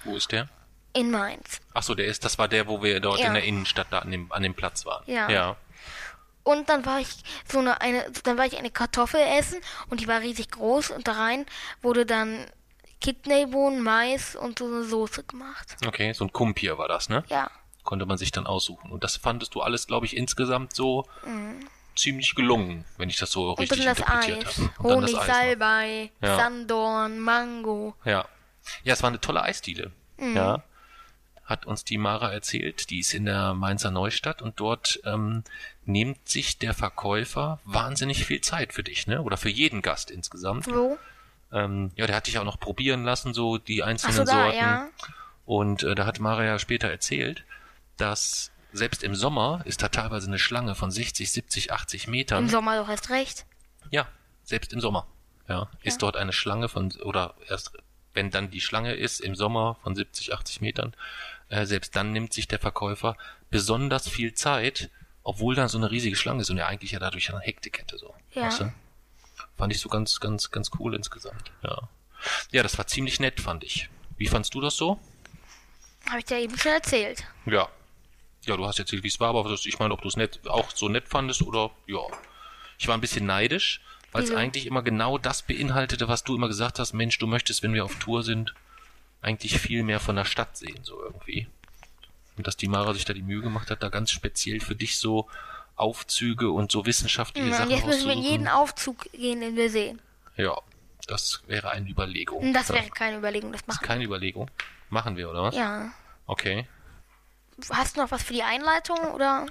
Wo 0.06 0.16
ist 0.16 0.32
der? 0.32 0.48
in 0.94 1.10
Mainz. 1.12 1.60
Ach 1.74 1.82
so, 1.84 1.96
der 1.96 2.06
ist, 2.06 2.24
das 2.24 2.38
war 2.38 2.48
der, 2.48 2.68
wo 2.68 2.84
wir 2.84 3.00
dort 3.00 3.20
Ja. 3.20 3.28
in 3.28 3.34
der 3.34 3.44
Innenstadt 3.44 3.88
da 3.90 4.00
an 4.00 4.12
dem, 4.12 4.32
an 4.32 4.44
dem 4.44 4.54
Platz 4.54 4.86
waren. 4.86 5.04
Ja. 5.08 5.30
ja. 5.30 5.56
Und 6.44 6.70
dann 6.70 6.86
war 6.86 7.00
ich 7.00 7.08
so 7.52 7.60
eine, 7.60 7.82
eine, 7.82 8.06
dann 8.24 8.38
war 8.38 8.46
ich 8.46 8.58
eine 8.58 8.70
Kartoffel 8.70 9.20
essen 9.40 9.60
und 9.90 10.02
die 10.02 10.08
war 10.08 10.20
riesig 10.22 10.52
groß 10.52 10.92
und 10.92 11.08
da 11.08 11.14
rein 11.14 11.46
wurde 11.82 12.06
dann 12.06 12.46
Kidneybohnen, 13.04 13.82
Mais 13.84 14.36
und 14.36 14.58
so 14.60 14.66
eine 14.66 14.84
Soße 14.84 15.24
gemacht. 15.26 15.76
Okay, 15.86 16.14
so 16.14 16.24
ein 16.24 16.32
Kumpir 16.34 16.78
war 16.78 16.88
das, 16.88 17.10
ne? 17.10 17.24
Ja. 17.28 17.52
Konnte 17.84 18.06
man 18.06 18.18
sich 18.18 18.32
dann 18.32 18.48
aussuchen. 18.48 18.92
Und 18.92 19.04
das 19.04 19.18
fandest 19.18 19.54
du 19.56 19.62
alles, 19.62 19.88
glaube 19.88 20.06
ich, 20.06 20.16
insgesamt 20.16 20.74
so 20.74 21.06
ziemlich 21.96 22.34
gelungen, 22.34 22.86
wenn 22.98 23.10
ich 23.10 23.18
das 23.18 23.32
so 23.32 23.44
Mhm. 23.44 23.50
Und 23.52 23.60
richtig 23.60 23.86
dann 23.86 23.96
interpretiert 23.98 24.46
habe. 24.46 24.62
Und 24.80 24.90
dann 24.90 24.98
Honig, 24.98 25.12
das 25.12 25.22
Eis. 25.22 25.28
Salbei, 25.36 26.12
Ja. 26.22 26.38
Sandorn, 26.38 27.20
Mango. 27.20 27.94
Ja. 28.06 28.26
Ja, 28.84 28.94
es 28.94 29.04
war 29.04 29.10
eine 29.10 29.20
tolle 29.20 29.44
Eisdiele. 29.44 29.92
Mhm. 30.18 30.36
Ja. 30.36 30.64
Hat 31.44 31.66
uns 31.66 31.84
die 31.84 31.98
Mara 31.98 32.32
erzählt. 32.32 32.90
Die 32.90 33.00
ist 33.00 33.14
in 33.14 33.26
der 33.26 33.54
Mainzer 33.54 33.92
Neustadt 33.92 34.42
und 34.42 34.62
dort 34.62 35.02
ähm, 35.04 35.44
nimmt 35.84 36.28
sich 36.30 36.58
der 36.58 36.74
Verkäufer 36.74 37.60
wahnsinnig 37.66 38.26
viel 38.26 38.40
Zeit 38.40 38.72
für 38.72 38.82
dich, 38.84 39.08
ne? 39.08 39.22
Oder 39.22 39.36
für 39.36 39.50
jeden 39.50 39.82
Gast 39.82 40.10
insgesamt. 40.10 40.68
Wo? 40.68 40.98
Ähm, 41.54 41.92
ja, 41.96 42.08
der 42.08 42.16
hat 42.16 42.28
dich 42.28 42.40
auch 42.40 42.44
noch 42.44 42.60
probieren 42.60 43.04
lassen, 43.04 43.34
so 43.34 43.58
die 43.58 43.84
einzelnen 43.84 44.16
so, 44.16 44.24
da, 44.24 44.32
Sorten. 44.32 44.58
ja. 44.58 44.90
Und 45.46 45.84
äh, 45.84 45.94
da 45.96 46.06
hat 46.06 46.20
Mara 46.20 46.44
ja 46.44 46.58
später 46.58 46.90
erzählt, 46.90 47.44
dass 47.98 48.52
selbst 48.72 49.04
im 49.04 49.14
Sommer 49.14 49.62
ist 49.66 49.84
da 49.84 49.90
teilweise 49.90 50.28
eine 50.28 50.40
Schlange 50.40 50.74
von 50.74 50.90
60, 50.90 51.32
70, 51.32 51.72
80 51.72 52.08
Metern. 52.08 52.46
Im 52.46 52.50
Sommer 52.50 52.78
doch 52.78 52.90
erst 52.90 53.10
recht. 53.12 53.46
Ja, 53.92 54.08
selbst 54.44 54.74
im 54.74 54.82
Sommer. 54.82 55.08
Ja, 55.48 55.70
ist 55.82 56.02
dort 56.02 56.16
eine 56.16 56.34
Schlange 56.34 56.70
von, 56.70 56.92
oder 57.04 57.36
erst, 57.50 57.74
wenn 58.14 58.32
dann 58.32 58.50
die 58.50 58.62
Schlange 58.62 58.94
ist, 58.94 59.20
im 59.20 59.36
Sommer 59.36 59.78
von 59.84 59.94
70, 59.94 60.34
80 60.34 60.62
Metern, 60.62 60.96
äh, 61.50 61.66
selbst 61.66 61.96
dann 61.96 62.14
nimmt 62.14 62.34
sich 62.34 62.48
der 62.48 62.60
Verkäufer 62.60 63.18
besonders 63.50 64.08
viel 64.08 64.34
Zeit, 64.34 64.90
obwohl 65.22 65.54
da 65.54 65.68
so 65.68 65.78
eine 65.78 65.92
riesige 65.92 66.16
Schlange 66.16 66.42
ist 66.42 66.50
und 66.50 66.58
ja 66.58 66.68
eigentlich 66.68 66.92
ja 66.92 67.00
dadurch 67.00 67.30
eine 67.30 67.42
Hektik 67.42 67.80
hätte, 67.80 67.98
so. 67.98 68.16
Ja. 68.32 68.44
Weißt 68.44 68.62
du? 68.62 68.74
Fand 69.58 69.74
ich 69.74 69.80
so 69.80 69.90
ganz, 69.90 70.20
ganz, 70.20 70.52
ganz 70.52 70.72
cool 70.80 70.96
insgesamt, 70.96 71.52
ja. 71.64 71.90
Ja, 72.52 72.64
das 72.64 72.78
war 72.78 72.88
ziemlich 72.88 73.20
nett, 73.20 73.42
fand 73.42 73.64
ich. 73.64 73.90
Wie 74.18 74.28
fandst 74.28 74.54
du 74.54 74.62
das 74.62 74.78
so? 74.78 75.00
Habe 76.08 76.20
ich 76.20 76.26
dir 76.26 76.40
eben 76.40 76.58
schon 76.58 76.72
erzählt. 76.72 77.24
Ja. 77.46 77.68
Ja, 78.46 78.58
du 78.58 78.66
hast 78.66 78.80
erzählt, 78.80 79.04
wie 79.04 79.08
es 79.08 79.20
war, 79.20 79.30
aber 79.30 79.50
das, 79.50 79.66
ich 79.66 79.80
meine, 79.80 79.94
ob 79.94 80.02
du 80.02 80.08
es 80.08 80.18
nett, 80.18 80.42
auch 80.48 80.72
so 80.72 80.90
nett 80.90 81.08
fandest 81.08 81.42
oder, 81.42 81.72
ja. 81.88 82.02
Ich 82.78 82.88
war 82.88 82.98
ein 82.98 83.02
bisschen 83.02 83.26
neidisch, 83.26 83.82
weil 84.12 84.24
es 84.24 84.30
Wieso? 84.30 84.40
eigentlich 84.40 84.66
immer 84.66 84.84
genau 84.84 85.18
das 85.18 85.44
beinhaltete, 85.44 86.08
was 86.08 86.24
du 86.24 86.36
immer 86.36 86.48
gesagt 86.48 86.80
hast, 86.80 86.94
Mensch, 86.94 87.18
du 87.20 87.28
möchtest, 87.28 87.64
wenn 87.64 87.74
wir 87.74 87.86
auf 87.86 87.96
Tour 88.00 88.24
sind, 88.24 88.54
eigentlich 89.22 89.60
viel 89.60 89.84
mehr 89.84 90.00
von 90.00 90.16
der 90.16 90.26
Stadt 90.26 90.58
sehen, 90.58 90.84
so 90.84 91.02
irgendwie. 91.02 91.48
Und 92.36 92.48
dass 92.48 92.58
die 92.58 92.68
Mara 92.68 92.94
sich 92.94 93.06
da 93.06 93.14
die 93.14 93.22
Mühe 93.22 93.42
gemacht 93.42 93.70
hat, 93.70 93.82
da 93.82 93.90
ganz 93.90 94.12
speziell 94.12 94.60
für 94.60 94.76
dich 94.76 94.98
so 94.98 95.30
Aufzüge 95.76 96.52
und 96.52 96.72
so 96.72 96.86
wissenschaftliche 96.86 97.48
Und 97.48 97.54
Sachen 97.54 97.72
jetzt 97.72 97.86
müssen 97.86 98.08
wir 98.08 98.14
in 98.14 98.22
jeden 98.24 98.48
Aufzug 98.48 99.12
gehen, 99.12 99.42
den 99.42 99.56
wir 99.56 99.70
sehen. 99.70 100.02
Ja, 100.36 100.56
das 101.08 101.42
wäre 101.48 101.72
eine 101.72 101.90
Überlegung. 101.90 102.54
Das 102.54 102.70
Ja. 102.70 102.76
wäre 102.76 102.90
keine 102.90 103.18
Überlegung, 103.18 103.52
das 103.52 103.66
machen. 103.68 103.86
keine 103.86 104.04
Überlegung. 104.04 104.50
Machen 104.90 105.18
wir, 105.18 105.30
oder 105.30 105.44
was? 105.44 105.56
Ja. 105.56 105.92
Okay. 106.28 106.68
Hast 107.70 107.98
du 107.98 108.02
noch 108.02 108.12
was 108.12 108.24
für 108.24 108.34
die 108.34 108.44
Einleitung 108.44 108.98
oder? 109.14 109.46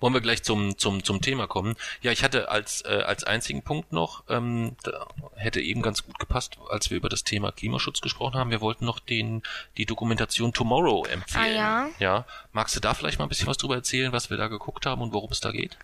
Wollen 0.00 0.14
wir 0.14 0.20
gleich 0.20 0.42
zum, 0.44 0.78
zum, 0.78 1.02
zum 1.02 1.20
Thema 1.20 1.46
kommen? 1.48 1.74
Ja, 2.02 2.12
ich 2.12 2.22
hatte 2.22 2.50
als, 2.50 2.82
äh, 2.84 3.02
als 3.04 3.24
einzigen 3.24 3.62
Punkt 3.62 3.92
noch, 3.92 4.22
ähm, 4.28 4.76
da 4.84 5.06
hätte 5.34 5.60
eben 5.60 5.82
ganz 5.82 6.04
gut 6.04 6.18
gepasst, 6.20 6.56
als 6.70 6.88
wir 6.90 6.96
über 6.96 7.08
das 7.08 7.24
Thema 7.24 7.50
Klimaschutz 7.50 8.00
gesprochen 8.00 8.34
haben. 8.38 8.50
Wir 8.50 8.60
wollten 8.60 8.84
noch 8.84 9.00
den, 9.00 9.42
die 9.76 9.86
Dokumentation 9.86 10.52
Tomorrow 10.52 11.04
empfehlen. 11.06 11.58
Ah, 11.58 11.88
ja? 11.88 11.90
Ja. 11.98 12.24
Magst 12.52 12.76
du 12.76 12.80
da 12.80 12.94
vielleicht 12.94 13.18
mal 13.18 13.24
ein 13.26 13.28
bisschen 13.28 13.48
was 13.48 13.56
drüber 13.56 13.74
erzählen, 13.74 14.12
was 14.12 14.30
wir 14.30 14.36
da 14.36 14.46
geguckt 14.46 14.86
haben 14.86 15.02
und 15.02 15.12
worum 15.12 15.30
es 15.32 15.40
da 15.40 15.50
geht? 15.50 15.76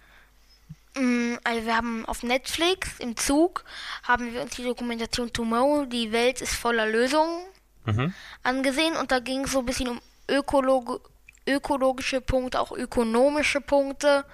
Mm, 0.97 1.35
Also 1.43 1.67
wir 1.67 1.77
haben 1.77 2.07
auf 2.07 2.23
Netflix 2.23 3.01
im 3.01 3.17
Zug 3.17 3.65
haben 4.05 4.33
wir 4.33 4.43
uns 4.43 4.55
die 4.55 4.63
Dokumentation 4.63 5.33
Tomorrow, 5.33 5.87
die 5.87 6.13
Welt 6.13 6.41
ist 6.41 6.55
voller 6.55 6.87
Lösungen 6.87 7.47
Mhm. 7.87 8.15
angesehen 8.45 8.97
und 8.97 9.11
da 9.11 9.19
ging 9.19 9.45
es 9.45 9.53
so 9.53 9.59
ein 9.59 9.67
bisschen 9.67 9.89
um 9.89 10.01
Ökologe, 10.31 11.01
ökologische 11.47 12.21
Punkte, 12.21 12.61
auch 12.61 12.73
ökonomische 12.73 13.61
Punkte, 13.61 14.25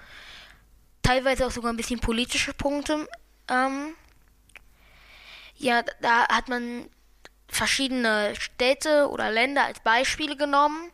teilweise 1.01 1.45
auch 1.45 1.51
sogar 1.51 1.71
ein 1.73 1.77
bisschen 1.77 1.99
politische 1.99 2.53
Punkte. 2.53 3.07
Ähm, 3.47 3.95
ja, 5.55 5.83
da 6.01 6.27
hat 6.27 6.47
man 6.49 6.89
verschiedene 7.47 8.33
Städte 8.39 9.09
oder 9.09 9.29
Länder 9.29 9.65
als 9.65 9.79
Beispiele 9.81 10.35
genommen. 10.37 10.91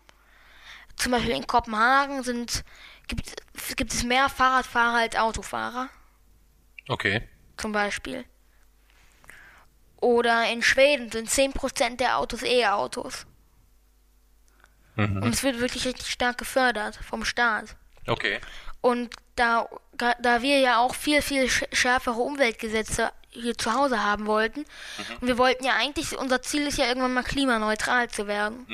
Zum 0.96 1.12
Beispiel 1.12 1.36
in 1.36 1.46
Kopenhagen 1.46 2.24
sind, 2.24 2.64
gibt, 3.08 3.32
gibt 3.78 3.94
es 3.94 4.04
mehr 4.04 4.30
Fahrradfahrer 4.30 4.98
als 4.98 5.16
Autofahrer, 5.16 5.90
Okay. 6.90 7.28
zum 7.58 7.72
Beispiel. 7.72 8.26
Oder 10.00 10.50
in 10.52 10.62
Schweden 10.64 11.12
sind 11.12 11.30
10% 11.30 11.98
der 11.98 12.18
Autos 12.18 12.42
E-Autos. 12.44 13.26
Mhm. 14.98 15.24
Und 15.24 15.34
es 15.34 15.44
wird 15.44 15.60
wirklich 15.60 15.86
richtig 15.86 16.10
stark 16.12 16.38
gefördert 16.38 17.00
vom 17.08 17.24
Staat. 17.24 17.76
Okay. 18.08 18.40
Und 18.82 19.14
da, 19.36 19.68
da- 19.98 20.42
wir 20.42 20.60
ja 20.60 20.80
auch 20.80 20.94
viel, 20.96 21.22
viel 21.22 21.46
sch- 21.46 21.74
schärfere 21.76 22.20
Umweltgesetze 22.20 23.12
hier 23.30 23.58
zu 23.58 23.74
Hause 23.74 24.04
haben 24.04 24.26
wollten, 24.26 24.66
und 25.22 25.28
wir 25.28 25.38
wollten 25.38 25.64
ja 25.64 25.74
eigentlich, 25.76 26.18
unser 26.18 26.42
Ziel 26.42 26.66
ist 26.66 26.78
ja 26.80 26.88
irgendwann 26.88 27.14
mal 27.14 27.24
klimaneutral 27.24 28.10
zu 28.10 28.26
werden. 28.28 28.66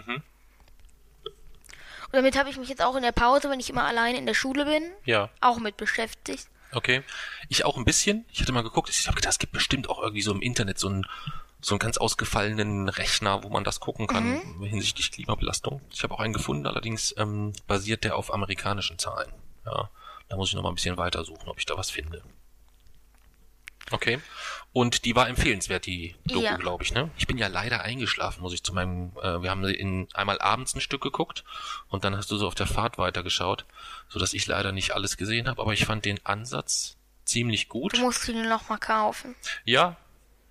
Und 1.25 2.13
damit 2.13 2.37
habe 2.37 2.49
ich 2.49 2.57
mich 2.57 2.69
jetzt 2.69 2.81
auch 2.81 2.95
in 2.95 3.01
der 3.03 3.11
Pause, 3.11 3.49
wenn 3.49 3.59
ich 3.59 3.69
immer 3.69 3.83
alleine 3.85 4.17
in 4.17 4.25
der 4.25 4.35
Schule 4.35 4.65
bin, 4.65 4.83
Ja. 5.05 5.29
auch 5.41 5.57
mit 5.59 5.77
beschäftigt. 5.77 6.47
Okay. 6.71 7.03
Ich 7.49 7.65
auch 7.65 7.77
ein 7.77 7.85
bisschen. 7.85 8.25
Ich 8.31 8.41
hatte 8.41 8.51
mal 8.51 8.63
geguckt, 8.63 8.89
ich 8.89 9.05
habe 9.07 9.15
gedacht, 9.15 9.33
es 9.33 9.39
gibt 9.39 9.51
bestimmt 9.53 9.89
auch 9.89 9.99
irgendwie 10.01 10.21
so 10.21 10.31
im 10.31 10.41
Internet 10.41 10.79
so 10.79 10.87
einen, 10.87 11.05
so 11.63 11.75
einen 11.75 11.79
ganz 11.79 11.97
ausgefallenen 11.97 12.89
Rechner, 12.89 13.43
wo 13.43 13.49
man 13.49 13.63
das 13.63 13.79
gucken 13.79 14.05
kann 14.07 14.41
hinsichtlich 14.61 15.11
Klimabelastung. 15.11 15.81
Ich 15.91 16.03
habe 16.03 16.13
auch 16.13 16.19
einen 16.19 16.33
gefunden, 16.33 16.67
allerdings 16.67 17.15
ähm, 17.17 17.53
basiert 17.67 18.03
der 18.03 18.17
auf 18.17 18.33
amerikanischen 18.33 18.99
Zahlen. 18.99 19.31
Ja, 19.65 19.89
da 20.27 20.35
muss 20.35 20.49
ich 20.49 20.55
noch 20.55 20.63
mal 20.63 20.69
ein 20.69 20.75
bisschen 20.75 20.97
weiter 20.97 21.23
suchen, 21.23 21.47
ob 21.47 21.57
ich 21.57 21.65
da 21.65 21.77
was 21.77 21.89
finde. 21.89 22.21
Okay. 23.91 24.19
Und 24.71 25.05
die 25.05 25.15
war 25.15 25.27
empfehlenswert, 25.29 25.85
die 25.85 26.15
Doku, 26.25 26.41
Ja. 26.41 26.57
glaube 26.57 26.83
ich, 26.83 26.93
ne? 26.93 27.11
Ich 27.17 27.27
bin 27.27 27.37
ja 27.37 27.47
leider 27.47 27.81
eingeschlafen, 27.81 28.41
muss 28.41 28.53
ich 28.53 28.63
zu 28.63 28.73
meinem, 28.73 29.11
äh, 29.21 29.41
wir 29.41 29.49
haben 29.51 29.63
in, 29.65 30.07
einmal 30.13 30.39
abends 30.39 30.73
ein 30.73 30.81
Stück 30.81 31.01
geguckt 31.01 31.43
und 31.89 32.03
dann 32.03 32.15
hast 32.17 32.31
du 32.31 32.37
so 32.37 32.47
auf 32.47 32.55
der 32.55 32.65
Fahrt 32.65 32.97
weitergeschaut, 32.97 33.65
so 34.09 34.19
dass 34.19 34.33
ich 34.33 34.47
leider 34.47 34.71
nicht 34.71 34.91
alles 34.95 35.15
gesehen 35.17 35.47
habe, 35.47 35.61
aber 35.61 35.73
ich 35.73 35.85
fand 35.85 36.05
den 36.05 36.25
Ansatz 36.25 36.97
ziemlich 37.25 37.69
gut. 37.69 37.93
Du 37.95 38.01
musst 38.01 38.27
ihn 38.27 38.47
noch 38.49 38.67
mal 38.69 38.77
kaufen. 38.79 39.35
Ja, 39.63 39.95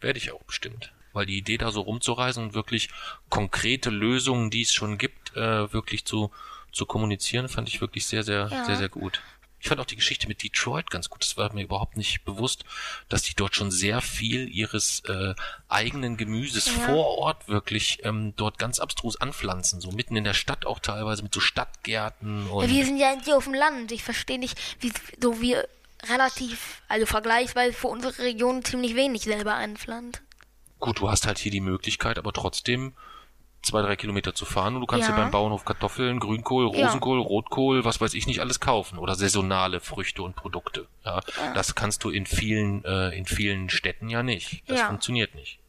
werde 0.00 0.18
ich 0.18 0.30
auch 0.30 0.42
bestimmt. 0.44 0.92
Weil 1.12 1.26
die 1.26 1.38
Idee 1.38 1.58
da 1.58 1.70
so 1.70 1.80
rumzureisen 1.82 2.42
und 2.44 2.54
wirklich 2.54 2.88
konkrete 3.28 3.90
Lösungen, 3.90 4.50
die 4.50 4.62
es 4.62 4.72
schon 4.72 4.98
gibt, 4.98 5.36
äh, 5.36 5.72
wirklich 5.72 6.04
zu, 6.04 6.30
zu 6.72 6.86
kommunizieren, 6.86 7.48
fand 7.48 7.68
ich 7.68 7.80
wirklich 7.80 8.06
sehr, 8.06 8.22
sehr, 8.22 8.48
Ja. 8.50 8.64
sehr, 8.64 8.76
sehr 8.76 8.88
gut. 8.88 9.20
Ich 9.60 9.68
fand 9.68 9.80
auch 9.80 9.86
die 9.86 9.94
Geschichte 9.94 10.26
mit 10.26 10.42
Detroit 10.42 10.90
ganz 10.90 11.08
gut. 11.08 11.22
Das 11.22 11.36
war 11.36 11.52
mir 11.52 11.62
überhaupt 11.62 11.96
nicht 11.96 12.24
bewusst, 12.24 12.64
dass 13.08 13.22
die 13.22 13.34
dort 13.36 13.54
schon 13.54 13.70
sehr 13.70 14.00
viel 14.00 14.48
ihres 14.48 15.00
äh, 15.04 15.34
eigenen 15.68 16.16
Gemüses 16.16 16.66
Ja. 16.66 16.72
vor 16.72 17.06
Ort 17.18 17.46
wirklich 17.46 18.00
ähm, 18.02 18.34
dort 18.34 18.58
ganz 18.58 18.80
abstrus 18.80 19.20
anpflanzen. 19.20 19.80
So 19.80 19.92
mitten 19.92 20.16
in 20.16 20.24
der 20.24 20.34
Stadt 20.34 20.66
auch 20.66 20.80
teilweise 20.80 21.22
mit 21.22 21.32
so 21.32 21.38
Stadtgärten 21.38 22.48
und 22.48 22.64
Ja, 22.64 22.70
wir 22.74 22.84
sind 22.84 22.96
ja 22.96 23.14
hier 23.24 23.36
auf 23.36 23.44
dem 23.44 23.54
Land. 23.54 23.92
Ich 23.92 24.02
verstehe 24.02 24.40
nicht, 24.40 24.58
wie 24.80 24.92
so 25.20 25.40
wir 25.40 25.68
relativ, 26.08 26.82
also 26.88 27.06
vergleichsweise 27.06 27.72
für 27.72 27.86
unsere 27.86 28.18
Region 28.18 28.64
ziemlich 28.64 28.96
wenig 28.96 29.22
selber 29.22 29.54
anpflanzen. 29.54 30.26
Gut, 30.82 30.98
du 30.98 31.08
hast 31.08 31.26
halt 31.28 31.38
hier 31.38 31.52
die 31.52 31.60
Möglichkeit, 31.60 32.18
aber 32.18 32.32
trotzdem 32.32 32.94
zwei, 33.62 33.82
drei 33.82 33.94
Kilometer 33.94 34.34
zu 34.34 34.44
fahren 34.44 34.74
und 34.74 34.80
du 34.80 34.86
kannst 34.88 35.08
Ja. 35.08 35.14
dir 35.14 35.20
beim 35.20 35.30
Bauernhof 35.30 35.64
Kartoffeln, 35.64 36.18
Grünkohl, 36.18 36.64
Ja. 36.66 36.86
Rosenkohl, 36.88 37.20
Rotkohl, 37.20 37.84
was 37.84 38.00
weiß 38.00 38.14
ich 38.14 38.26
nicht 38.26 38.40
alles 38.40 38.58
kaufen 38.58 38.98
oder 38.98 39.14
saisonale 39.14 39.78
Früchte 39.78 40.24
und 40.24 40.34
Produkte. 40.34 40.88
Ja, 41.04 41.20
das 41.54 41.76
kannst 41.76 42.02
du 42.02 42.10
in 42.10 42.26
vielen, 42.26 42.84
äh, 42.84 43.10
in 43.16 43.26
vielen 43.26 43.70
Städten 43.70 44.08
ja 44.08 44.24
nicht. 44.24 44.64
Das 44.68 44.80
Ja. 44.80 44.86
funktioniert 44.88 45.36
nicht. 45.36 45.60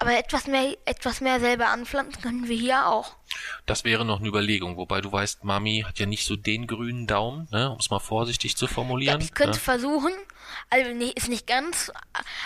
Aber 0.00 0.18
etwas 0.18 0.48
mehr, 0.48 0.76
etwas 0.84 1.20
mehr 1.20 1.38
selber 1.38 1.68
anpflanzen 1.68 2.20
können 2.20 2.48
wir 2.48 2.56
hier 2.56 2.88
auch. 2.88 3.14
Das 3.66 3.84
wäre 3.84 4.04
noch 4.04 4.18
eine 4.18 4.26
Überlegung, 4.26 4.76
wobei 4.76 5.00
du 5.00 5.12
weißt, 5.12 5.44
Mami 5.44 5.84
hat 5.86 6.00
ja 6.00 6.06
nicht 6.06 6.26
so 6.26 6.34
den 6.34 6.66
grünen 6.66 7.06
Daumen, 7.06 7.46
ne, 7.52 7.70
um 7.70 7.78
es 7.78 7.88
mal 7.88 8.00
vorsichtig 8.00 8.56
zu 8.56 8.64
Ja, 8.66 8.72
formulieren. 8.72 9.20
ich 9.20 9.32
könnte 9.32 9.58
ne? 9.58 9.62
versuchen, 9.62 10.10
also 10.70 10.92
nee, 10.92 11.12
ist 11.14 11.28
nicht 11.28 11.46
ganz, 11.46 11.92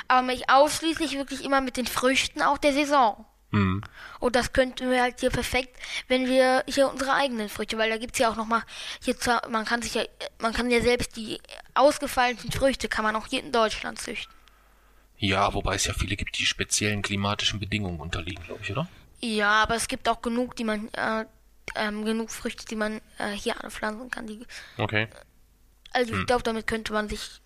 aber 0.09 0.23
mich 0.23 0.49
ausschließlich 0.51 1.17
wirklich 1.17 1.45
immer 1.45 1.61
mit 1.61 1.77
den 1.77 1.87
Früchten 1.87 2.43
auch 2.43 2.59
der 2.59 2.73
Saison. 2.73 3.25
Hm. 3.53 3.83
Und 4.19 4.35
das 4.35 4.53
könnten 4.53 4.91
wir 4.91 5.01
halt 5.03 5.21
hier 5.21 5.31
perfekt, 5.31 5.77
wenn 6.09 6.27
wir 6.27 6.65
hier 6.67 6.91
unsere 6.91 7.13
eigenen 7.13 7.49
Früchte, 7.49 7.79
weil 7.79 7.91
da 7.91 7.97
gibt's 7.97 8.19
ja 8.19 8.29
auch 8.29 8.37
nochmal, 8.37 8.63
hier 9.03 9.17
zwar, 9.19 9.49
man 9.49 9.65
kann 9.65 9.83
sich 9.83 9.95
ja, 9.95 10.03
man 10.41 10.53
kann 10.53 10.71
ja 10.71 10.81
selbst 10.81 11.17
die 11.17 11.41
ausgefallenen 11.75 12.51
Früchte 12.51 12.89
kann 12.89 13.05
man 13.05 13.15
auch 13.15 13.27
hier 13.29 13.43
in 13.43 13.53
Deutschland 13.53 14.01
züchten. 14.01 14.35
Ja, 15.19 15.55
wobei 15.55 15.77
es 15.77 15.87
ja 15.87 15.95
viele 15.95 16.17
gibt, 16.17 16.39
die 16.39 16.45
speziellen 16.45 17.03
klimatischen 17.03 17.59
Bedingungen 17.61 18.01
unterliegen, 18.01 18.45
glaube 18.45 18.61
ich, 18.63 18.71
oder? 18.73 18.89
Ja, 19.21 19.63
aber 19.63 19.77
es 19.77 19.89
gibt 19.89 20.09
auch 20.09 20.21
genug, 20.21 20.57
die 20.57 20.65
man, 20.65 20.89
äh, 20.93 21.25
ähm, 21.77 22.05
genug 22.05 22.31
Früchte, 22.31 22.67
die 22.67 22.77
man 22.77 23.01
äh, 23.19 23.31
hier 23.31 23.63
anpflanzen 23.65 24.11
kann. 24.11 24.27
Die, 24.27 24.45
Okay. 24.77 25.09
Also 25.93 26.13
Hm. 26.13 26.21
ich 26.21 26.27
glaube, 26.27 26.43
damit 26.43 26.67
könnte 26.67 26.93
man 26.93 27.09
sich 27.09 27.41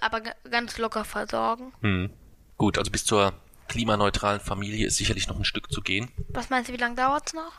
aber 0.00 0.20
ga- 0.20 0.34
ganz 0.50 0.78
locker 0.78 1.04
versorgen. 1.04 1.72
Hm. 1.80 2.10
Gut, 2.56 2.78
also 2.78 2.90
bis 2.90 3.04
zur 3.04 3.32
klimaneutralen 3.68 4.40
Familie 4.40 4.86
ist 4.86 4.96
sicherlich 4.96 5.26
noch 5.28 5.36
ein 5.36 5.44
Stück 5.44 5.72
zu 5.72 5.80
gehen. 5.80 6.10
Was 6.28 6.50
meinst 6.50 6.68
du, 6.68 6.72
wie 6.72 6.78
lange 6.78 6.94
dauert's 6.96 7.32
noch? 7.32 7.52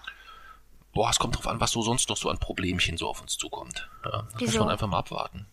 Boah, 0.93 1.09
es 1.09 1.19
kommt 1.19 1.35
drauf 1.35 1.47
an, 1.47 1.59
was 1.59 1.71
so 1.71 1.81
sonst 1.81 2.07
noch 2.09 2.15
so 2.17 2.29
an 2.29 2.37
Problemchen 2.37 2.97
so 2.97 3.09
auf 3.09 3.21
uns 3.21 3.37
zukommt. 3.37 3.89
Ja, 4.05 4.21
das 4.23 4.33
muss 4.33 4.41
Wieso? 4.41 4.59
man 4.59 4.69
einfach 4.69 4.87
mal 4.87 4.99
abwarten. 4.99 5.45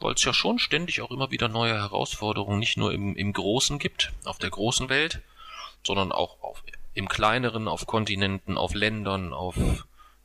Weil 0.00 0.14
es 0.14 0.24
ja 0.24 0.34
schon 0.34 0.58
ständig 0.58 1.00
auch 1.02 1.10
immer 1.10 1.30
wieder 1.30 1.48
neue 1.48 1.74
Herausforderungen 1.74 2.58
nicht 2.58 2.76
nur 2.76 2.92
im, 2.92 3.14
im 3.16 3.32
Großen 3.32 3.78
gibt, 3.78 4.12
auf 4.24 4.38
der 4.38 4.50
großen 4.50 4.88
Welt, 4.88 5.20
sondern 5.84 6.10
auch 6.12 6.42
auf, 6.42 6.62
im 6.94 7.08
Kleineren, 7.08 7.68
auf 7.68 7.86
Kontinenten, 7.86 8.58
auf 8.58 8.74
Ländern, 8.74 9.32
auf, 9.32 9.56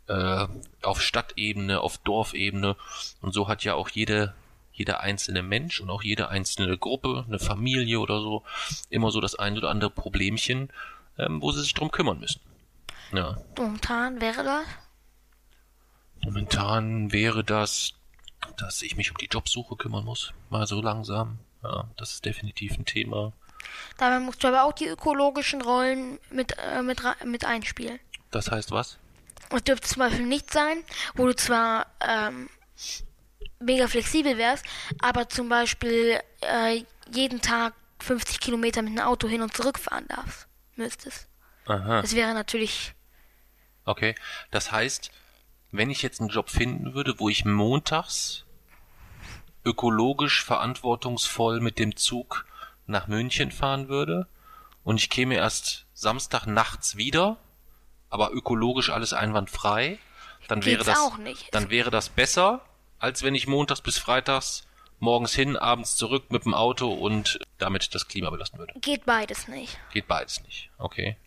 äh, 0.07 0.47
auf 0.81 1.01
Stadtebene, 1.01 1.79
auf 1.79 1.99
Dorfebene. 1.99 2.75
Und 3.21 3.33
so 3.33 3.47
hat 3.47 3.63
ja 3.63 3.75
auch 3.75 3.89
jede, 3.89 4.33
jeder 4.81 5.01
einzelne 5.01 5.43
Mensch 5.43 5.79
und 5.79 5.91
auch 5.91 6.01
jede 6.01 6.29
einzelne 6.29 6.75
Gruppe, 6.75 7.23
eine 7.27 7.37
Familie 7.37 7.99
oder 7.99 8.19
so, 8.19 8.43
immer 8.89 9.11
so 9.11 9.21
das 9.21 9.35
ein 9.35 9.55
oder 9.55 9.69
andere 9.69 9.91
Problemchen, 9.91 10.69
ähm, 11.19 11.39
wo 11.39 11.51
sie 11.51 11.61
sich 11.61 11.75
drum 11.75 11.91
kümmern 11.91 12.19
müssen. 12.19 12.41
Ja. 13.13 13.37
Momentan 13.57 14.19
wäre 14.19 14.43
das? 14.43 14.65
Momentan 16.23 17.11
wäre 17.11 17.43
das, 17.43 17.93
dass 18.57 18.81
ich 18.81 18.95
mich 18.95 19.11
um 19.11 19.17
die 19.17 19.27
Jobsuche 19.27 19.75
kümmern 19.75 20.03
muss. 20.03 20.33
Mal 20.49 20.65
so 20.65 20.81
langsam. 20.81 21.37
Ja, 21.63 21.87
das 21.95 22.13
ist 22.13 22.25
definitiv 22.25 22.75
ein 22.77 22.85
Thema. 22.85 23.33
Dabei 23.97 24.19
musst 24.19 24.43
du 24.43 24.47
aber 24.47 24.63
auch 24.63 24.73
die 24.73 24.87
ökologischen 24.87 25.61
Rollen 25.61 26.17
mit, 26.31 26.57
äh, 26.57 26.81
mit, 26.81 27.03
mit 27.23 27.45
einspielen. 27.45 27.99
Das 28.31 28.49
heißt 28.49 28.71
was? 28.71 28.97
Es 29.51 29.63
dürfte 29.63 29.87
zum 29.87 29.99
Beispiel 29.99 30.25
nicht 30.25 30.51
sein, 30.51 30.83
wo 31.13 31.27
du 31.27 31.35
zwar 31.35 31.85
ähm, 31.99 32.49
mega 33.59 33.87
flexibel 33.87 34.37
wärst, 34.37 34.65
aber 35.01 35.29
zum 35.29 35.49
Beispiel 35.49 36.19
äh, 36.41 36.83
jeden 37.13 37.41
Tag 37.41 37.73
50 37.99 38.39
Kilometer 38.39 38.81
mit 38.81 38.91
einem 38.91 39.07
Auto 39.07 39.27
hin 39.27 39.41
und 39.41 39.55
zurück 39.55 39.79
fahren 39.79 40.05
darfst. 40.07 40.47
Müsstest. 40.75 41.27
Aha. 41.65 42.01
Das 42.01 42.15
wäre 42.15 42.33
natürlich. 42.33 42.93
Okay. 43.85 44.15
Das 44.49 44.71
heißt, 44.71 45.11
wenn 45.71 45.89
ich 45.89 46.01
jetzt 46.01 46.19
einen 46.19 46.29
Job 46.29 46.49
finden 46.49 46.93
würde, 46.93 47.19
wo 47.19 47.29
ich 47.29 47.45
montags 47.45 48.45
ökologisch 49.63 50.43
verantwortungsvoll 50.43 51.59
mit 51.61 51.77
dem 51.77 51.95
Zug 51.95 52.45
nach 52.87 53.07
München 53.07 53.51
fahren 53.51 53.87
würde 53.87 54.27
und 54.83 54.97
ich 54.97 55.09
käme 55.09 55.35
erst 55.35 55.85
Samstag 55.93 56.47
nachts 56.47 56.95
wieder, 56.97 57.37
aber 58.09 58.31
ökologisch 58.31 58.89
alles 58.89 59.13
einwandfrei, 59.13 59.99
dann 60.47 60.65
wäre 60.65 60.77
Geht's 60.77 60.87
das 60.87 60.99
auch 60.99 61.17
nicht. 61.17 61.53
dann 61.53 61.69
wäre 61.69 61.91
das 61.91 62.09
besser, 62.09 62.61
als 63.01 63.23
wenn 63.23 63.35
ich 63.35 63.47
montags 63.47 63.81
bis 63.81 63.97
freitags 63.97 64.63
morgens 64.99 65.33
hin, 65.33 65.57
abends 65.57 65.95
zurück 65.95 66.25
mit 66.29 66.45
dem 66.45 66.53
Auto 66.53 66.93
und 66.93 67.39
damit 67.57 67.93
das 67.95 68.07
Klima 68.07 68.29
belasten 68.29 68.59
würde. 68.59 68.73
Geht 68.79 69.05
beides 69.05 69.47
nicht. 69.47 69.77
Geht 69.91 70.07
beides 70.07 70.43
nicht. 70.43 70.69
Okay. 70.77 71.17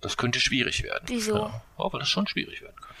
Das 0.00 0.16
könnte 0.16 0.40
schwierig 0.40 0.82
werden. 0.82 1.04
Wieso? 1.06 1.36
Ja, 1.36 1.62
oh, 1.76 1.92
weil 1.92 2.00
das 2.00 2.08
schon 2.08 2.26
schwierig 2.26 2.60
werden 2.60 2.76
kann. 2.80 2.96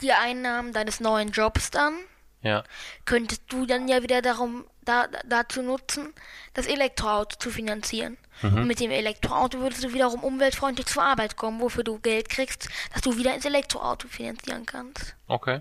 Die 0.00 0.12
Einnahmen 0.12 0.72
deines 0.72 1.00
neuen 1.00 1.30
Jobs 1.30 1.70
dann 1.70 1.94
Ja. 2.42 2.64
könntest 3.04 3.42
du 3.48 3.66
dann 3.66 3.86
ja 3.88 4.02
wieder 4.02 4.22
darum 4.22 4.64
da, 4.84 5.06
dazu 5.24 5.62
nutzen, 5.62 6.12
das 6.54 6.66
Elektroauto 6.66 7.36
zu 7.38 7.50
finanzieren. 7.50 8.18
Mhm. 8.42 8.56
Und 8.58 8.66
mit 8.66 8.80
dem 8.80 8.90
Elektroauto 8.90 9.60
würdest 9.60 9.84
du 9.84 9.92
wiederum 9.92 10.24
umweltfreundlich 10.24 10.86
zur 10.86 11.04
Arbeit 11.04 11.36
kommen, 11.36 11.60
wofür 11.60 11.84
du 11.84 12.00
Geld 12.00 12.28
kriegst, 12.28 12.68
dass 12.92 13.02
du 13.02 13.16
wieder 13.16 13.34
ins 13.34 13.44
Elektroauto 13.44 14.08
finanzieren 14.08 14.66
kannst. 14.66 15.14
Okay. 15.28 15.60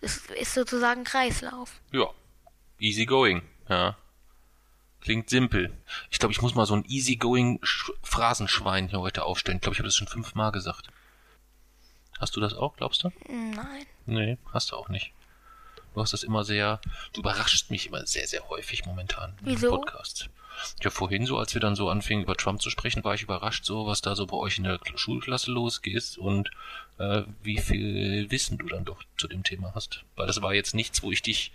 Das 0.00 0.16
ist 0.18 0.54
sozusagen 0.54 1.04
Kreislauf. 1.04 1.80
Ja. 1.92 2.10
Easy 2.78 3.06
going. 3.06 3.42
Ja. 3.68 3.96
Klingt 5.00 5.30
simpel. 5.30 5.72
Ich 6.10 6.18
glaube, 6.18 6.32
ich 6.32 6.42
muss 6.42 6.54
mal 6.54 6.66
so 6.66 6.74
ein 6.74 6.84
easygoing 6.86 7.60
Sch- 7.62 7.92
Phrasenschwein 8.02 8.88
hier 8.88 9.00
heute 9.00 9.24
aufstellen. 9.24 9.56
Ich 9.58 9.62
glaube, 9.62 9.74
ich 9.74 9.78
habe 9.78 9.88
das 9.88 9.96
schon 9.96 10.08
fünfmal 10.08 10.52
gesagt. 10.52 10.88
Hast 12.18 12.34
du 12.36 12.40
das 12.40 12.54
auch, 12.54 12.76
glaubst 12.76 13.04
du? 13.04 13.10
Nein. 13.28 13.86
Nee, 14.06 14.38
hast 14.52 14.70
du 14.72 14.76
auch 14.76 14.88
nicht. 14.88 15.12
Du 15.94 16.00
hast 16.02 16.12
das 16.12 16.22
immer 16.24 16.44
sehr, 16.44 16.80
du 17.12 17.20
überraschst 17.20 17.70
mich 17.70 17.86
immer 17.86 18.06
sehr, 18.06 18.26
sehr 18.26 18.48
häufig 18.48 18.84
momentan 18.84 19.34
Wieso? 19.42 19.70
Podcasts. 19.70 20.28
Ja, 20.82 20.90
vorhin 20.90 21.26
so, 21.26 21.38
als 21.38 21.54
wir 21.54 21.60
dann 21.60 21.76
so 21.76 21.88
anfingen 21.90 22.24
über 22.24 22.34
Trump 22.36 22.60
zu 22.62 22.70
sprechen, 22.70 23.04
war 23.04 23.14
ich 23.14 23.22
überrascht 23.22 23.64
so, 23.64 23.86
was 23.86 24.00
da 24.00 24.14
so 24.16 24.26
bei 24.26 24.36
euch 24.36 24.58
in 24.58 24.64
der 24.64 24.78
Kl- 24.80 24.96
Schulklasse 24.98 25.50
losgeht 25.52 26.16
und 26.18 26.50
äh, 26.98 27.22
wie 27.42 27.58
viel 27.58 28.30
Wissen 28.30 28.58
du 28.58 28.66
dann 28.66 28.84
doch 28.84 29.02
zu 29.18 29.28
dem 29.28 29.42
Thema 29.44 29.72
hast. 29.74 30.04
Weil 30.16 30.26
das 30.26 30.40
war 30.42 30.54
jetzt 30.54 30.74
nichts, 30.74 31.02
wo 31.02 31.12
ich 31.12 31.22
dich 31.22 31.52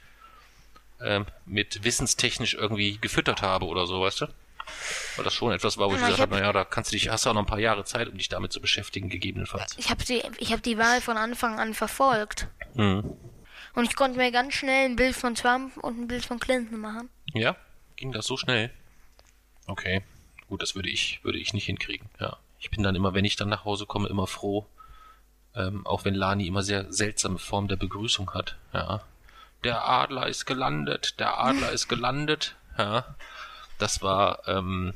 ähm, 1.01 1.25
mit 1.45 1.83
wissenstechnisch 1.83 2.53
irgendwie 2.53 2.97
gefüttert 2.99 3.41
habe 3.41 3.65
oder 3.65 3.87
so, 3.87 4.01
weißt 4.01 4.21
du? 4.21 4.27
Weil 5.15 5.25
das 5.25 5.33
schon 5.33 5.51
etwas 5.51 5.77
war, 5.77 5.89
wo 5.89 5.95
ich 5.95 6.01
Ja, 6.01 6.07
ich 6.07 6.13
gesagt 6.13 6.21
habe, 6.31 6.35
hab- 6.35 6.41
naja, 6.41 6.53
da 6.53 6.63
kannst 6.63 6.91
du 6.91 6.95
dich, 6.95 7.09
hast 7.09 7.25
du 7.25 7.29
auch 7.29 7.33
noch 7.33 7.41
ein 7.41 7.47
paar 7.47 7.59
Jahre 7.59 7.83
Zeit, 7.83 8.07
um 8.07 8.17
dich 8.17 8.29
damit 8.29 8.53
zu 8.53 8.61
beschäftigen, 8.61 9.09
gegebenenfalls. 9.09 9.75
Ich 9.77 9.89
habe 9.89 10.03
die, 10.05 10.21
ich 10.37 10.53
hab 10.53 10.61
die 10.63 10.77
Wahl 10.77 11.01
von 11.01 11.17
Anfang 11.17 11.59
an 11.59 11.73
verfolgt. 11.73 12.47
Mhm. 12.75 13.11
Und 13.73 13.85
ich 13.85 13.95
konnte 13.95 14.17
mir 14.17 14.31
ganz 14.31 14.53
schnell 14.53 14.85
ein 14.85 14.95
Bild 14.95 15.15
von 15.15 15.33
Trump 15.35 15.75
und 15.77 15.99
ein 15.99 16.07
Bild 16.07 16.25
von 16.25 16.39
Clinton 16.39 16.79
machen. 16.79 17.09
Ja, 17.33 17.55
ging 17.95 18.11
das 18.11 18.25
so 18.27 18.37
schnell? 18.37 18.69
Okay, 19.65 20.01
gut, 20.49 20.61
das 20.61 20.75
würde 20.75 20.89
ich, 20.89 21.19
würde 21.23 21.39
ich 21.39 21.53
nicht 21.53 21.65
hinkriegen. 21.65 22.09
Ja, 22.19 22.37
ich 22.59 22.69
bin 22.69 22.83
dann 22.83 22.95
immer, 22.95 23.13
wenn 23.13 23.25
ich 23.25 23.35
dann 23.37 23.49
nach 23.49 23.65
Hause 23.65 23.85
komme, 23.85 24.07
immer 24.09 24.27
froh, 24.27 24.65
ähm, 25.55 25.85
auch 25.85 26.05
wenn 26.05 26.15
Lani 26.15 26.47
immer 26.47 26.63
sehr 26.63 26.91
seltsame 26.91 27.39
Form 27.39 27.67
der 27.67 27.75
Begrüßung 27.75 28.33
hat. 28.33 28.57
Ja, 28.73 29.01
der 29.63 29.87
Adler 29.87 30.27
ist 30.27 30.45
gelandet, 30.45 31.19
der 31.19 31.39
Adler 31.39 31.71
ist 31.71 31.87
gelandet. 31.87 32.55
Ja, 32.77 33.15
das 33.77 34.01
war 34.01 34.47
ähm, 34.47 34.93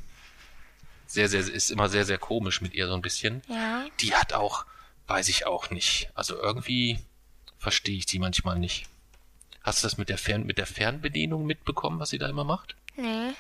sehr, 1.07 1.29
sehr, 1.29 1.41
ist 1.41 1.71
immer 1.71 1.89
sehr, 1.89 2.05
sehr 2.05 2.17
komisch 2.17 2.61
mit 2.61 2.73
ihr 2.73 2.87
so 2.87 2.93
ein 2.93 3.01
bisschen. 3.01 3.41
Ja. 3.47 3.85
Die 3.99 4.15
hat 4.15 4.33
auch, 4.33 4.65
weiß 5.07 5.29
ich 5.29 5.45
auch 5.45 5.69
nicht. 5.69 6.09
Also 6.15 6.35
irgendwie 6.35 6.99
verstehe 7.57 7.97
ich 7.97 8.07
sie 8.07 8.19
manchmal 8.19 8.57
nicht. 8.57 8.87
Hast 9.61 9.83
du 9.83 9.87
das 9.87 9.97
mit 9.97 10.09
der 10.09 10.17
Fern 10.17 10.45
mit 10.45 10.57
der 10.57 10.67
Fernbedienung 10.67 11.45
mitbekommen, 11.45 11.99
was 11.99 12.09
sie 12.09 12.19
da 12.19 12.27
immer 12.27 12.43
macht? 12.43 12.75
Nee. 12.97 13.33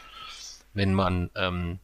wenn 0.73 0.93
man 0.93 1.29
ähm, 1.35 1.79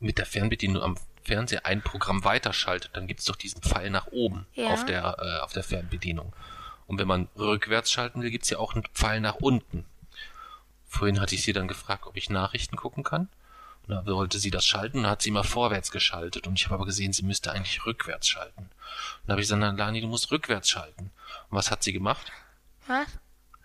mit 0.00 0.18
der 0.18 0.26
Fernbedienung 0.26 0.82
am 0.82 0.96
Fernseher 1.24 1.66
ein 1.66 1.82
Programm 1.82 2.24
weiterschaltet, 2.24 2.90
dann 2.94 3.06
gibt's 3.06 3.24
doch 3.26 3.36
diesen 3.36 3.60
Pfeil 3.62 3.90
nach 3.90 4.06
oben 4.08 4.46
Ja. 4.54 4.68
auf 4.70 4.84
der 4.86 5.16
äh, 5.18 5.38
auf 5.40 5.52
der 5.52 5.62
Fernbedienung. 5.64 6.32
Und 6.86 6.98
wenn 6.98 7.08
man 7.08 7.28
rückwärts 7.36 7.90
schalten 7.92 8.22
will, 8.22 8.30
gibt's 8.30 8.48
ja 8.50 8.58
auch 8.58 8.74
einen 8.74 8.84
Pfeil 8.94 9.20
nach 9.20 9.34
unten. 9.36 9.84
Vorhin 10.86 11.20
hatte 11.20 11.34
ich 11.34 11.42
sie 11.42 11.52
dann 11.52 11.68
gefragt, 11.68 12.06
ob 12.06 12.16
ich 12.16 12.30
Nachrichten 12.30 12.76
gucken 12.76 13.04
kann. 13.04 13.28
Und 13.86 13.94
da 13.94 14.06
wollte 14.06 14.38
sie 14.38 14.50
das 14.50 14.64
schalten 14.66 15.00
und 15.00 15.06
hat 15.06 15.20
sie 15.22 15.30
mal 15.30 15.42
vorwärts 15.44 15.90
geschaltet. 15.90 16.46
Und 16.46 16.58
ich 16.58 16.64
habe 16.66 16.74
aber 16.76 16.86
gesehen, 16.86 17.12
sie 17.12 17.22
müsste 17.24 17.52
eigentlich 17.52 17.84
rückwärts 17.86 18.26
schalten. 18.28 18.62
Und 18.62 18.70
da 19.26 19.32
habe 19.32 19.40
ich 19.42 19.46
gesagt, 19.48 19.60
"Na, 19.60 19.70
Lani, 19.70 20.00
du 20.00 20.06
musst 20.08 20.30
rückwärts 20.30 20.68
schalten. 20.70 21.10
Und 21.50 21.56
was 21.56 21.70
hat 21.70 21.82
sie 21.82 21.92
gemacht? 21.92 22.30
Was? 22.86 23.06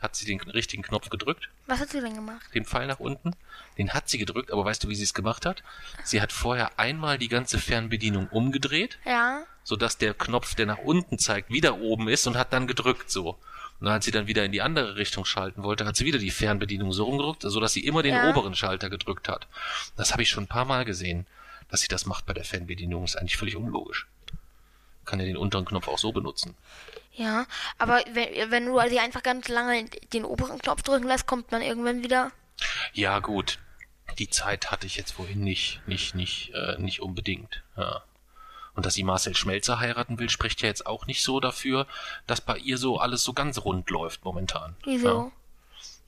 Hat 0.04 0.16
sie 0.18 0.26
den 0.26 0.40
richtigen 0.42 0.84
Knopf 0.84 1.10
gedrückt? 1.10 1.50
Was 1.66 1.80
hat 1.80 1.90
sie 1.90 2.02
denn 2.02 2.14
gemacht? 2.14 2.46
den 2.54 2.66
Pfeil 2.66 2.88
nach 2.88 3.00
unten. 3.00 3.32
Den 3.78 3.94
hat 3.94 4.10
sie 4.10 4.18
gedrückt, 4.18 4.52
aber 4.52 4.66
weißt 4.66 4.84
du, 4.84 4.90
wie 4.90 4.96
sie 4.96 5.04
es 5.06 5.14
gemacht 5.14 5.46
hat? 5.46 5.64
Sie 6.04 6.22
hat 6.22 6.34
vorher 6.34 6.78
einmal 6.78 7.18
die 7.18 7.30
ganze 7.30 7.58
Fernbedienung 7.58 8.28
umgedreht, 8.28 9.00
Ja. 9.06 9.44
sodass 9.64 9.98
der 9.98 10.14
Knopf, 10.14 10.56
der 10.56 10.66
nach 10.66 10.80
unten 10.80 11.18
zeigt, 11.20 11.50
wieder 11.52 11.78
oben 11.80 12.10
ist 12.10 12.28
und 12.28 12.36
hat 12.36 12.52
dann 12.52 12.68
gedrückt 12.68 13.10
so. 13.10 13.38
Und 13.80 13.88
als 13.88 14.04
sie 14.04 14.12
dann 14.12 14.28
wieder 14.28 14.44
in 14.44 14.52
die 14.52 14.62
andere 14.62 14.98
Richtung 14.98 15.24
schalten 15.24 15.64
wollte, 15.64 15.86
hat 15.86 15.96
sie 15.96 16.06
wieder 16.06 16.20
die 16.20 16.32
Fernbedienung 16.32 16.92
so 16.92 17.06
rumgedrückt, 17.06 17.44
sodass 17.44 17.72
sie 17.72 17.86
immer 17.86 18.04
den 18.04 18.14
Ja. 18.16 18.30
oberen 18.30 18.56
Schalter 18.56 18.90
gedrückt 18.90 19.30
hat. 19.30 19.48
Das 19.96 20.12
habe 20.12 20.22
ich 20.22 20.30
schon 20.30 20.44
ein 20.44 20.48
paar 20.48 20.66
Mal 20.66 20.84
gesehen, 20.84 21.26
dass 21.70 21.80
sie 21.80 21.88
das 21.88 22.06
macht 22.06 22.26
bei 22.26 22.34
der 22.34 22.44
Fernbedienung. 22.44 23.06
Ist 23.06 23.16
eigentlich 23.16 23.38
völlig 23.38 23.56
unlogisch. 23.56 24.06
Kann 25.06 25.20
ja 25.22 25.26
den 25.26 25.38
unteren 25.38 25.64
Knopf 25.66 25.88
auch 25.88 25.98
so 25.98 26.12
benutzen. 26.12 26.56
Ja. 27.16 27.46
Aber 27.78 28.02
wenn, 28.14 28.52
wenn 28.52 28.66
du 28.66 28.80
sie 28.90 29.00
einfach 29.00 29.24
ganz 29.24 29.48
lange 29.48 29.86
den 30.14 30.26
oberen 30.26 30.58
Knopf 30.60 30.82
drücken 30.82 31.08
lässt, 31.08 31.28
kommt 31.28 31.52
man 31.52 31.62
irgendwann 31.62 32.04
wieder. 32.04 32.32
Ja, 32.94 33.20
gut. 33.20 33.60
Die 34.18 34.30
Zeit 34.30 34.72
hatte 34.72 34.86
ich 34.88 34.96
jetzt 34.96 35.12
vorhin 35.14 35.42
nicht, 35.44 35.82
nicht, 35.88 36.16
nicht, 36.16 36.52
äh, 36.54 36.78
nicht 36.80 37.02
unbedingt. 37.02 37.64
Ja. 37.78 38.04
Und 38.76 38.86
dass 38.86 38.96
sie 38.96 39.04
Marcel 39.04 39.36
Schmelzer 39.36 39.80
heiraten 39.80 40.18
will, 40.20 40.30
spricht 40.30 40.62
ja 40.62 40.68
jetzt 40.68 40.86
auch 40.88 41.06
nicht 41.06 41.22
so 41.22 41.40
dafür, 41.40 41.86
dass 42.28 42.42
bei 42.42 42.58
ihr 42.58 42.78
so 42.78 42.98
alles 42.98 43.24
so 43.24 43.34
ganz 43.34 43.60
rund 43.60 43.90
läuft 43.90 44.26
momentan. 44.26 44.76
Wieso? 44.84 45.08
Ja. 45.08 45.32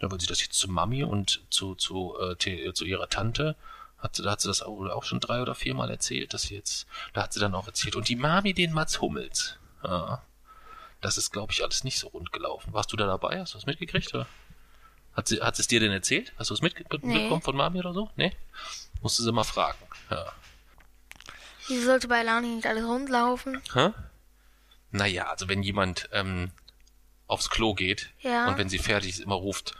Ja, 0.02 0.12
weil 0.12 0.20
sie 0.20 0.28
das 0.28 0.42
jetzt 0.42 0.58
zu 0.58 0.70
Mami 0.70 1.04
und 1.04 1.42
zu, 1.50 1.76
zu, 1.76 2.18
äh, 2.20 2.36
te- 2.36 2.74
zu 2.74 2.84
ihrer 2.86 3.08
Tante 3.08 3.56
hat, 4.00 4.16
sie- 4.16 4.24
da 4.24 4.32
hat 4.32 4.42
sie 4.42 4.48
das 4.50 4.62
auch, 4.62 4.84
auch 4.90 5.04
schon 5.04 5.20
drei 5.20 5.42
oder 5.42 5.56
viermal 5.56 5.90
erzählt, 5.90 6.34
dass 6.34 6.42
sie 6.44 6.56
jetzt, 6.56 6.86
da 7.14 7.24
hat 7.24 7.34
sie 7.34 7.40
dann 7.40 7.56
auch 7.56 7.68
erzählt. 7.68 7.96
Und 7.96 8.10
die 8.10 8.16
Mami 8.18 8.54
den 8.54 8.74
Mats 8.74 9.00
Hummels. 9.00 9.58
Ja. 9.84 10.22
Das 11.06 11.20
ist, 11.20 11.30
glaube 11.32 11.52
ich, 11.54 11.62
alles 11.62 11.84
nicht 11.84 12.00
so 12.00 12.08
rund 12.08 12.32
gelaufen. 12.32 12.74
Warst 12.74 12.92
du 12.92 12.98
da 12.98 13.06
dabei? 13.06 13.40
Hast 13.40 13.54
du 13.54 13.60
das 13.60 13.68
mitgekriegt, 13.68 14.12
oder? 14.16 14.26
Hat 15.16 15.28
sie, 15.28 15.40
hat 15.40 15.56
sie 15.56 15.62
es 15.62 15.68
dir 15.68 15.80
denn 15.80 15.92
erzählt? 15.92 16.34
Hast 16.40 16.50
du 16.50 16.56
es 16.56 16.62
mitge- 16.64 16.84
mitbekommen 17.06 17.44
von 17.44 17.56
Mami 17.56 17.78
oder 17.80 17.94
so? 17.94 18.10
Nee? 18.16 18.36
Musste 19.04 19.22
sie 19.22 19.32
mal 19.32 19.44
fragen. 19.44 19.78
Ja. 20.10 20.26
Wieso 21.68 21.86
sollte 21.86 22.08
bei 22.08 22.24
Lani 22.24 22.48
nicht 22.48 22.66
alles 22.66 22.84
rund 22.86 23.08
laufen? 23.12 23.62
Hä? 23.76 23.92
Naja, 24.90 25.28
also 25.30 25.48
wenn 25.48 25.62
jemand 25.62 26.10
ähm, 26.12 26.50
aufs 27.28 27.52
Klo 27.52 27.76
geht 27.76 28.10
Ja. 28.22 28.48
und 28.48 28.58
wenn 28.58 28.68
sie 28.70 28.80
fertig 28.80 29.12
ist, 29.12 29.20
immer 29.20 29.36
ruft, 29.36 29.76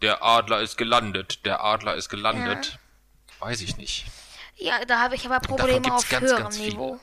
der 0.00 0.22
Adler 0.22 0.60
ist 0.60 0.78
gelandet, 0.78 1.44
der 1.44 1.64
Adler 1.64 1.96
ist 1.96 2.08
gelandet. 2.08 2.78
Weiß 3.40 3.62
ich 3.62 3.76
nicht. 3.78 4.06
Ja, 4.54 4.84
da 4.84 5.00
habe 5.00 5.16
ich 5.16 5.26
aber 5.26 5.40
Probleme 5.40 5.92
auf 5.92 6.08
ganz, 6.08 6.24
höherem 6.26 6.42
ganz 6.44 6.56
viele. 6.56 7.00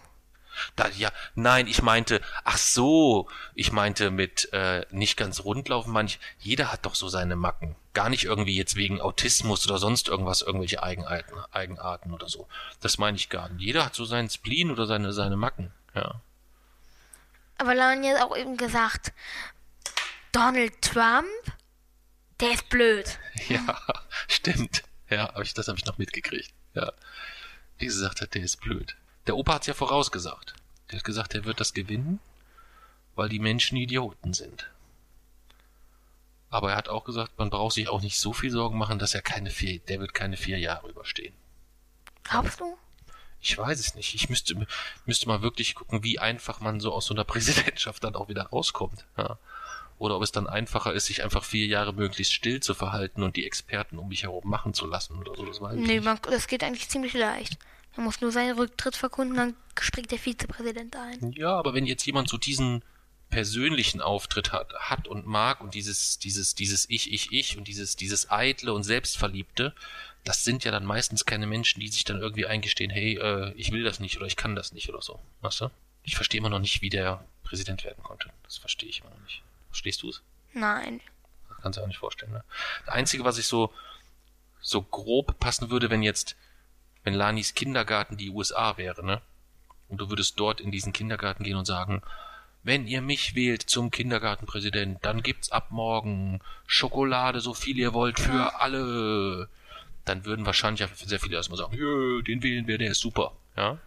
Da, 0.75 0.89
ja, 0.89 1.11
nein, 1.35 1.67
ich 1.67 1.81
meinte, 1.81 2.21
ach 2.43 2.57
so, 2.57 3.29
ich 3.53 3.71
meinte 3.71 4.11
mit 4.11 4.51
äh, 4.53 4.85
nicht 4.91 5.17
ganz 5.17 5.43
rundlaufen, 5.43 5.91
manch, 5.93 6.19
jeder 6.39 6.71
hat 6.71 6.85
doch 6.85 6.95
so 6.95 7.09
seine 7.09 7.35
Macken. 7.35 7.75
Gar 7.93 8.09
nicht 8.09 8.25
irgendwie 8.25 8.55
jetzt 8.55 8.75
wegen 8.75 9.01
Autismus 9.01 9.65
oder 9.67 9.77
sonst 9.77 10.07
irgendwas, 10.07 10.41
irgendwelche 10.41 10.83
Eigenarten, 10.83 11.35
Eigenarten 11.51 12.11
oder 12.11 12.27
so. 12.27 12.47
Das 12.81 12.97
meine 12.97 13.17
ich 13.17 13.29
gar 13.29 13.49
nicht. 13.49 13.61
Jeder 13.61 13.85
hat 13.85 13.95
so 13.95 14.05
seinen 14.05 14.29
Spleen 14.29 14.71
oder 14.71 14.85
seine, 14.85 15.13
seine 15.13 15.37
Macken, 15.37 15.71
ja. 15.93 16.21
Aber 17.57 17.73
Lani 17.73 18.09
hat 18.09 18.21
auch 18.21 18.35
eben 18.35 18.57
gesagt, 18.57 19.13
Donald 20.31 20.81
Trump, 20.81 21.25
der 22.39 22.51
ist 22.51 22.69
blöd. 22.69 23.19
Ja, 23.49 23.81
stimmt. 24.27 24.83
Ja, 25.09 25.33
hab 25.33 25.41
ich, 25.41 25.53
das 25.53 25.67
habe 25.67 25.77
ich 25.77 25.85
noch 25.85 25.97
mitgekriegt. 25.97 26.53
Ja. 26.73 26.91
Wie 27.77 27.85
gesagt 27.85 28.21
hat, 28.21 28.33
der 28.33 28.43
ist 28.43 28.61
blöd. 28.61 28.95
Der 29.27 29.35
Opa 29.35 29.55
hat's 29.55 29.67
ja 29.67 29.73
vorausgesagt. 29.73 30.53
Der 30.91 30.99
hat 30.99 31.05
gesagt, 31.05 31.33
er 31.33 31.45
wird 31.45 31.59
das 31.59 31.73
gewinnen, 31.73 32.19
weil 33.15 33.29
die 33.29 33.39
Menschen 33.39 33.77
Idioten 33.77 34.33
sind. 34.33 34.69
Aber 36.49 36.71
er 36.71 36.77
hat 36.77 36.89
auch 36.89 37.03
gesagt, 37.03 37.37
man 37.37 37.49
braucht 37.49 37.73
sich 37.73 37.89
auch 37.89 38.01
nicht 38.01 38.19
so 38.19 38.31
viel 38.31 38.51
Sorgen 38.51 38.77
machen, 38.77 38.99
dass 38.99 39.13
er 39.13 39.21
keine 39.21 39.49
vier, 39.49 39.79
der 39.79 39.99
wird 39.99 40.13
keine 40.13 40.37
vier 40.37 40.59
Jahre 40.59 40.89
überstehen. 40.89 41.33
Glaubst 42.23 42.59
du? 42.59 42.77
Ich 43.41 43.57
weiß 43.57 43.79
es 43.79 43.95
nicht. 43.95 44.15
Ich 44.15 44.29
müsste, 44.29 44.55
müsste 45.05 45.27
mal 45.27 45.41
wirklich 45.41 45.75
gucken, 45.75 46.03
wie 46.03 46.17
einfach 46.17 46.61
man 46.61 46.79
so 46.79 46.93
aus 46.93 47.05
so 47.05 47.13
einer 47.13 47.23
Präsidentschaft 47.25 48.03
dann 48.03 48.15
auch 48.15 48.29
wieder 48.29 48.43
rauskommt. 48.43 49.05
Ja. 49.17 49.37
Oder 49.97 50.17
ob 50.17 50.23
es 50.23 50.31
dann 50.31 50.47
einfacher 50.47 50.93
ist, 50.93 51.05
sich 51.05 51.23
einfach 51.23 51.43
vier 51.43 51.67
Jahre 51.67 51.93
möglichst 51.93 52.33
still 52.33 52.59
zu 52.59 52.73
verhalten 52.73 53.23
und 53.23 53.37
die 53.37 53.45
Experten 53.45 53.97
um 53.97 54.09
mich 54.09 54.23
herum 54.23 54.49
machen 54.49 54.73
zu 54.73 54.87
lassen 54.87 55.17
oder 55.17 55.35
so. 55.35 55.45
Das 55.45 55.61
weiß 55.61 55.75
ich 55.75 55.87
Nee, 55.87 56.01
man, 56.01 56.19
das 56.23 56.47
geht 56.47 56.63
eigentlich 56.63 56.89
ziemlich 56.89 57.13
leicht. 57.13 57.57
Man 57.95 58.05
muss 58.05 58.21
nur 58.21 58.31
seinen 58.31 58.57
Rücktritt 58.57 58.95
verkunden, 58.95 59.35
dann 59.35 59.55
springt 59.79 60.11
der 60.11 60.19
Vizepräsident 60.19 60.95
ein. 60.95 61.31
Ja, 61.33 61.55
aber 61.55 61.73
wenn 61.73 61.85
jetzt 61.85 62.05
jemand 62.05 62.29
so 62.29 62.37
diesen 62.37 62.83
persönlichen 63.29 64.01
Auftritt 64.01 64.51
hat, 64.51 64.73
hat 64.73 65.07
und 65.07 65.25
mag 65.25 65.61
und 65.61 65.73
dieses, 65.73 66.19
dieses, 66.19 66.55
dieses 66.55 66.89
Ich, 66.89 67.11
Ich, 67.11 67.31
Ich 67.31 67.57
und 67.57 67.67
dieses, 67.67 67.95
dieses 67.95 68.29
Eitle 68.29 68.73
und 68.73 68.83
Selbstverliebte, 68.83 69.73
das 70.23 70.43
sind 70.43 70.63
ja 70.63 70.71
dann 70.71 70.85
meistens 70.85 71.25
keine 71.25 71.47
Menschen, 71.47 71.79
die 71.79 71.87
sich 71.87 72.03
dann 72.03 72.19
irgendwie 72.19 72.45
eingestehen, 72.45 72.89
hey, 72.89 73.17
äh, 73.17 73.53
ich 73.55 73.71
will 73.71 73.83
das 73.83 73.99
nicht 73.99 74.17
oder 74.17 74.25
ich 74.25 74.35
kann 74.35 74.55
das 74.55 74.73
nicht 74.73 74.89
oder 74.89 75.01
so. 75.01 75.19
Weißt 75.41 75.61
du? 75.61 75.69
Ich 76.03 76.15
verstehe 76.15 76.39
immer 76.39 76.49
noch 76.49 76.59
nicht, 76.59 76.81
wie 76.81 76.89
der 76.89 77.25
Präsident 77.43 77.83
werden 77.83 78.03
konnte. 78.03 78.29
Das 78.43 78.57
verstehe 78.57 78.89
ich 78.89 79.01
immer 79.01 79.11
noch 79.11 79.21
nicht. 79.21 79.43
Verstehst 79.69 80.01
du 80.01 80.09
es? 80.09 80.21
Nein. 80.53 81.01
Das 81.49 81.57
kannst 81.61 81.77
du 81.77 81.83
auch 81.83 81.87
nicht 81.87 81.99
vorstellen, 81.99 82.31
ne? 82.31 82.43
Das 82.85 82.95
Einzige, 82.95 83.23
was 83.23 83.37
ich 83.37 83.47
so, 83.47 83.71
so 84.61 84.81
grob 84.81 85.39
passen 85.39 85.69
würde, 85.69 85.89
wenn 85.89 86.03
jetzt, 86.03 86.35
wenn 87.05 87.13
Lanis 87.13 87.53
Kindergarten 87.53 88.17
die 88.17 88.31
USA 88.31 88.75
wäre, 88.77 89.05
ne? 89.05 89.21
Und 89.87 90.01
du 90.01 90.09
würdest 90.09 90.39
dort 90.39 90.59
in 90.59 90.71
diesen 90.71 90.91
Kindergarten 90.91 91.43
gehen 91.43 91.55
und 91.55 91.65
sagen, 91.65 92.01
wenn 92.63 92.87
ihr 92.87 93.01
mich 93.03 93.35
wählt 93.35 93.61
zum 93.61 93.91
Kindergartenpräsident, 93.91 95.05
dann 95.05 95.21
gibt's 95.21 95.51
ab 95.51 95.67
morgen 95.69 96.41
Schokolade, 96.65 97.39
so 97.39 97.53
viel 97.53 97.77
ihr 97.77 97.93
wollt, 97.93 98.19
für 98.19 98.59
alle. 98.59 99.47
Dann 100.03 100.25
würden 100.25 100.47
wahrscheinlich 100.47 100.87
sehr 101.05 101.19
viele 101.19 101.35
erstmal 101.35 101.59
sagen, 101.59 101.77
ja, 101.77 102.21
den 102.23 102.41
wählen 102.41 102.65
wir, 102.65 102.79
der 102.79 102.91
ist 102.91 103.01
super, 103.01 103.33
ja? 103.55 103.77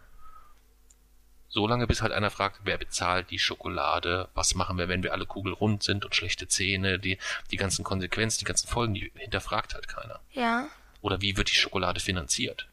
So 1.51 1.67
lange, 1.67 1.87
bis 1.87 2.01
halt 2.01 2.13
einer 2.13 2.29
fragt, 2.29 2.61
wer 2.63 2.77
bezahlt 2.77 3.31
die 3.31 3.39
Schokolade, 3.39 4.29
was 4.33 4.55
machen 4.55 4.77
wir, 4.77 4.87
wenn 4.87 5.03
wir 5.03 5.11
alle 5.11 5.25
kugelrund 5.25 5.83
sind 5.83 6.05
und 6.05 6.15
schlechte 6.15 6.47
Zähne, 6.47 6.99
die, 6.99 7.17
die 7.51 7.57
ganzen 7.57 7.83
Konsequenzen, 7.83 8.39
die 8.39 8.45
ganzen 8.45 8.67
Folgen, 8.69 8.93
die 8.93 9.11
hinterfragt 9.15 9.73
halt 9.73 9.89
keiner. 9.89 10.19
Ja. 10.31 10.67
Oder 11.01 11.21
wie 11.21 11.35
wird 11.35 11.49
die 11.49 11.55
Schokolade 11.55 11.99
finanziert? 11.99 12.68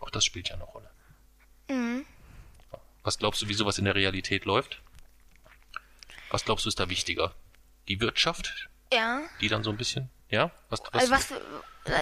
Auch 0.00 0.10
das 0.10 0.24
spielt 0.24 0.48
ja 0.48 0.54
eine 0.56 0.64
Rolle. 0.64 0.90
Mhm. 1.68 2.04
Was 3.02 3.18
glaubst 3.18 3.40
du, 3.42 3.48
wie 3.48 3.54
sowas 3.54 3.78
in 3.78 3.84
der 3.84 3.94
Realität 3.94 4.44
läuft? 4.44 4.80
Was 6.30 6.44
glaubst 6.44 6.64
du, 6.64 6.68
ist 6.68 6.78
da 6.80 6.88
wichtiger? 6.88 7.34
Die 7.88 8.00
Wirtschaft, 8.00 8.68
Ja. 8.92 9.22
die 9.40 9.48
dann 9.48 9.64
so 9.64 9.70
ein 9.70 9.76
bisschen, 9.76 10.10
ja? 10.28 10.50
Was, 10.68 10.80
was, 10.92 10.92
Also 10.92 11.10
was, 11.12 11.30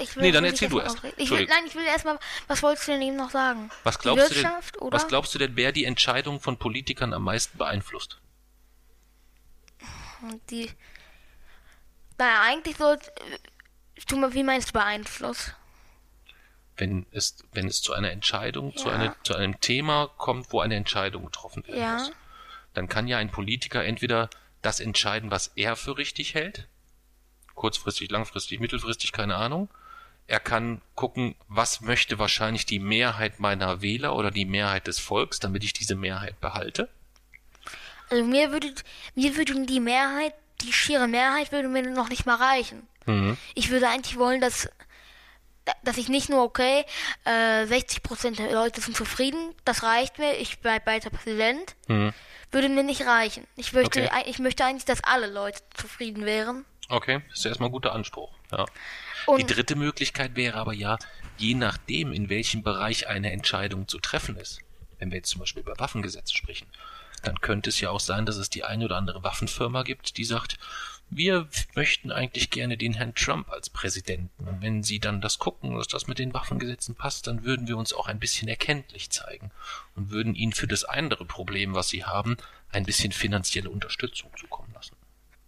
ich 0.03 0.17
will, 0.17 0.23
Nee, 0.25 0.33
dann 0.33 0.45
erzähl 0.45 0.69
du 0.69 0.81
erst. 0.81 0.99
Ich 1.17 1.31
will, 1.31 1.47
nein, 1.47 1.65
ich 1.67 1.75
will 1.75 1.85
erstmal, 1.85 2.19
was 2.47 2.63
wolltest 2.63 2.89
du 2.89 2.93
denn 2.93 3.03
eben 3.03 3.17
noch 3.17 3.31
sagen? 3.31 3.71
was 3.85 3.99
glaubst 3.99 4.31
du 4.31 4.35
denn, 4.35 4.43
Wirtschaft, 4.45 4.81
oder? 4.83 4.93
was 4.95 5.07
glaubst 5.09 5.35
du 5.35 5.39
denn, 5.39 5.57
wer 5.57 5.73
die 5.73 5.85
Entscheidung 5.85 6.41
von 6.41 6.59
Politikern 6.59 7.13
am 7.13 7.23
meisten 7.23 7.57
beeinflusst? 7.59 8.21
Die. 10.51 10.69
Naja, 12.19 12.43
eigentlich 12.43 12.77
soll. 12.77 12.99
Tu 14.07 14.17
mal, 14.17 14.35
wie 14.35 14.43
meinst 14.43 14.71
du 14.71 14.73
beeinflusst? 14.73 15.55
Wenn 16.79 17.05
es, 17.13 17.37
wenn 17.53 17.67
es 17.67 17.83
zu 17.83 17.93
einer 17.93 18.11
Entscheidung, 18.11 18.75
zu, 18.77 18.89
Ja. 18.89 18.95
einer, 18.95 19.17
zu 19.25 19.35
einem 19.35 19.61
Thema 19.61 20.09
kommt, 20.17 20.53
wo 20.53 20.61
eine 20.61 20.77
Entscheidung 20.77 21.25
getroffen 21.27 21.67
werden 21.67 21.81
Ja. 21.81 21.93
muss, 21.95 22.13
dann 22.75 22.89
kann 22.89 23.09
ja 23.09 23.19
ein 23.19 23.31
Politiker 23.31 23.85
entweder 23.85 24.31
das 24.63 24.81
entscheiden, 24.81 25.31
was 25.31 25.53
er 25.57 25.77
für 25.77 25.99
richtig 25.99 26.35
hält, 26.35 26.67
kurzfristig, 27.55 28.11
langfristig, 28.11 28.61
mittelfristig, 28.61 29.13
keine 29.13 29.37
Ahnung. 29.37 29.69
Er 30.27 30.41
kann 30.41 30.83
gucken, 30.95 31.35
was 31.49 31.81
möchte 31.81 32.19
wahrscheinlich 32.19 32.67
die 32.67 32.79
Mehrheit 32.79 33.41
meiner 33.41 33.81
Wähler 33.83 34.15
oder 34.15 34.31
die 34.31 34.45
Mehrheit 34.45 34.87
des 34.87 34.99
Volks, 34.99 35.39
damit 35.41 35.65
ich 35.65 35.73
diese 35.73 35.95
Mehrheit 35.95 36.41
behalte. 36.41 36.89
Also 38.11 38.25
mir 38.25 38.53
würde, 38.53 38.73
mir 39.15 39.37
würde 39.37 39.67
die 39.67 39.81
Mehrheit, 39.81 40.35
die 40.61 40.73
schiere 40.73 41.09
Mehrheit 41.09 41.51
würde 41.53 41.69
mir 41.69 41.83
noch 41.83 42.09
nicht 42.09 42.27
mal 42.27 42.37
reichen. 42.37 42.87
Mhm. 43.07 43.37
Ich 43.55 43.71
würde 43.71 43.89
eigentlich 43.89 44.19
wollen, 44.19 44.41
dass, 44.41 44.69
dass 45.85 45.97
ich 45.99 46.09
nicht 46.09 46.29
nur, 46.29 46.43
okay, 46.43 46.85
äh, 47.25 47.65
60% 47.67 48.39
der 48.39 48.53
Leute 48.53 48.81
sind 48.81 48.97
zufrieden, 48.97 49.55
das 49.65 49.83
reicht 49.83 50.19
mir, 50.19 50.35
ich 50.39 50.59
bleib 50.61 50.87
weiter 50.87 51.11
Präsident, 51.11 51.77
Mhm. 51.87 52.13
würde 52.51 52.69
mir 52.69 52.83
nicht 52.83 53.03
reichen. 53.07 53.47
Ich 53.57 53.73
möchte, 53.73 54.03
Okay. 54.05 54.25
ich 54.27 54.39
möchte 54.39 54.65
eigentlich, 54.65 54.85
dass 54.85 55.03
alle 55.05 55.27
Leute 55.27 55.61
zufrieden 55.75 56.25
wären. 56.25 56.65
Okay, 56.89 57.21
ist 57.33 57.45
ja 57.45 57.51
erstmal 57.51 57.69
ein 57.69 57.73
guter 57.73 57.93
Anspruch. 57.93 58.33
Ja. 58.51 58.65
Die 59.27 59.31
Und 59.43 59.55
dritte 59.55 59.77
Möglichkeit 59.77 60.37
wäre 60.37 60.57
aber 60.59 60.73
ja, 60.73 60.99
je 61.37 61.55
nachdem, 61.55 62.13
in 62.15 62.31
welchem 62.31 62.63
Bereich 62.63 63.09
eine 63.09 63.31
Entscheidung 63.31 63.87
zu 63.89 63.99
treffen 63.99 64.37
ist, 64.37 64.61
wenn 64.99 65.11
wir 65.11 65.19
jetzt 65.19 65.29
zum 65.31 65.41
Beispiel 65.41 65.63
über 65.63 65.79
Waffengesetze 65.79 66.35
sprechen, 66.35 66.67
dann 67.23 67.41
könnte 67.41 67.69
es 67.69 67.81
ja 67.81 67.91
auch 67.91 68.01
sein, 68.01 68.25
dass 68.27 68.37
es 68.37 68.49
die 68.49 68.65
eine 68.65 68.87
oder 68.87 68.97
andere 68.97 69.23
Waffenfirma 69.23 69.83
gibt, 69.83 70.17
die 70.17 70.25
sagt, 70.25 70.57
wir 71.11 71.49
möchten 71.75 72.13
eigentlich 72.13 72.51
gerne 72.51 72.77
den 72.77 72.95
Herrn 72.95 73.15
Trump 73.15 73.51
als 73.51 73.71
Präsidenten. 73.71 74.47
Und 74.47 74.61
wenn 74.61 74.83
Sie 74.83 75.01
dann 75.01 75.21
das 75.21 75.39
gucken, 75.39 75.77
dass 75.77 75.89
das 75.89 76.07
mit 76.07 76.19
den 76.19 76.35
Waffengesetzen 76.35 76.95
passt, 76.95 77.27
dann 77.27 77.45
würden 77.45 77.67
wir 77.67 77.77
uns 77.77 77.93
auch 77.93 78.07
ein 78.09 78.19
bisschen 78.19 78.49
erkenntlich 78.49 79.11
zeigen 79.11 79.51
und 79.95 80.11
würden 80.11 80.35
Ihnen 80.35 80.53
für 80.53 80.67
das 80.67 80.85
andere 80.85 81.25
Problem, 81.25 81.75
was 81.75 81.89
Sie 81.89 82.05
haben, 82.05 82.37
ein 82.71 82.85
bisschen 82.85 83.13
finanzielle 83.13 83.71
Unterstützung 83.71 84.31
zukommen 84.39 84.73
lassen. 84.75 84.97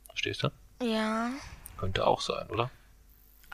Verstehst 0.08 0.42
du? 0.42 0.50
ja. 0.82 1.30
Könnte 1.76 2.06
auch 2.06 2.20
sein, 2.20 2.46
oder? 2.50 2.70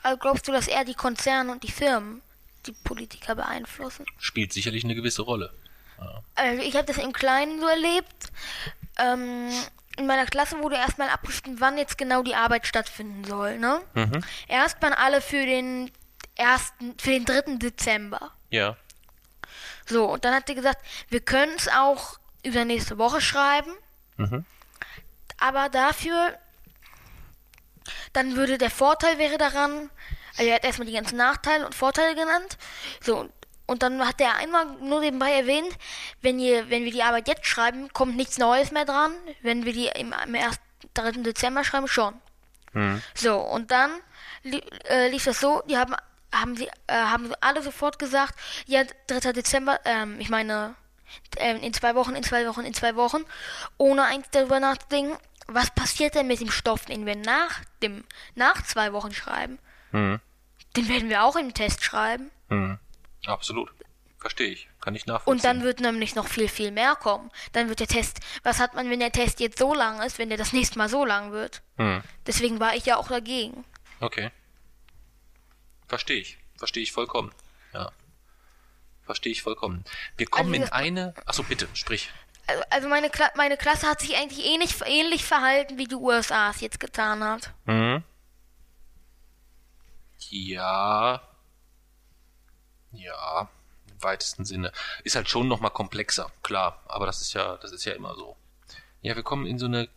Also 0.03 0.17
glaubst 0.17 0.47
du, 0.47 0.51
dass 0.51 0.67
eher 0.67 0.83
die 0.83 0.93
Konzerne 0.93 1.51
und 1.51 1.63
die 1.63 1.71
Firmen 1.71 2.21
die 2.65 2.73
Politiker 2.73 3.35
beeinflussen? 3.35 4.05
Spielt 4.17 4.51
sicherlich 4.51 4.83
eine 4.83 4.95
gewisse 4.95 5.21
Rolle. 5.21 5.53
Also 6.35 6.61
ich 6.61 6.75
habe 6.75 6.85
das 6.85 6.97
im 6.97 7.13
Kleinen 7.13 7.59
so 7.59 7.67
erlebt. 7.67 8.31
Ähm, 8.99 9.49
in 9.97 10.05
meiner 10.07 10.25
Klasse 10.25 10.57
wurde 10.59 10.75
erstmal 10.75 11.09
abgestimmt, 11.09 11.59
wann 11.59 11.77
jetzt 11.77 11.97
genau 11.97 12.21
die 12.23 12.35
Arbeit 12.35 12.65
stattfinden 12.67 13.23
soll. 13.23 13.57
Ne? 13.57 13.81
Mhm. 13.93 14.23
Erst 14.47 14.81
waren 14.81 14.93
alle 14.93 15.21
für 15.21 15.45
den 15.45 15.91
ersten, 16.35 16.97
für 16.99 17.09
den 17.11 17.25
3. 17.25 17.57
Dezember. 17.57 18.31
Ja. 18.49 18.77
So, 19.85 20.05
und 20.05 20.23
dann 20.25 20.33
hat 20.33 20.47
sie 20.47 20.55
gesagt, 20.55 20.79
wir 21.09 21.19
können 21.21 21.53
es 21.57 21.67
auch 21.67 22.19
über 22.43 22.63
nächste 22.65 22.97
Woche 22.97 23.21
schreiben, 23.21 23.71
Mhm. 24.17 24.45
aber 25.39 25.69
dafür, 25.69 26.37
dann 28.13 28.35
würde 28.35 28.57
der 28.57 28.69
Vorteil 28.69 29.17
wäre 29.17 29.37
daran, 29.37 29.89
also 30.37 30.49
er 30.49 30.55
hat 30.55 30.65
erstmal 30.65 30.87
die 30.87 30.93
ganzen 30.93 31.17
Nachteile 31.17 31.65
und 31.65 31.73
Vorteile 31.75 32.15
genannt, 32.15 32.57
so, 33.01 33.29
und, 33.67 33.83
dann 33.83 34.05
hat 34.07 34.19
er 34.19 34.35
einmal 34.37 34.65
nur 34.81 35.01
nebenbei 35.01 35.31
erwähnt, 35.31 35.77
wenn 36.21 36.39
ihr, 36.39 36.69
wenn 36.69 36.83
wir 36.83 36.91
die 36.91 37.03
Arbeit 37.03 37.27
jetzt 37.27 37.45
schreiben, 37.45 37.91
kommt 37.93 38.15
nichts 38.15 38.37
Neues 38.37 38.71
mehr 38.71 38.85
dran, 38.85 39.11
wenn 39.41 39.65
wir 39.65 39.73
die 39.73 39.87
im, 39.87 40.13
am 40.13 40.33
1. 40.33 40.59
3. 40.93 41.11
Dezember 41.23 41.63
schreiben, 41.63 41.87
schon. 41.87 42.13
Mhm. 42.73 43.01
So, 43.13 43.39
und 43.39 43.71
dann 43.71 43.91
li 44.43 44.61
äh, 44.89 45.09
lief 45.09 45.25
das 45.25 45.39
so, 45.39 45.61
die 45.67 45.77
haben, 45.77 45.95
haben 46.33 46.55
sie, 46.55 46.67
äh, 46.87 46.93
haben 46.93 47.33
alle 47.41 47.61
sofort 47.61 47.99
gesagt, 47.99 48.35
ja, 48.65 48.83
3. 49.07 49.33
Dezember, 49.33 49.79
ähm, 49.85 50.19
ich 50.19 50.29
meine, 50.29 50.75
ähm, 51.37 51.57
in 51.57 51.73
zwei 51.73 51.95
Wochen, 51.95 52.15
in 52.15 52.23
zwei 52.23 52.47
Wochen, 52.47 52.61
in 52.61 52.73
zwei 52.73 52.95
Wochen, 52.95 53.23
ohne 53.77 54.03
eigentlich 54.05 54.31
darüber 54.31 54.59
nachzudenken, 54.59 55.17
was 55.47 55.71
passiert 55.71 56.15
denn 56.15 56.27
mit 56.27 56.41
dem 56.41 56.51
Stoff, 56.51 56.85
den 56.85 57.05
wir 57.05 57.15
nach 57.15 57.61
dem, 57.81 58.03
nach 58.35 58.61
zwei 58.63 58.93
Wochen 58.93 59.13
schreiben? 59.13 59.59
Mhm. 59.91 60.19
Den 60.75 60.89
werden 60.89 61.09
wir 61.09 61.23
auch 61.23 61.35
im 61.35 61.53
Test 61.53 61.83
schreiben. 61.83 62.29
Mhm. 62.49 62.79
Absolut. 63.27 63.71
verstehe 64.19 64.49
ich. 64.49 64.67
Kann 64.81 64.95
ich 64.95 65.05
nachvollziehen. 65.05 65.31
Und 65.31 65.43
dann 65.43 65.63
wird 65.63 65.79
nämlich 65.79 66.15
noch 66.15 66.27
viel, 66.27 66.47
viel 66.47 66.71
mehr 66.71 66.95
kommen. 66.95 67.29
Dann 67.51 67.69
wird 67.69 67.79
der 67.79 67.87
Test, 67.87 68.19
was 68.43 68.59
hat 68.59 68.73
man, 68.73 68.89
wenn 68.89 68.99
der 68.99 69.11
Test 69.11 69.39
jetzt 69.39 69.59
so 69.59 69.73
lang 69.73 70.01
ist, 70.01 70.17
wenn 70.17 70.29
der 70.29 70.37
das 70.37 70.53
nächste 70.53 70.77
Mal 70.77 70.89
so 70.89 71.05
lang 71.05 71.31
wird? 71.31 71.61
Hm. 71.77 72.01
Deswegen 72.25 72.59
war 72.59 72.75
ich 72.75 72.85
ja 72.85 72.97
auch 72.97 73.09
dagegen. 73.09 73.63
Okay. 73.99 74.31
Verstehe 75.87 76.19
ich. 76.19 76.37
Verstehe 76.57 76.83
ich 76.83 76.91
vollkommen. 76.91 77.31
Ja. 77.73 77.91
Verstehe 79.03 79.31
ich 79.31 79.41
vollkommen. 79.43 79.85
Wir 80.17 80.25
kommen 80.25 80.53
Also 80.53 80.65
in 80.65 80.71
eine. 80.71 81.13
Achso, 81.25 81.43
bitte, 81.43 81.67
sprich. 81.73 82.09
Also, 82.47 82.63
also 82.69 82.87
meine, 82.87 83.09
Kla 83.09 83.29
meine 83.35 83.57
Klasse 83.57 83.87
hat 83.87 84.01
sich 84.01 84.15
eigentlich 84.17 84.45
ähnlich, 84.45 84.73
ähnlich 84.85 85.25
verhalten, 85.25 85.77
wie 85.77 85.85
die 85.85 85.95
USA 85.95 86.49
es 86.49 86.61
jetzt 86.61 86.79
getan 86.79 87.23
hat. 87.23 87.53
Mhm. 87.65 88.03
Ja. 90.29 91.21
Im 93.97 94.03
weitesten 94.03 94.45
Sinne. 94.45 94.71
Ist 95.03 95.15
halt 95.15 95.27
schon 95.29 95.47
nochmal 95.47 95.71
komplexer, 95.71 96.31
klar. 96.43 96.81
Aber 96.87 97.05
das 97.05 97.21
ist 97.21 97.33
ja, 97.33 97.57
das 97.57 97.71
ist 97.71 97.85
ja 97.85 97.93
immer 97.93 98.15
so. 98.15 98.35
Ja, 99.01 99.15
wir 99.15 99.23
kommen 99.23 99.45
in 99.45 99.57
so 99.57 99.65
eine 99.65 99.89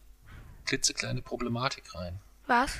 klitzekleine 0.65 1.23
Problematik 1.23 1.95
rein. 1.95 2.21
Was? 2.47 2.79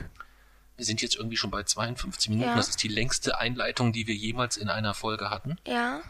Wir 0.77 0.87
sind 0.87 1.03
jetzt 1.03 1.17
irgendwie 1.17 1.37
schon 1.37 1.51
bei 1.51 1.63
52 1.63 2.31
Minuten. 2.31 2.49
Ja. 2.49 2.57
Das 2.57 2.69
ist 2.71 2.83
die 2.83 2.89
längste 2.89 3.39
Einleitung, 3.39 3.93
die 3.93 4.07
wir 4.07 4.15
jemals 4.15 4.57
in 4.57 4.71
einer 4.71 4.95
Folge 4.95 5.29
hatten. 5.29 5.59
Ja. 5.67 6.01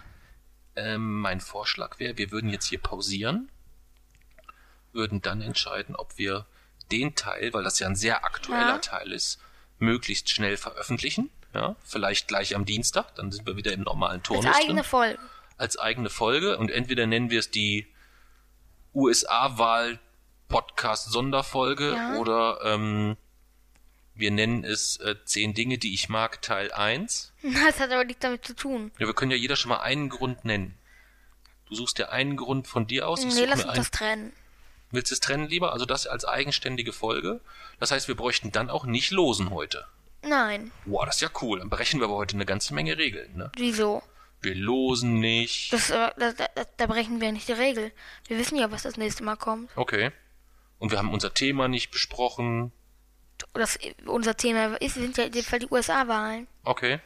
Ähm, 0.76 1.20
mein 1.20 1.40
Vorschlag 1.40 1.98
wäre, 1.98 2.16
wir 2.18 2.30
würden 2.30 2.50
jetzt 2.50 2.66
hier 2.66 2.78
pausieren, 2.78 3.50
würden 4.92 5.20
dann 5.22 5.40
entscheiden, 5.42 5.96
ob 5.96 6.18
wir 6.18 6.46
den 6.92 7.14
Teil, 7.16 7.52
weil 7.52 7.64
das 7.64 7.78
ja 7.80 7.88
ein 7.88 7.96
sehr 7.96 8.24
aktueller 8.24 8.74
Ja. 8.74 8.78
Teil 8.78 9.12
ist, 9.12 9.40
möglichst 9.78 10.30
schnell 10.30 10.56
veröffentlichen. 10.56 11.30
Ja, 11.54 11.74
vielleicht 11.84 12.28
gleich 12.28 12.54
am 12.54 12.64
Dienstag, 12.64 13.14
dann 13.16 13.32
sind 13.32 13.46
wir 13.46 13.56
wieder 13.56 13.72
im 13.72 13.82
normalen 13.82 14.20
Als 14.20 14.28
Turnus 14.28 14.56
eigene 14.56 14.74
drin, 14.82 14.84
Folge. 14.84 15.18
als 15.56 15.78
eigene 15.78 16.08
Folge 16.10 16.56
und 16.58 16.70
entweder 16.70 17.06
nennen 17.06 17.30
wir 17.30 17.40
es 17.40 17.50
die 17.50 17.86
USA-Wahl 18.94 19.98
Podcast 20.48 21.10
Sonderfolge 21.10 21.92
Ja. 21.94 22.14
oder 22.16 22.60
ähm, 22.64 23.16
wir 24.14 24.30
nennen 24.30 24.64
es 24.64 24.96
äh, 24.98 25.14
10 25.24 25.54
Dinge, 25.54 25.78
die 25.78 25.94
ich 25.94 26.08
mag, 26.08 26.42
Teil 26.42 26.72
1. 26.72 27.32
Das 27.42 27.80
hat 27.80 27.90
aber 27.90 28.04
nichts 28.04 28.20
damit 28.20 28.44
zu 28.44 28.54
tun. 28.54 28.90
Ja, 28.98 29.06
wir 29.06 29.14
können 29.14 29.30
ja 29.30 29.36
jeder 29.36 29.56
schon 29.56 29.70
mal 29.70 29.80
einen 29.80 30.08
Grund 30.08 30.44
nennen. 30.44 30.76
Du 31.68 31.74
suchst 31.76 31.98
dir 31.98 32.10
einen 32.10 32.36
Grund 32.36 32.66
von 32.66 32.86
dir 32.86 33.08
aus. 33.08 33.24
Ich 33.24 33.32
Nee, 33.34 33.44
lass 33.44 33.58
mir 33.58 33.64
uns 33.64 33.70
einen. 33.70 33.76
das 33.76 33.90
trennen. 33.92 34.32
Willst 34.90 35.10
du 35.12 35.14
es 35.14 35.20
trennen 35.20 35.48
lieber? 35.48 35.72
Also 35.72 35.86
das 35.86 36.08
als 36.08 36.24
eigenständige 36.24 36.92
Folge. 36.92 37.40
Das 37.78 37.92
heißt, 37.92 38.08
wir 38.08 38.16
bräuchten 38.16 38.50
dann 38.50 38.70
auch 38.70 38.84
nicht 38.84 39.12
losen 39.12 39.50
heute. 39.50 39.86
Nein. 40.22 40.70
Boah, 40.84 41.06
das 41.06 41.16
ist 41.16 41.22
ja 41.22 41.30
cool. 41.40 41.60
Dann 41.60 41.70
brechen 41.70 42.00
wir 42.00 42.04
aber 42.06 42.16
heute 42.16 42.36
eine 42.36 42.46
ganze 42.46 42.74
Menge 42.74 42.98
Regeln. 42.98 43.36
Ne? 43.36 43.50
Wieso? 43.56 44.02
Wir 44.42 44.54
losen 44.54 45.20
nicht. 45.20 45.72
Das, 45.72 45.90
äh, 45.90 46.10
da, 46.16 46.32
da, 46.32 46.46
da 46.76 46.86
brechen 46.86 47.20
wir 47.20 47.32
nicht 47.32 47.48
die 47.48 47.52
Regel. 47.52 47.92
Wir 48.26 48.38
wissen 48.38 48.56
ja, 48.56 48.70
was 48.70 48.82
das 48.82 48.96
nächste 48.96 49.22
Mal 49.22 49.36
kommt. 49.36 49.70
Okay. 49.76 50.12
Und 50.78 50.90
wir 50.90 50.98
haben 50.98 51.12
unser 51.12 51.34
Thema 51.34 51.68
nicht 51.68 51.90
besprochen. 51.90 52.72
Das, 53.52 53.78
unser 54.06 54.36
Thema 54.36 54.76
ist, 54.80 54.94
sind 54.94 55.16
ja 55.18 55.24
in 55.24 55.32
dem 55.32 55.44
Fall 55.44 55.58
die 55.58 55.68
USA-Wahlen. 55.70 56.46
Okay. 56.64 57.00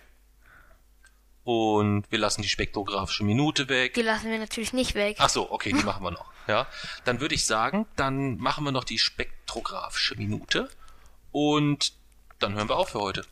Und 1.43 2.11
wir 2.11 2.19
lassen 2.19 2.43
die 2.43 2.49
spektrographische 2.49 3.25
Minute 3.25 3.69
weg. 3.69 3.95
Die 3.95 4.03
lassen 4.03 4.31
wir 4.31 4.39
natürlich 4.39 4.73
nicht 4.73 4.95
weg. 4.95 5.17
Ach 5.19 5.29
so, 5.29 5.51
okay, 5.51 5.73
die 5.73 5.85
machen 5.85 6.03
wir 6.03 6.11
noch. 6.11 6.33
Ja, 6.47 6.67
dann 7.07 7.21
würde 7.21 7.35
ich 7.35 7.47
sagen, 7.47 7.87
dann 7.97 8.37
machen 8.37 8.65
wir 8.65 8.71
noch 8.71 8.85
die 8.85 8.99
spektrographische 8.99 10.15
Minute 10.17 10.69
und 11.33 11.95
dann 12.39 12.55
hören 12.55 12.69
wir 12.69 12.77
auf 12.77 12.91
für 12.91 13.01
heute. 13.01 13.25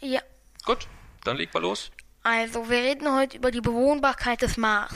Ja. 0.00 0.20
Gut, 0.64 0.86
dann 1.24 1.36
leg 1.36 1.52
mal 1.52 1.60
los. 1.60 1.90
Also, 2.22 2.68
wir 2.68 2.78
reden 2.78 3.12
heute 3.14 3.36
über 3.36 3.50
die 3.50 3.60
Bewohnbarkeit 3.60 4.42
des 4.42 4.56
Mars. 4.56 4.94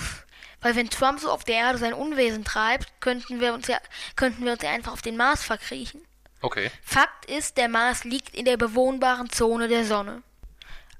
Weil 0.60 0.76
wenn 0.76 0.90
Trump 0.90 1.18
so 1.18 1.30
auf 1.30 1.44
der 1.44 1.56
Erde 1.56 1.78
sein 1.78 1.92
Unwesen 1.92 2.44
treibt, 2.44 3.00
könnten 3.00 3.40
wir 3.40 3.52
uns 3.52 3.66
ja, 3.66 3.78
könnten 4.16 4.44
wir 4.44 4.52
uns 4.52 4.62
ja 4.62 4.70
einfach 4.70 4.92
auf 4.92 5.02
den 5.02 5.16
Mars 5.16 5.42
verkriechen. 5.42 6.02
Okay. 6.40 6.70
Fakt 6.82 7.26
ist, 7.26 7.56
der 7.56 7.68
Mars 7.68 8.04
liegt 8.04 8.34
in 8.34 8.44
der 8.44 8.56
bewohnbaren 8.56 9.30
Zone 9.30 9.68
der 9.68 9.84
Sonne. 9.84 10.22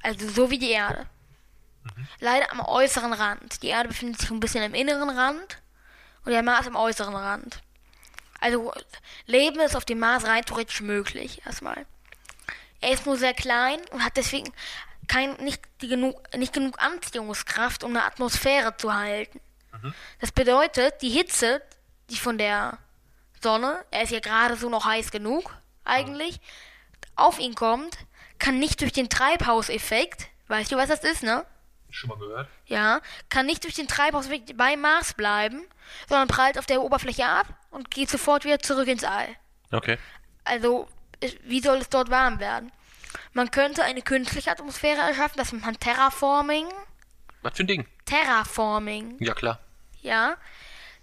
Also 0.03 0.29
so 0.29 0.51
wie 0.51 0.59
die 0.59 0.71
Erde. 0.71 1.07
Leider 2.21 2.51
am 2.53 2.61
äußeren 2.61 3.13
Rand. 3.13 3.63
Die 3.63 3.69
Erde 3.69 3.89
befindet 3.89 4.21
sich 4.21 4.31
ein 4.31 4.41
bisschen 4.41 4.65
am 4.65 4.75
inneren 4.75 5.11
Rand 5.11 5.59
und 6.25 6.33
der 6.33 6.43
Mars 6.43 6.67
am 6.67 6.77
äußeren 6.77 7.15
Rand. 7.15 7.61
Also 8.41 8.73
Leben 9.27 9.61
ist 9.61 9.77
auf 9.77 9.85
dem 9.85 9.99
Mars 10.01 10.25
rein 10.27 10.45
theoretisch 10.45 10.81
möglich, 10.81 11.43
erstmal. 11.45 11.87
Er 12.83 12.91
ist 12.93 13.07
nur 13.07 13.17
sehr 13.17 13.33
klein 13.33 13.81
und 13.91 14.05
hat 14.05 14.17
deswegen 14.17 14.53
kein, 15.09 15.35
nicht, 15.37 15.63
die 15.81 15.89
genug, 15.89 16.21
nicht 16.37 16.53
genug 16.53 16.81
Anziehungskraft, 16.81 17.85
um 17.85 17.91
eine 17.91 18.05
Atmosphäre 18.05 18.77
zu 18.77 18.93
halten. 18.93 19.41
Das 20.21 20.31
bedeutet, 20.31 21.01
die 21.03 21.09
Hitze, 21.09 21.63
die 22.11 22.17
von 22.17 22.39
der 22.39 22.79
Sonne, 23.41 23.85
er 23.91 24.03
ist 24.03 24.13
ja 24.13 24.21
gerade 24.21 24.57
so 24.57 24.69
noch 24.69 24.85
heiß 24.85 25.11
genug, 25.11 25.51
eigentlich, 25.85 26.41
auf 27.17 27.39
ihn 27.39 27.55
kommt, 27.55 27.99
kann 28.39 28.59
nicht 28.59 28.81
durch 28.81 28.93
den 28.93 29.09
Treibhauseffekt, 29.09 30.29
weißt 30.49 30.73
du, 30.73 30.77
was 30.77 30.89
das 30.89 31.03
ist, 31.05 31.23
ne? 31.23 31.45
Schon 31.91 32.11
mal 32.11 32.19
gehört? 32.19 32.49
Ja, 32.67 33.01
kann 33.29 33.47
nicht 33.47 33.65
durch 33.65 33.75
den 33.75 33.89
Treibhauseffekt 33.89 34.57
beim 34.57 34.81
Mars 34.81 35.15
bleiben, 35.15 35.65
sondern 36.09 36.29
prallt 36.29 36.59
auf 36.59 36.67
der 36.67 36.83
Oberfläche 36.83 37.27
ab 37.27 37.47
und 37.71 37.91
geht 37.91 38.09
sofort 38.09 38.45
wieder 38.45 38.61
zurück 38.61 38.89
ins 38.89 39.05
All. 39.05 39.29
Okay. 39.71 39.99
Also, 40.45 40.89
wie 41.45 41.61
soll 41.61 41.79
es 41.79 41.89
dort 41.89 42.11
warm 42.11 42.39
werden? 42.41 42.73
Man 43.33 43.51
könnte 43.51 43.83
eine 43.85 44.03
künstliche 44.03 44.51
Atmosphäre 44.51 45.01
erschaffen, 45.01 45.37
das 45.39 45.53
nennt 45.53 45.65
man 45.65 45.79
Terraforming. 45.79 46.67
Was 47.43 47.57
für 47.57 47.65
ein 47.65 47.67
Ding? 47.67 47.87
Terraforming, 48.05 49.17
Ja, 49.21 49.35
klar. 49.35 49.59
ja. 50.03 50.37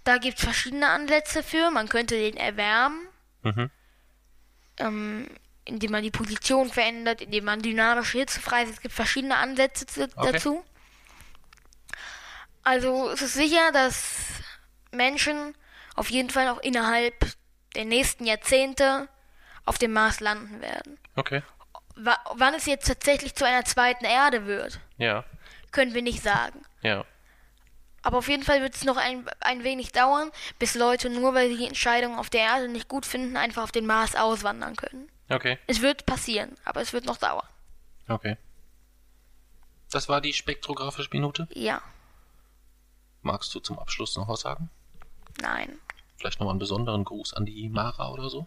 Da 0.04 0.16
gibt 0.16 0.38
es 0.38 0.44
verschiedene 0.44 0.88
Ansätze 0.88 1.42
für. 1.42 1.70
Man 1.70 1.88
könnte 1.88 2.14
den 2.16 2.36
erwärmen, 2.36 3.06
Mhm. 3.42 3.70
ähm, 4.78 5.28
indem 5.66 5.90
man 5.92 6.02
die 6.02 6.10
Position 6.10 6.70
verändert, 6.70 7.20
indem 7.20 7.44
man 7.44 7.60
dynamische 7.60 8.18
Hitze 8.18 8.40
freisetzt. 8.40 8.78
Es 8.78 8.82
gibt 8.82 8.94
verschiedene 8.94 9.36
Ansätze 9.36 9.86
zu, 9.86 10.04
Okay. 10.16 10.32
dazu. 10.32 10.64
Also 12.62 13.10
es 13.10 13.22
ist 13.22 13.34
sicher, 13.34 13.72
dass 13.72 14.14
Menschen 14.90 15.54
auf 15.96 16.10
jeden 16.10 16.30
Fall 16.30 16.48
auch 16.48 16.60
innerhalb 16.60 17.14
der 17.74 17.84
nächsten 17.84 18.26
Jahrzehnte 18.26 19.08
auf 19.70 19.78
dem 19.78 19.92
Mars 19.92 20.18
landen 20.18 20.60
werden. 20.60 20.98
Okay. 21.14 21.42
Wa 21.94 22.18
wann 22.34 22.54
es 22.54 22.66
jetzt 22.66 22.88
tatsächlich 22.88 23.36
zu 23.36 23.46
einer 23.46 23.64
zweiten 23.64 24.04
Erde 24.04 24.44
wird, 24.46 24.80
Ja. 24.98 25.24
können 25.70 25.94
wir 25.94 26.02
nicht 26.02 26.22
sagen. 26.24 26.62
Ja. 26.82 27.04
Aber 28.02 28.18
auf 28.18 28.28
jeden 28.28 28.42
Fall 28.42 28.62
wird 28.62 28.74
es 28.74 28.82
noch 28.84 28.96
ein, 28.96 29.28
ein 29.40 29.62
wenig 29.62 29.92
dauern, 29.92 30.32
bis 30.58 30.74
Leute 30.74 31.08
nur 31.08 31.34
weil 31.34 31.50
sie 31.50 31.58
die 31.58 31.66
Entscheidung 31.68 32.18
auf 32.18 32.30
der 32.30 32.40
Erde 32.40 32.68
nicht 32.68 32.88
gut 32.88 33.06
finden, 33.06 33.36
einfach 33.36 33.62
auf 33.62 33.70
den 33.72 33.86
Mars 33.86 34.16
auswandern 34.16 34.74
können. 34.74 35.08
Okay. 35.28 35.56
Es 35.68 35.82
wird 35.82 36.04
passieren, 36.04 36.56
aber 36.64 36.80
es 36.80 36.92
wird 36.92 37.04
noch 37.04 37.18
dauern. 37.18 37.46
Okay. 38.08 38.36
Das 39.92 40.08
war 40.08 40.20
die 40.20 40.32
spektrographische 40.32 41.10
Minute. 41.12 41.46
Ja, 41.52 41.80
Magst 43.22 43.54
du 43.54 43.60
zum 43.60 43.78
Abschluss 43.78 44.16
noch 44.16 44.26
was 44.28 44.40
sagen? 44.40 44.68
nein. 45.40 45.78
Vielleicht 46.16 46.38
nochmal 46.40 46.52
einen 46.52 46.58
besonderen 46.58 47.04
Gruß 47.04 47.32
an 47.34 47.46
die 47.46 47.68
Mara 47.70 48.10
oder 48.10 48.28
so? 48.28 48.46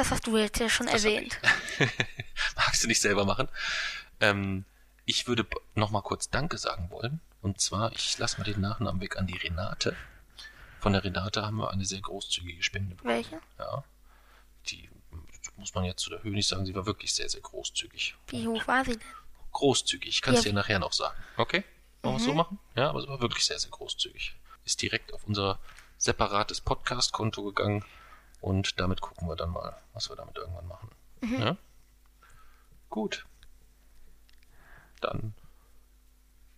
Das 0.00 0.10
hast 0.10 0.26
du 0.26 0.38
jetzt 0.38 0.58
ja 0.58 0.66
schon 0.70 0.86
Das 0.86 1.04
erwähnt. 1.04 1.38
Magst 2.56 2.82
du 2.82 2.88
nicht 2.88 3.02
selber 3.02 3.26
machen? 3.26 3.50
Ähm, 4.20 4.64
ich 5.04 5.28
würde 5.28 5.46
nochmal 5.74 6.00
kurz 6.00 6.30
Danke 6.30 6.56
sagen 6.56 6.90
wollen. 6.90 7.20
Und 7.42 7.60
zwar, 7.60 7.92
ich 7.92 8.16
lasse 8.16 8.38
mal 8.38 8.44
den 8.44 8.62
Nachnamen 8.62 9.02
weg 9.02 9.18
an 9.18 9.26
die 9.26 9.36
Renate. 9.36 9.94
Von 10.78 10.94
der 10.94 11.04
Renate 11.04 11.44
haben 11.44 11.58
wir 11.58 11.70
eine 11.70 11.84
sehr 11.84 12.00
großzügige 12.00 12.62
Spende 12.62 12.94
bekommen. 12.94 13.14
Welche? 13.14 13.40
Ja. 13.58 13.84
Die 14.68 14.88
muss 15.56 15.74
man 15.74 15.84
jetzt 15.84 16.00
zu 16.00 16.08
der 16.08 16.22
Höhe 16.22 16.32
nicht 16.32 16.48
sagen, 16.48 16.64
sie 16.64 16.74
war 16.74 16.86
wirklich 16.86 17.12
sehr, 17.12 17.28
sehr 17.28 17.42
großzügig. 17.42 18.14
Wie 18.28 18.48
hoch 18.48 18.66
war 18.66 18.82
sie 18.86 18.92
denn? 18.92 19.02
Großzügig, 19.52 20.08
ich 20.08 20.22
kann 20.22 20.32
es 20.32 20.44
Ja. 20.44 20.52
dir 20.52 20.54
nachher 20.54 20.78
noch 20.78 20.94
sagen. 20.94 21.22
Okay? 21.36 21.62
Wollen 22.00 22.14
wir 22.14 22.20
es 22.20 22.24
so 22.24 22.32
machen? 22.32 22.58
Ja, 22.74 22.88
aber 22.88 23.02
sie 23.02 23.08
war 23.08 23.20
wirklich 23.20 23.44
sehr, 23.44 23.58
sehr 23.58 23.70
großzügig. 23.70 24.34
Ist 24.64 24.80
direkt 24.80 25.12
auf 25.12 25.24
unser 25.24 25.58
separates 25.98 26.62
Podcast-Konto 26.62 27.42
gegangen 27.44 27.84
und 28.40 28.80
damit 28.80 29.00
gucken 29.00 29.28
wir 29.28 29.36
dann 29.36 29.50
mal, 29.50 29.76
was 29.92 30.08
wir 30.08 30.16
damit 30.16 30.36
irgendwann 30.36 30.66
machen. 30.66 30.90
Ja? 31.22 31.56
Gut. 32.88 33.26
Dann 35.00 35.34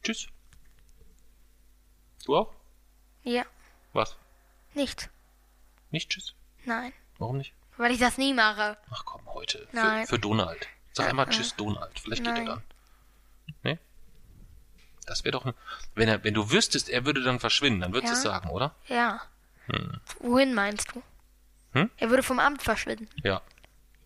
tschüss. 0.03 0.29
Du 2.25 2.37
auch? 2.37 2.53
Ja, 3.25 3.45
Was? 3.93 4.17
nicht. 4.75 5.11
Nicht 5.91 6.11
tschüss? 6.11 6.35
Nein. 6.65 6.93
Warum 7.19 7.37
nicht? 7.39 7.53
Weil 7.77 7.93
ich 7.93 7.99
das 8.01 8.19
nie 8.19 8.35
mache. 8.35 8.77
Ach 8.91 9.05
komm, 9.05 9.23
heute. 9.35 9.67
Für, 9.69 9.77
Nein. 9.77 10.07
für 10.07 10.19
Donald. 10.19 10.67
Sag 10.93 11.09
einmal 11.09 11.27
Äh, 11.27 11.31
Tschüss, 11.31 11.57
Donald. 11.57 11.99
Vielleicht 11.99 12.23
geht 12.25 12.29
er 12.33 12.45
Nein. 12.45 12.47
dann. 12.47 12.63
Nee? 13.63 13.79
Das 15.07 15.25
wäre 15.25 15.33
doch 15.33 15.45
ein. 15.47 15.55
Wenn, 15.95 16.09
er, 16.09 16.23
wenn 16.25 16.35
du 16.35 16.51
wüsstest, 16.51 16.89
er 16.89 17.05
würde 17.05 17.23
dann 17.23 17.41
verschwinden, 17.41 17.81
dann 17.81 17.93
würdest 17.93 18.13
du 18.13 18.17
es 18.19 18.25
Ja. 18.25 18.31
sagen, 18.33 18.51
oder? 18.51 18.75
Ja. 18.89 19.21
Wohin 20.21 20.55
meinst 20.55 20.95
du? 20.95 21.03
Hm? 21.73 21.91
Er 21.97 22.11
würde 22.11 22.23
vom 22.23 22.39
Amt 22.39 22.63
verschwinden. 22.63 23.09
Ja. 23.23 23.41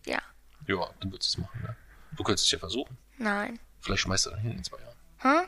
Ja. 0.05 0.19
Ja, 0.67 0.89
dann 0.99 1.11
würdest 1.11 1.35
du 1.35 1.41
es 1.41 1.45
machen, 1.45 1.61
ne? 1.61 1.75
Du 2.15 2.23
könntest 2.23 2.45
es 2.45 2.51
ja 2.51 2.59
versuchen. 2.59 2.97
Nein. 3.17 3.59
Vielleicht 3.81 4.01
schmeißt 4.01 4.27
er 4.27 4.31
dann 4.31 4.39
hin 4.41 4.51
in 4.51 4.63
zwei 4.63 4.77
Jahren. 4.79 4.97
Hm? 5.19 5.47